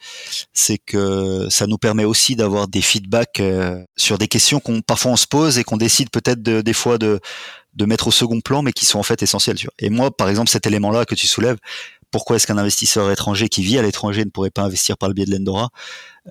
c'est 0.52 0.78
que 0.78 1.46
ça 1.50 1.66
nous 1.66 1.78
permet 1.78 2.04
aussi 2.04 2.36
d'avoir 2.36 2.68
des 2.68 2.82
feedbacks 2.82 3.40
euh, 3.40 3.78
sur 3.96 4.18
des 4.18 4.28
questions 4.28 4.60
qu'on 4.60 4.80
parfois 4.80 5.12
on 5.12 5.16
se 5.16 5.26
pose 5.26 5.58
et 5.58 5.64
qu'on 5.64 5.76
décide 5.76 6.10
peut-être 6.10 6.42
de, 6.42 6.60
des 6.62 6.72
fois 6.72 6.98
de 6.98 7.20
de 7.74 7.84
mettre 7.84 8.08
au 8.08 8.10
second 8.10 8.40
plan, 8.40 8.62
mais 8.62 8.72
qui 8.72 8.84
sont 8.84 8.98
en 8.98 9.04
fait 9.04 9.22
essentiels. 9.22 9.56
Tu 9.56 9.66
vois. 9.66 9.74
Et 9.78 9.88
moi, 9.88 10.10
par 10.10 10.28
exemple, 10.28 10.50
cet 10.50 10.66
élément-là 10.66 11.04
que 11.04 11.14
tu 11.14 11.28
soulèves, 11.28 11.58
pourquoi 12.10 12.36
est-ce 12.36 12.46
qu'un 12.46 12.58
investisseur 12.58 13.10
étranger 13.10 13.48
qui 13.48 13.62
vit 13.62 13.78
à 13.78 13.82
l'étranger 13.82 14.24
ne 14.24 14.30
pourrait 14.30 14.50
pas 14.50 14.62
investir 14.62 14.96
par 14.96 15.08
le 15.08 15.14
biais 15.14 15.26
de 15.26 15.30
l'Endora? 15.30 15.68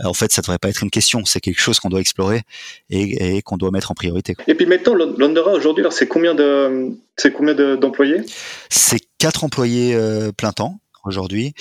En 0.04 0.14
fait, 0.14 0.32
ça 0.32 0.42
ne 0.42 0.44
devrait 0.44 0.60
pas 0.60 0.70
être 0.70 0.84
une 0.84 0.90
question, 0.90 1.26
c'est 1.26 1.40
quelque 1.40 1.60
chose 1.60 1.80
qu'on 1.80 1.90
doit 1.90 2.02
explorer 2.02 2.42
et, 2.90 3.42
qu'on 3.42 3.58
doit 3.58 3.72
mettre 3.72 3.92
en 3.92 3.96
priorité. 3.96 4.36
Et 4.48 4.56
puis 4.56 4.66
maintenant, 4.66 4.94
l'Endora 4.94 5.54
aujourd'hui, 5.54 5.84
c'est 5.92 6.08
combien 6.08 6.36
de, 6.36 6.92
c'est 7.16 7.32
combien 7.32 7.54
d'employés? 7.76 8.22
C'est 8.70 9.02
quatre 9.18 9.44
employés 9.44 9.96
euh, 9.96 10.32
plein 10.32 10.52
temps 10.52 10.80
aujourd'hui. 11.06 11.54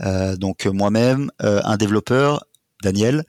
Euh, 0.00 0.36
donc 0.36 0.66
moi-même, 0.66 1.30
euh, 1.42 1.60
un 1.64 1.76
développeur, 1.76 2.44
Daniel, 2.82 3.24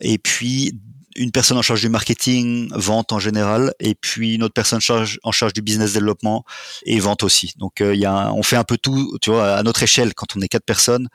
et 0.00 0.18
puis 0.18 0.72
une 1.16 1.30
personne 1.30 1.56
en 1.56 1.62
charge 1.62 1.80
du 1.80 1.88
marketing, 1.88 2.68
vente 2.74 3.12
en 3.12 3.18
général, 3.18 3.72
et 3.80 3.94
puis 3.94 4.34
une 4.34 4.42
autre 4.42 4.54
personne 4.54 4.78
en 4.78 4.80
charge, 4.80 5.20
en 5.22 5.32
charge 5.32 5.52
du 5.52 5.62
business 5.62 5.92
développement 5.92 6.44
et 6.84 6.98
vente 6.98 7.22
aussi. 7.22 7.54
Donc 7.58 7.80
euh, 7.80 7.94
y 7.94 8.04
a, 8.04 8.32
on 8.32 8.42
fait 8.42 8.56
un 8.56 8.64
peu 8.64 8.76
tout, 8.76 9.16
tu 9.20 9.30
vois, 9.30 9.54
à 9.54 9.62
notre 9.62 9.82
échelle, 9.82 10.14
quand 10.14 10.36
on 10.36 10.40
est 10.40 10.48
quatre 10.48 10.64
personnes, 10.64 11.08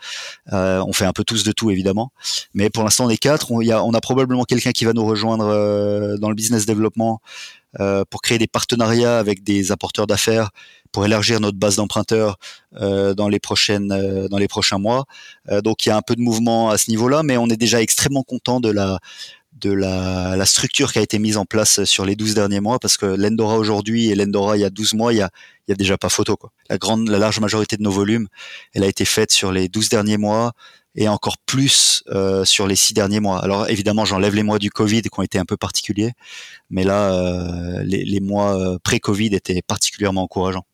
euh, 0.53 0.83
on 0.87 0.93
fait 0.93 1.05
un 1.05 1.13
peu 1.13 1.23
tous 1.23 1.43
de 1.43 1.51
tout 1.51 1.69
évidemment. 1.71 2.11
Mais 2.53 2.69
pour 2.69 2.83
l'instant 2.83 3.05
on 3.05 3.09
est 3.09 3.17
quatre. 3.17 3.51
On, 3.51 3.61
y 3.61 3.71
a, 3.71 3.83
on 3.83 3.93
a 3.93 4.01
probablement 4.01 4.43
quelqu'un 4.43 4.71
qui 4.71 4.85
va 4.85 4.93
nous 4.93 5.05
rejoindre 5.05 5.45
euh, 5.47 6.17
dans 6.17 6.29
le 6.29 6.35
business 6.35 6.65
développement 6.65 7.21
pour 8.09 8.23
créer 8.23 8.39
des 8.39 8.47
partenariats 8.47 9.19
avec 9.19 9.43
des 9.43 9.71
apporteurs 9.71 10.07
d'affaires 10.07 10.49
pour 10.91 11.05
élargir 11.05 11.39
notre 11.39 11.59
base 11.59 11.75
d'emprunteurs 11.75 12.37
euh, 12.81 13.13
dans 13.13 13.29
les 13.29 13.39
prochaines 13.39 13.89
dans 14.27 14.37
les 14.39 14.47
prochains 14.47 14.79
mois. 14.79 15.05
donc 15.63 15.85
il 15.85 15.89
y 15.89 15.91
a 15.91 15.95
un 15.95 16.01
peu 16.01 16.15
de 16.15 16.21
mouvement 16.21 16.71
à 16.71 16.79
ce 16.79 16.89
niveau-là, 16.89 17.21
mais 17.21 17.37
on 17.37 17.47
est 17.47 17.57
déjà 17.57 17.79
extrêmement 17.79 18.23
content 18.23 18.59
de 18.59 18.71
la 18.71 18.97
de 19.59 19.71
la, 19.71 20.45
structure 20.45 20.91
qui 20.91 20.99
a 20.99 21.01
été 21.01 21.19
mise 21.19 21.37
en 21.37 21.45
place 21.45 21.83
sur 21.83 22.05
les 22.05 22.15
12 22.15 22.33
derniers 22.33 22.59
mois, 22.59 22.79
parce 22.79 22.97
que 22.97 23.05
l'Endora 23.05 23.57
aujourd'hui 23.57 24.09
et 24.09 24.15
l'Endora 24.15 24.57
il 24.57 24.61
y 24.61 24.65
a 24.65 24.69
12 24.69 24.93
mois, 24.93 25.13
il 25.13 25.17
y 25.17 25.21
a, 25.21 25.29
il 25.67 25.71
y 25.71 25.73
a 25.73 25.75
déjà 25.75 25.97
pas 25.97 26.09
photo. 26.09 26.35
Quoi. 26.35 26.51
La 26.69 26.77
grande, 26.77 27.09
la 27.09 27.19
large 27.19 27.39
majorité 27.39 27.77
de 27.77 27.83
nos 27.83 27.91
volumes, 27.91 28.27
elle 28.73 28.83
a 28.83 28.87
été 28.87 29.05
faite 29.05 29.31
sur 29.31 29.51
les 29.51 29.67
12 29.67 29.89
derniers 29.89 30.17
mois 30.17 30.53
et 30.95 31.07
encore 31.07 31.37
plus 31.45 32.03
euh, 32.09 32.45
sur 32.45 32.67
les 32.67 32.75
6 32.75 32.93
derniers 32.93 33.19
mois. 33.19 33.39
Alors 33.43 33.69
évidemment, 33.69 34.05
j'enlève 34.05 34.35
les 34.35 34.43
mois 34.43 34.59
du 34.59 34.69
Covid 34.69 35.03
qui 35.03 35.19
ont 35.19 35.23
été 35.23 35.37
un 35.37 35.45
peu 35.45 35.57
particuliers, 35.57 36.13
mais 36.69 36.83
là, 36.83 37.13
euh, 37.13 37.83
les, 37.83 38.03
les, 38.03 38.19
mois 38.19 38.59
euh, 38.59 38.77
pré-Covid 38.83 39.35
étaient 39.35 39.61
particulièrement 39.61 40.23
encourageants. 40.23 40.65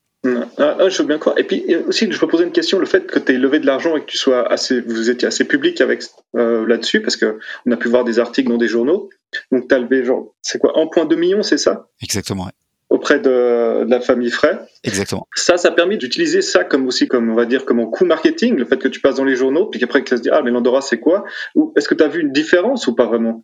Ah, 0.58 0.78
ah, 0.80 0.90
je 0.90 0.98
veux 1.02 1.08
bien 1.08 1.18
croire. 1.18 1.38
Et 1.38 1.44
puis 1.44 1.76
aussi, 1.88 2.12
je 2.12 2.20
peux 2.20 2.28
poser 2.28 2.46
une 2.46 2.52
question 2.52 2.80
le 2.80 2.86
fait 2.86 3.06
que 3.06 3.20
tu 3.20 3.34
aies 3.34 3.38
levé 3.38 3.60
de 3.60 3.66
l'argent 3.66 3.96
et 3.96 4.02
que 4.02 4.06
tu 4.06 4.18
sois 4.18 4.52
assez, 4.52 4.82
vous 4.82 5.10
étiez 5.10 5.28
assez 5.28 5.46
public 5.46 5.82
avec 5.82 6.04
euh, 6.36 6.66
là-dessus, 6.68 7.02
parce 7.02 7.16
que 7.16 7.40
on 7.66 7.72
a 7.72 7.78
pu 7.78 7.90
voir 7.90 8.04
des 8.04 8.20
articles 8.20 8.50
dans 8.50 8.58
des 8.58 8.68
journaux. 8.68 9.10
Donc, 9.52 9.68
tu 9.68 9.76
as 9.76 9.80
levé, 9.80 10.04
genre, 10.04 10.34
c'est 10.42 10.60
quoi, 10.60 10.74
1,2 10.74 11.16
million, 11.16 11.44
c'est 11.44 11.58
ça? 11.58 11.88
Exactement. 12.02 12.50
Auprès 12.90 13.20
de, 13.20 13.84
la 13.88 14.00
famille 14.00 14.32
Fray. 14.32 14.56
Exactement. 14.84 15.28
Ça, 15.36 15.58
ça 15.58 15.70
a 15.70 15.72
permis 15.72 15.98
d'utiliser 15.98 16.42
ça 16.42 16.64
comme 16.64 16.88
aussi, 16.88 17.08
comme 17.08 17.30
on 17.30 17.36
va 17.36 17.46
dire, 17.46 17.66
comme 17.66 17.80
un 17.80 17.88
coup 17.88 18.06
marketing, 18.06 18.56
le 18.56 18.66
fait 18.66 18.78
que 18.78 18.88
tu 18.88 19.02
passes 19.02 19.16
dans 19.16 19.24
les 19.26 19.36
journaux, 19.36 19.66
puis 19.66 19.80
qu'après, 19.80 20.04
que 20.04 20.16
se 20.16 20.22
dit, 20.22 20.30
ah, 20.32 20.42
mais 20.44 20.52
l'Andorra, 20.52 20.82
c'est 20.82 21.00
quoi? 21.00 21.26
Ou 21.56 21.74
est-ce 21.76 21.88
que 21.88 21.96
tu 21.96 22.04
as 22.04 22.08
vu 22.08 22.22
une 22.22 22.32
différence 22.32 22.88
ou 22.88 22.96
pas 22.96 23.06
vraiment? 23.06 23.44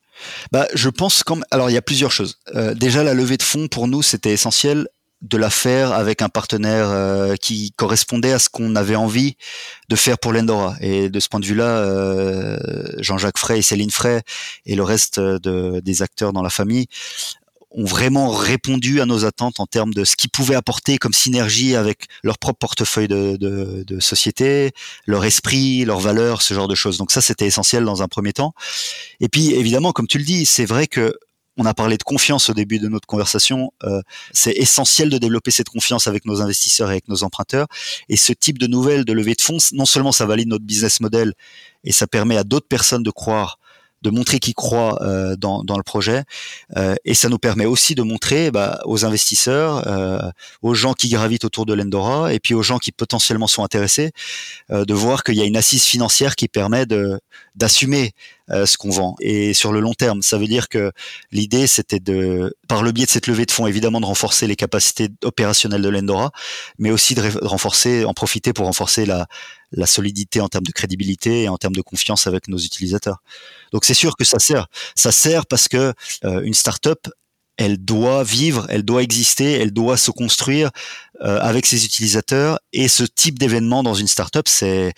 Bah, 0.52 0.68
Je 0.74 0.90
pense 0.90 1.24
comme. 1.24 1.44
Alors, 1.52 1.70
il 1.70 1.74
y 1.74 1.78
a 1.78 1.82
plusieurs 1.82 2.12
choses. 2.12 2.38
Euh, 2.56 2.74
déjà, 2.74 3.04
la 3.04 3.14
levée 3.14 3.38
de 3.38 3.44
fonds, 3.44 3.68
pour 3.68 3.88
nous, 3.88 4.02
c'était 4.02 4.32
essentiel 4.32 4.88
de 5.22 5.38
la 5.38 5.50
faire 5.50 5.94
avec 5.94 6.22
un 6.22 6.30
partenaire 6.30 6.90
euh, 6.90 7.36
qui 7.36 7.72
correspondait 7.76 8.32
à 8.32 8.40
ce 8.40 8.50
qu'on 8.50 8.76
avait 8.76 8.96
envie 8.96 9.36
de 9.90 9.96
faire 9.96 10.18
pour 10.18 10.34
l'Endora. 10.34 10.76
Et 10.82 11.10
de 11.10 11.20
ce 11.20 11.30
point 11.30 11.40
de 11.40 11.46
vue-là, 11.46 11.78
euh, 11.78 12.58
Jean-Jacques 12.98 13.38
Frey 13.38 13.60
et 13.60 13.62
Céline 13.62 13.92
Frey 13.92 14.24
et 14.66 14.76
le 14.76 14.84
reste 14.84 15.20
de, 15.20 15.80
des 15.80 16.02
acteurs 16.02 16.34
dans 16.34 16.42
la 16.42 16.50
famille 16.50 16.88
ont 17.74 17.86
vraiment 17.86 18.30
répondu 18.30 19.00
à 19.00 19.06
nos 19.06 19.24
attentes 19.24 19.60
en 19.60 19.66
termes 19.66 19.94
de 19.94 20.04
ce 20.04 20.16
qu'ils 20.18 20.30
pouvaient 20.30 20.56
apporter 20.56 20.98
comme 20.98 21.14
synergie 21.14 21.76
avec 21.76 22.08
leur 22.22 22.38
propre 22.38 22.60
portefeuille 22.60 23.08
de, 23.08 23.38
de, 23.38 23.84
de 23.88 24.00
société, 24.00 24.72
leur 25.06 25.24
esprit, 25.24 25.86
leurs 25.86 26.02
valeurs, 26.02 26.42
ce 26.42 26.54
genre 26.54 26.68
de 26.68 26.76
choses. 26.76 26.98
Donc 26.98 27.12
ça, 27.12 27.22
c'était 27.22 27.46
essentiel 27.46 27.86
dans 27.86 28.04
un 28.04 28.08
premier 28.10 28.34
temps. 28.34 28.54
Et 29.22 29.30
puis, 29.30 29.54
évidemment, 29.54 29.94
comme 29.94 30.08
tu 30.08 30.18
le 30.18 30.26
dis, 30.26 30.46
c'est 30.46 30.66
vrai 30.66 30.88
que 30.88 31.16
on 31.58 31.66
a 31.66 31.74
parlé 31.74 31.98
de 31.98 32.04
confiance 32.04 32.50
au 32.50 32.54
début 32.54 32.80
de 32.80 32.88
notre 32.88 33.08
conversation. 33.08 33.74
Euh, 33.84 34.02
c'est 34.32 34.54
essentiel 34.54 35.10
de 35.10 35.18
développer 35.18 35.52
cette 35.52 35.70
confiance 35.70 36.08
avec 36.08 36.26
nos 36.26 36.42
investisseurs 36.42 36.90
et 36.90 36.94
avec 36.94 37.08
nos 37.08 37.24
emprunteurs. 37.24 37.68
Et 38.10 38.18
ce 38.18 38.34
type 38.34 38.58
de 38.58 38.68
nouvelles 38.68 39.06
de 39.06 39.14
levée 39.14 39.36
de 39.36 39.42
fonds, 39.42 39.58
non 39.74 39.86
seulement 39.86 40.12
ça 40.12 40.26
valide 40.26 40.48
notre 40.48 40.66
business 40.66 41.02
model 41.02 41.34
et 41.84 41.92
ça 41.92 42.08
permet 42.08 42.38
à 42.38 42.44
d'autres 42.44 42.68
personnes 42.68 43.04
de 43.04 43.12
croire 43.12 43.60
de 44.02 44.10
montrer 44.10 44.40
qu'ils 44.40 44.54
croient 44.54 45.02
euh, 45.02 45.36
dans, 45.36 45.64
dans, 45.64 45.78
le 45.78 45.84
projet. 45.84 46.24
Euh, 46.78 46.96
et 47.06 47.14
ça 47.14 47.30
nous 47.30 47.38
permet 47.38 47.66
aussi 47.66 47.96
de 47.96 48.02
montrer 48.02 48.52
bah, 48.52 48.80
aux 48.86 49.06
investisseurs, 49.06 49.88
euh, 49.88 50.20
aux 50.62 50.74
gens 50.74 50.94
qui 50.94 51.10
gravitent 51.10 51.46
autour 51.46 51.66
de 51.66 51.74
l'Endora, 51.74 52.34
et 52.34 52.40
puis 52.40 52.54
aux 52.54 52.64
gens 52.64 52.80
qui 52.80 52.92
potentiellement 52.92 53.48
sont 53.48 53.64
intéressés, 53.64 54.12
de 54.70 54.94
voir 54.94 55.24
qu'il 55.24 55.36
y 55.36 55.42
a 55.42 55.46
une 55.46 55.58
assise 55.58 55.84
financière 55.84 56.36
qui 56.36 56.48
permet 56.48 56.86
de 56.86 57.20
d'assumer 57.56 58.14
ce 58.50 58.78
qu'on 58.78 58.90
vend. 58.90 59.16
Et 59.20 59.54
sur 59.54 59.72
le 59.72 59.80
long 59.80 59.94
terme, 59.94 60.22
ça 60.22 60.38
veut 60.38 60.48
dire 60.48 60.68
que 60.70 60.92
l'idée, 61.32 61.68
c'était 61.68 62.00
de, 62.00 62.56
par 62.68 62.84
le 62.84 62.92
biais 62.92 63.06
de 63.06 63.10
cette 63.10 63.28
levée 63.28 63.46
de 63.46 63.52
fonds, 63.52 63.68
évidemment, 63.68 64.02
de 64.02 64.06
renforcer 64.06 64.48
les 64.48 64.56
capacités 64.56 65.10
opérationnelles 65.24 65.82
de 65.82 65.90
l'Endora, 65.90 66.32
mais 66.80 66.92
aussi 66.92 67.16
de 67.16 67.22
renforcer, 67.46 68.06
en 68.06 68.14
profiter 68.14 68.54
pour 68.54 68.66
renforcer 68.66 69.06
la, 69.06 69.28
la 69.72 69.86
solidité 69.86 70.42
en 70.42 70.48
termes 70.48 70.66
de 70.66 70.72
crédibilité 70.72 71.44
et 71.44 71.50
en 71.50 71.58
termes 71.58 71.76
de 71.76 71.82
confiance 71.82 72.28
avec 72.28 72.48
nos 72.48 72.58
utilisateurs. 72.58 73.22
Donc 73.72 73.86
c'est 73.86 73.94
sûr 73.94 74.16
que 74.18 74.24
ça 74.24 74.40
sert. 74.40 74.68
Ça 74.96 75.12
sert 75.12 75.46
parce 75.46 75.68
que 75.68 75.94
euh, 76.26 76.42
une 76.44 76.54
startup, 76.54 77.08
elle 77.58 77.78
doit 77.78 78.24
vivre, 78.24 78.66
elle 78.70 78.84
doit 78.84 79.04
exister, 79.04 79.52
elle 79.52 79.72
doit 79.72 79.98
se 79.98 80.10
construire 80.10 80.72
euh, 81.22 81.40
avec 81.42 81.66
ses 81.66 81.86
utilisateurs. 81.86 82.60
Et 82.74 82.88
ce 82.88 83.04
type 83.04 83.38
d'événement 83.38 83.84
dans 83.84 83.94
une 83.94 84.08
startup, 84.08 84.48
c'est 84.48 84.94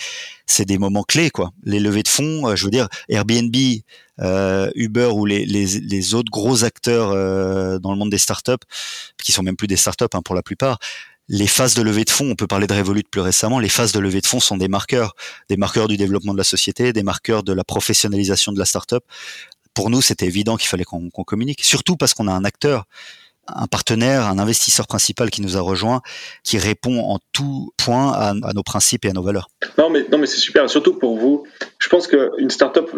c'est 0.45 0.65
des 0.65 0.77
moments 0.77 1.03
clés, 1.03 1.29
quoi. 1.29 1.51
Les 1.63 1.79
levées 1.79 2.03
de 2.03 2.07
fonds, 2.07 2.47
euh, 2.47 2.55
je 2.55 2.65
veux 2.65 2.71
dire, 2.71 2.87
Airbnb, 3.09 3.55
euh, 4.19 4.69
Uber 4.75 5.09
ou 5.13 5.25
les, 5.25 5.45
les, 5.45 5.65
les, 5.79 6.13
autres 6.13 6.31
gros 6.31 6.63
acteurs 6.63 7.11
euh, 7.11 7.79
dans 7.79 7.91
le 7.91 7.97
monde 7.97 8.11
des 8.11 8.17
startups, 8.17 8.63
qui 9.21 9.31
sont 9.31 9.43
même 9.43 9.55
plus 9.55 9.67
des 9.67 9.77
startups 9.77 10.05
hein, 10.13 10.21
pour 10.21 10.35
la 10.35 10.43
plupart, 10.43 10.79
les 11.33 11.47
phases 11.47 11.73
de 11.73 11.81
levée 11.81 12.05
de 12.05 12.11
fonds, 12.11 12.29
on 12.29 12.35
peut 12.35 12.45
parler 12.45 12.67
de 12.67 12.73
Revolut 12.75 13.03
plus 13.09 13.21
récemment, 13.21 13.57
les 13.57 13.69
phases 13.69 13.91
de 13.91 13.99
levée 13.99 14.21
de 14.21 14.27
fonds 14.27 14.39
sont 14.39 14.55
des 14.55 14.67
marqueurs, 14.67 15.15
des 15.49 15.57
marqueurs 15.57 15.87
du 15.87 15.97
développement 15.97 16.31
de 16.33 16.37
la 16.37 16.43
société, 16.43 16.93
des 16.93 17.01
marqueurs 17.01 17.41
de 17.41 17.53
la 17.53 17.63
professionnalisation 17.63 18.51
de 18.51 18.59
la 18.59 18.65
startup 18.65 19.03
pour 19.73 19.89
nous, 19.89 20.03
c'était 20.03 20.27
évident 20.27 20.57
qu'il 20.57 20.67
fallait 20.67 20.83
qu'on 20.83 21.09
communique, 21.09 21.63
surtout 21.63 21.97
parce 21.97 22.13
qu'on 22.13 22.27
a 22.27 22.31
un 22.31 22.45
acteur 22.45 22.85
un 23.47 23.67
partenaire, 23.67 24.27
un 24.27 24.39
investisseur 24.39 24.87
principal 24.87 25.29
qui 25.29 25.41
nous 25.41 25.57
a 25.57 25.59
rejoint, 25.59 26.01
qui 26.45 26.57
répond 26.57 26.99
en 26.99 27.19
tout 27.33 27.73
point 27.75 28.13
à, 28.13 28.33
nos 28.53 28.63
principes 28.63 29.03
et 29.03 29.09
à 29.09 29.11
nos 29.11 29.21
valeurs. 29.21 29.49
Non, 29.77 29.89
mais, 29.89 30.05
non, 30.09 30.17
mais 30.17 30.27
c'est 30.27 30.37
super, 30.37 30.69
surtout 30.69 30.93
pour 30.93 31.17
vous. 31.17 31.45
Je 31.77 31.89
pense 31.89 32.07
qu'une 32.07 32.49
startup, 32.49 32.89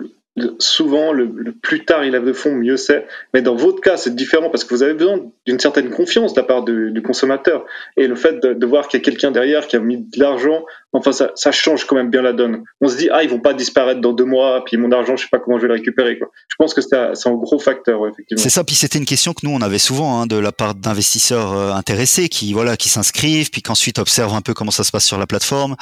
souvent, 0.60 1.13
le, 1.13 1.54
plus 1.62 1.86
tard 1.86 2.04
il 2.04 2.12
lève 2.12 2.26
de 2.26 2.34
fonds, 2.34 2.54
mieux 2.54 2.78
c'est. 2.78 3.08
Mais 3.34 3.41
dans 3.41 3.56
votre 3.56 3.80
cas, 3.80 3.95
c'est 3.95 4.15
différent 4.15 4.50
parce 4.50 4.65
que 4.65 4.74
vous 4.74 4.84
avez 4.84 4.93
besoin 4.93 5.19
d'une 5.45 5.60
certaine 5.60 5.89
confiance 5.89 6.34
de 6.34 6.41
la 6.41 6.45
part 6.45 6.63
du, 6.63 7.02
consommateur. 7.02 7.65
Et 7.95 8.08
le 8.08 8.15
fait 8.15 8.39
de, 8.41 8.65
voir 8.65 8.88
qu'il 8.88 9.00
y 9.00 9.02
a 9.02 9.06
quelqu'un 9.06 9.32
derrière 9.32 9.67
qui 9.67 9.76
a 9.76 9.80
mis 9.80 9.98
de 9.98 10.19
l'argent, 10.19 10.65
enfin, 10.91 11.12
ça, 11.13 11.32
ça, 11.36 11.52
change 11.52 11.86
quand 11.86 11.95
même 11.95 12.10
bien 12.10 12.21
la 12.21 12.34
donne. 12.34 12.63
On 12.82 12.88
se 12.88 12.98
dit, 12.98 13.10
ah, 13.12 13.24
ils 13.24 13.30
vont 13.30 13.39
pas 13.39 13.54
disparaître 13.54 14.02
dans 14.02 14.12
deux 14.12 14.26
mois, 14.26 14.63
puis 14.65 14.76
mon 14.78 14.91
argent, 14.91 15.15
je 15.15 15.24
sais 15.24 15.30
pas 15.32 15.39
comment 15.39 15.58
je 15.58 15.63
vais 15.63 15.67
le 15.69 15.76
récupérer. 15.76 16.17
Quoi. 16.17 16.30
Je 16.48 16.56
pense 16.58 16.74
que 16.74 16.82
c'est 16.82 16.95
un 16.95 17.34
gros 17.34 17.60
facteur, 17.60 18.06
effectivement. 18.08 18.41
C'est 18.41 18.50
ça, 18.50 18.63
puis 18.63 18.76
c'était 18.76 19.00
une 19.00 19.06
question 19.06 19.34
que 19.34 19.45
nous, 19.45 19.52
on 19.52 19.62
avait 19.62 19.80
souvent 19.80 20.19
hein, 20.19 20.26
de 20.26 20.36
la 20.36 20.52
part 20.52 20.76
d'investisseurs 20.76 21.54
euh, 21.54 21.71
intéressés 21.71 22.28
qui, 22.28 22.52
voilà, 22.54 22.76
qui 22.76 22.89
s'inscrivent, 22.89 23.52
puis 23.52 23.62
qu'ensuite 23.62 24.00
observent 24.00 24.36
un 24.36 24.41
peu 24.41 24.54
comment 24.54 24.71
ça 24.71 24.84
se 24.84 24.91
passe 24.91 25.06
sur 25.06 25.17
la 25.17 25.28
plateforme, 25.28 25.76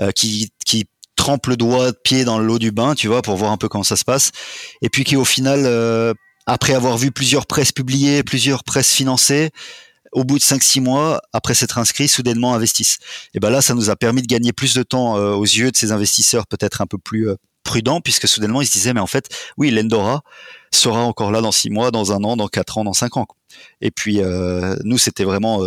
euh, 0.00 0.10
qui, 0.12 0.52
qui 0.64 0.86
trempe 1.20 1.48
le 1.48 1.56
doigt 1.58 1.92
de 1.92 1.96
pied 2.02 2.24
dans 2.24 2.38
l'eau 2.38 2.58
du 2.58 2.72
bain, 2.72 2.94
tu 2.94 3.06
vois, 3.06 3.20
pour 3.20 3.36
voir 3.36 3.52
un 3.52 3.58
peu 3.58 3.68
comment 3.68 3.84
ça 3.84 3.96
se 3.96 4.04
passe. 4.04 4.30
Et 4.80 4.88
puis 4.88 5.04
qui 5.04 5.16
au 5.16 5.26
final, 5.26 5.64
euh, 5.66 6.14
après 6.46 6.72
avoir 6.72 6.96
vu 6.96 7.10
plusieurs 7.10 7.46
presses 7.46 7.72
publiées, 7.72 8.22
plusieurs 8.22 8.64
presses 8.64 8.90
financées, 8.90 9.50
au 10.12 10.24
bout 10.24 10.38
de 10.38 10.42
5-6 10.42 10.80
mois, 10.80 11.20
après 11.34 11.52
s'être 11.52 11.76
inscrit, 11.76 12.08
soudainement 12.08 12.54
investissent. 12.54 12.98
Et 13.34 13.38
ben 13.38 13.50
là, 13.50 13.60
ça 13.60 13.74
nous 13.74 13.90
a 13.90 13.96
permis 13.96 14.22
de 14.22 14.26
gagner 14.28 14.54
plus 14.54 14.72
de 14.74 14.82
temps 14.82 15.18
euh, 15.18 15.34
aux 15.34 15.44
yeux 15.44 15.70
de 15.70 15.76
ces 15.76 15.92
investisseurs 15.92 16.46
peut-être 16.46 16.80
un 16.80 16.86
peu 16.86 16.96
plus 16.96 17.28
euh, 17.28 17.36
prudents, 17.64 18.00
puisque 18.00 18.26
soudainement 18.26 18.62
ils 18.62 18.66
se 18.66 18.72
disaient, 18.72 18.94
mais 18.94 19.00
en 19.00 19.06
fait, 19.06 19.28
oui, 19.58 19.70
l'Endora 19.70 20.22
sera 20.72 21.02
encore 21.02 21.32
là 21.32 21.42
dans 21.42 21.52
6 21.52 21.68
mois, 21.68 21.90
dans 21.90 22.12
un 22.12 22.24
an, 22.24 22.38
dans 22.38 22.48
4 22.48 22.78
ans, 22.78 22.84
dans 22.84 22.94
5 22.94 23.18
ans. 23.18 23.26
Et 23.82 23.90
puis, 23.90 24.20
nous, 24.84 24.96
c'était 24.96 25.24
vraiment 25.24 25.60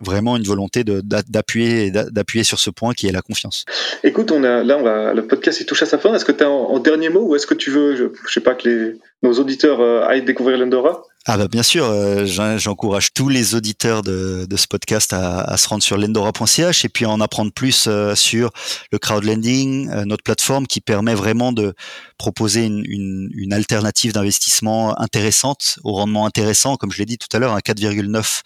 vraiment 0.00 0.36
une 0.36 0.44
volonté 0.44 0.84
d'appuyer 0.84 1.90
d'appuyer 1.90 2.44
sur 2.44 2.58
ce 2.58 2.70
point 2.70 2.94
qui 2.94 3.06
est 3.06 3.12
la 3.12 3.22
confiance. 3.22 3.64
Écoute, 4.04 4.32
on 4.32 4.44
a 4.44 4.62
là 4.62 4.76
on 4.78 4.82
va 4.82 5.14
le 5.14 5.26
podcast 5.26 5.60
il 5.60 5.66
touche 5.66 5.82
à 5.82 5.86
sa 5.86 5.98
fin. 5.98 6.14
Est-ce 6.14 6.24
que 6.24 6.32
tu 6.32 6.44
as 6.44 6.50
en, 6.50 6.78
dernier 6.78 7.08
mot 7.08 7.20
ou 7.20 7.36
est-ce 7.36 7.46
que 7.46 7.54
tu 7.54 7.70
veux 7.70 7.96
je, 7.96 8.04
je 8.26 8.32
sais 8.32 8.40
pas 8.40 8.54
que 8.54 8.68
les 8.68 8.94
nos 9.22 9.32
auditeurs 9.34 9.80
euh, 9.80 10.06
aillent 10.06 10.24
découvrir 10.24 10.58
l'Endora? 10.58 11.02
Ah 11.26 11.36
bah 11.36 11.48
bien 11.48 11.64
sûr, 11.64 11.84
euh, 11.84 12.24
j'encourage 12.24 13.12
tous 13.12 13.28
les 13.28 13.54
auditeurs 13.54 14.02
de, 14.02 14.46
de 14.48 14.56
ce 14.56 14.66
podcast 14.66 15.12
à, 15.12 15.40
à, 15.40 15.56
se 15.58 15.68
rendre 15.68 15.82
sur 15.82 15.98
lendora.ch 15.98 16.84
et 16.84 16.88
puis 16.88 17.04
à 17.04 17.10
en 17.10 17.20
apprendre 17.20 17.52
plus 17.52 17.86
euh, 17.86 18.14
sur 18.14 18.50
le 18.92 18.98
crowdlending, 18.98 19.90
notre 20.04 20.22
plateforme 20.22 20.66
qui 20.66 20.80
permet 20.80 21.14
vraiment 21.14 21.52
de 21.52 21.74
proposer 22.16 22.64
une, 22.64 22.82
une, 22.88 23.30
une 23.34 23.52
alternative 23.52 24.12
d'investissement 24.12 24.98
intéressante, 24.98 25.80
au 25.84 25.92
rendement 25.92 26.24
intéressant, 26.24 26.76
comme 26.76 26.92
je 26.92 26.98
l'ai 26.98 27.06
dit 27.06 27.18
tout 27.18 27.28
à 27.36 27.40
l'heure, 27.40 27.52
un 27.52 27.58
4,9 27.58 28.42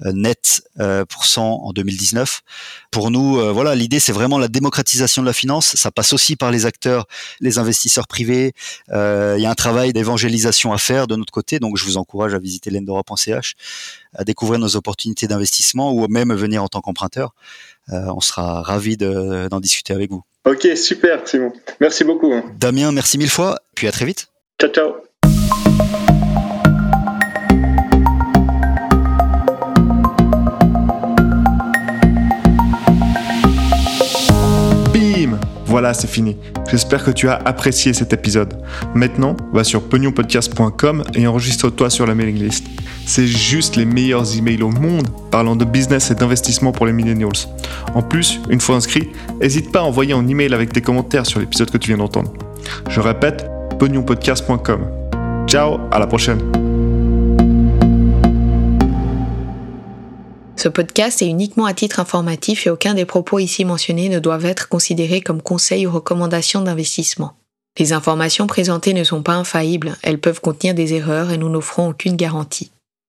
net 0.00 0.62
pour 1.08 1.24
cent 1.24 1.60
en 1.64 1.72
2019. 1.72 2.42
Pour 2.90 3.10
nous, 3.10 3.52
voilà, 3.52 3.74
l'idée 3.74 4.00
c'est 4.00 4.12
vraiment 4.12 4.38
la 4.38 4.48
démocratisation 4.48 5.22
de 5.22 5.26
la 5.26 5.32
finance. 5.32 5.74
Ça 5.76 5.90
passe 5.90 6.12
aussi 6.12 6.36
par 6.36 6.50
les 6.50 6.66
acteurs, 6.66 7.06
les 7.40 7.58
investisseurs 7.58 8.06
privés. 8.06 8.52
Il 8.88 9.40
y 9.40 9.46
a 9.46 9.50
un 9.50 9.54
travail 9.54 9.92
évangélisation 10.04 10.72
à 10.72 10.78
faire 10.78 11.06
de 11.06 11.16
notre 11.16 11.32
côté. 11.32 11.58
Donc, 11.58 11.76
je 11.76 11.84
vous 11.84 11.96
encourage 11.96 12.34
à 12.34 12.38
visiter 12.38 12.70
lendora.ch, 12.70 13.54
à 14.14 14.24
découvrir 14.24 14.58
nos 14.58 14.76
opportunités 14.76 15.26
d'investissement 15.26 15.92
ou 15.92 16.06
même 16.08 16.32
venir 16.34 16.62
en 16.62 16.68
tant 16.68 16.80
qu'emprunteur. 16.80 17.34
Euh, 17.92 18.04
on 18.14 18.20
sera 18.20 18.62
ravi 18.62 18.96
d'en 18.96 19.60
discuter 19.60 19.92
avec 19.92 20.10
vous. 20.10 20.22
Ok, 20.44 20.68
super, 20.76 21.26
Simon. 21.26 21.52
Merci 21.80 22.04
beaucoup. 22.04 22.32
Hein. 22.32 22.44
Damien, 22.58 22.92
merci 22.92 23.18
mille 23.18 23.30
fois. 23.30 23.58
Puis 23.74 23.88
à 23.88 23.92
très 23.92 24.04
vite. 24.04 24.28
Ciao, 24.60 24.70
ciao. 24.70 25.13
Voilà, 35.74 35.92
c'est 35.92 36.06
fini. 36.06 36.36
J'espère 36.70 37.02
que 37.02 37.10
tu 37.10 37.28
as 37.28 37.34
apprécié 37.34 37.92
cet 37.94 38.12
épisode. 38.12 38.62
Maintenant, 38.94 39.36
va 39.52 39.64
sur 39.64 39.82
pegnonpodcast.com 39.82 41.02
et 41.16 41.26
enregistre-toi 41.26 41.90
sur 41.90 42.06
la 42.06 42.14
mailing 42.14 42.38
list. 42.38 42.64
C'est 43.06 43.26
juste 43.26 43.74
les 43.74 43.84
meilleurs 43.84 44.38
emails 44.38 44.62
au 44.62 44.70
monde 44.70 45.08
parlant 45.32 45.56
de 45.56 45.64
business 45.64 46.12
et 46.12 46.14
d'investissement 46.14 46.70
pour 46.70 46.86
les 46.86 46.92
millennials. 46.92 47.48
En 47.92 48.02
plus, 48.02 48.38
une 48.50 48.60
fois 48.60 48.76
inscrit, 48.76 49.08
n'hésite 49.40 49.72
pas 49.72 49.80
à 49.80 49.82
envoyer 49.82 50.12
un 50.12 50.28
email 50.28 50.54
avec 50.54 50.72
tes 50.72 50.80
commentaires 50.80 51.26
sur 51.26 51.40
l'épisode 51.40 51.72
que 51.72 51.78
tu 51.78 51.88
viens 51.88 51.98
d'entendre. 51.98 52.32
Je 52.88 53.00
répète, 53.00 53.44
pegnonpodcast.com. 53.80 54.78
Ciao, 55.48 55.80
à 55.90 55.98
la 55.98 56.06
prochaine. 56.06 56.73
Ce 60.56 60.68
podcast 60.68 61.20
est 61.20 61.26
uniquement 61.26 61.66
à 61.66 61.74
titre 61.74 62.00
informatif 62.00 62.66
et 62.66 62.70
aucun 62.70 62.94
des 62.94 63.04
propos 63.04 63.38
ici 63.38 63.64
mentionnés 63.64 64.08
ne 64.08 64.20
doivent 64.20 64.46
être 64.46 64.68
considérés 64.68 65.20
comme 65.20 65.42
conseils 65.42 65.86
ou 65.86 65.90
recommandations 65.90 66.62
d'investissement. 66.62 67.36
Les 67.78 67.92
informations 67.92 68.46
présentées 68.46 68.94
ne 68.94 69.02
sont 69.02 69.22
pas 69.22 69.34
infaillibles, 69.34 69.96
elles 70.02 70.20
peuvent 70.20 70.40
contenir 70.40 70.74
des 70.74 70.94
erreurs 70.94 71.32
et 71.32 71.38
nous 71.38 71.48
n'offrons 71.48 71.88
aucune 71.88 72.16
garantie. 72.16 72.70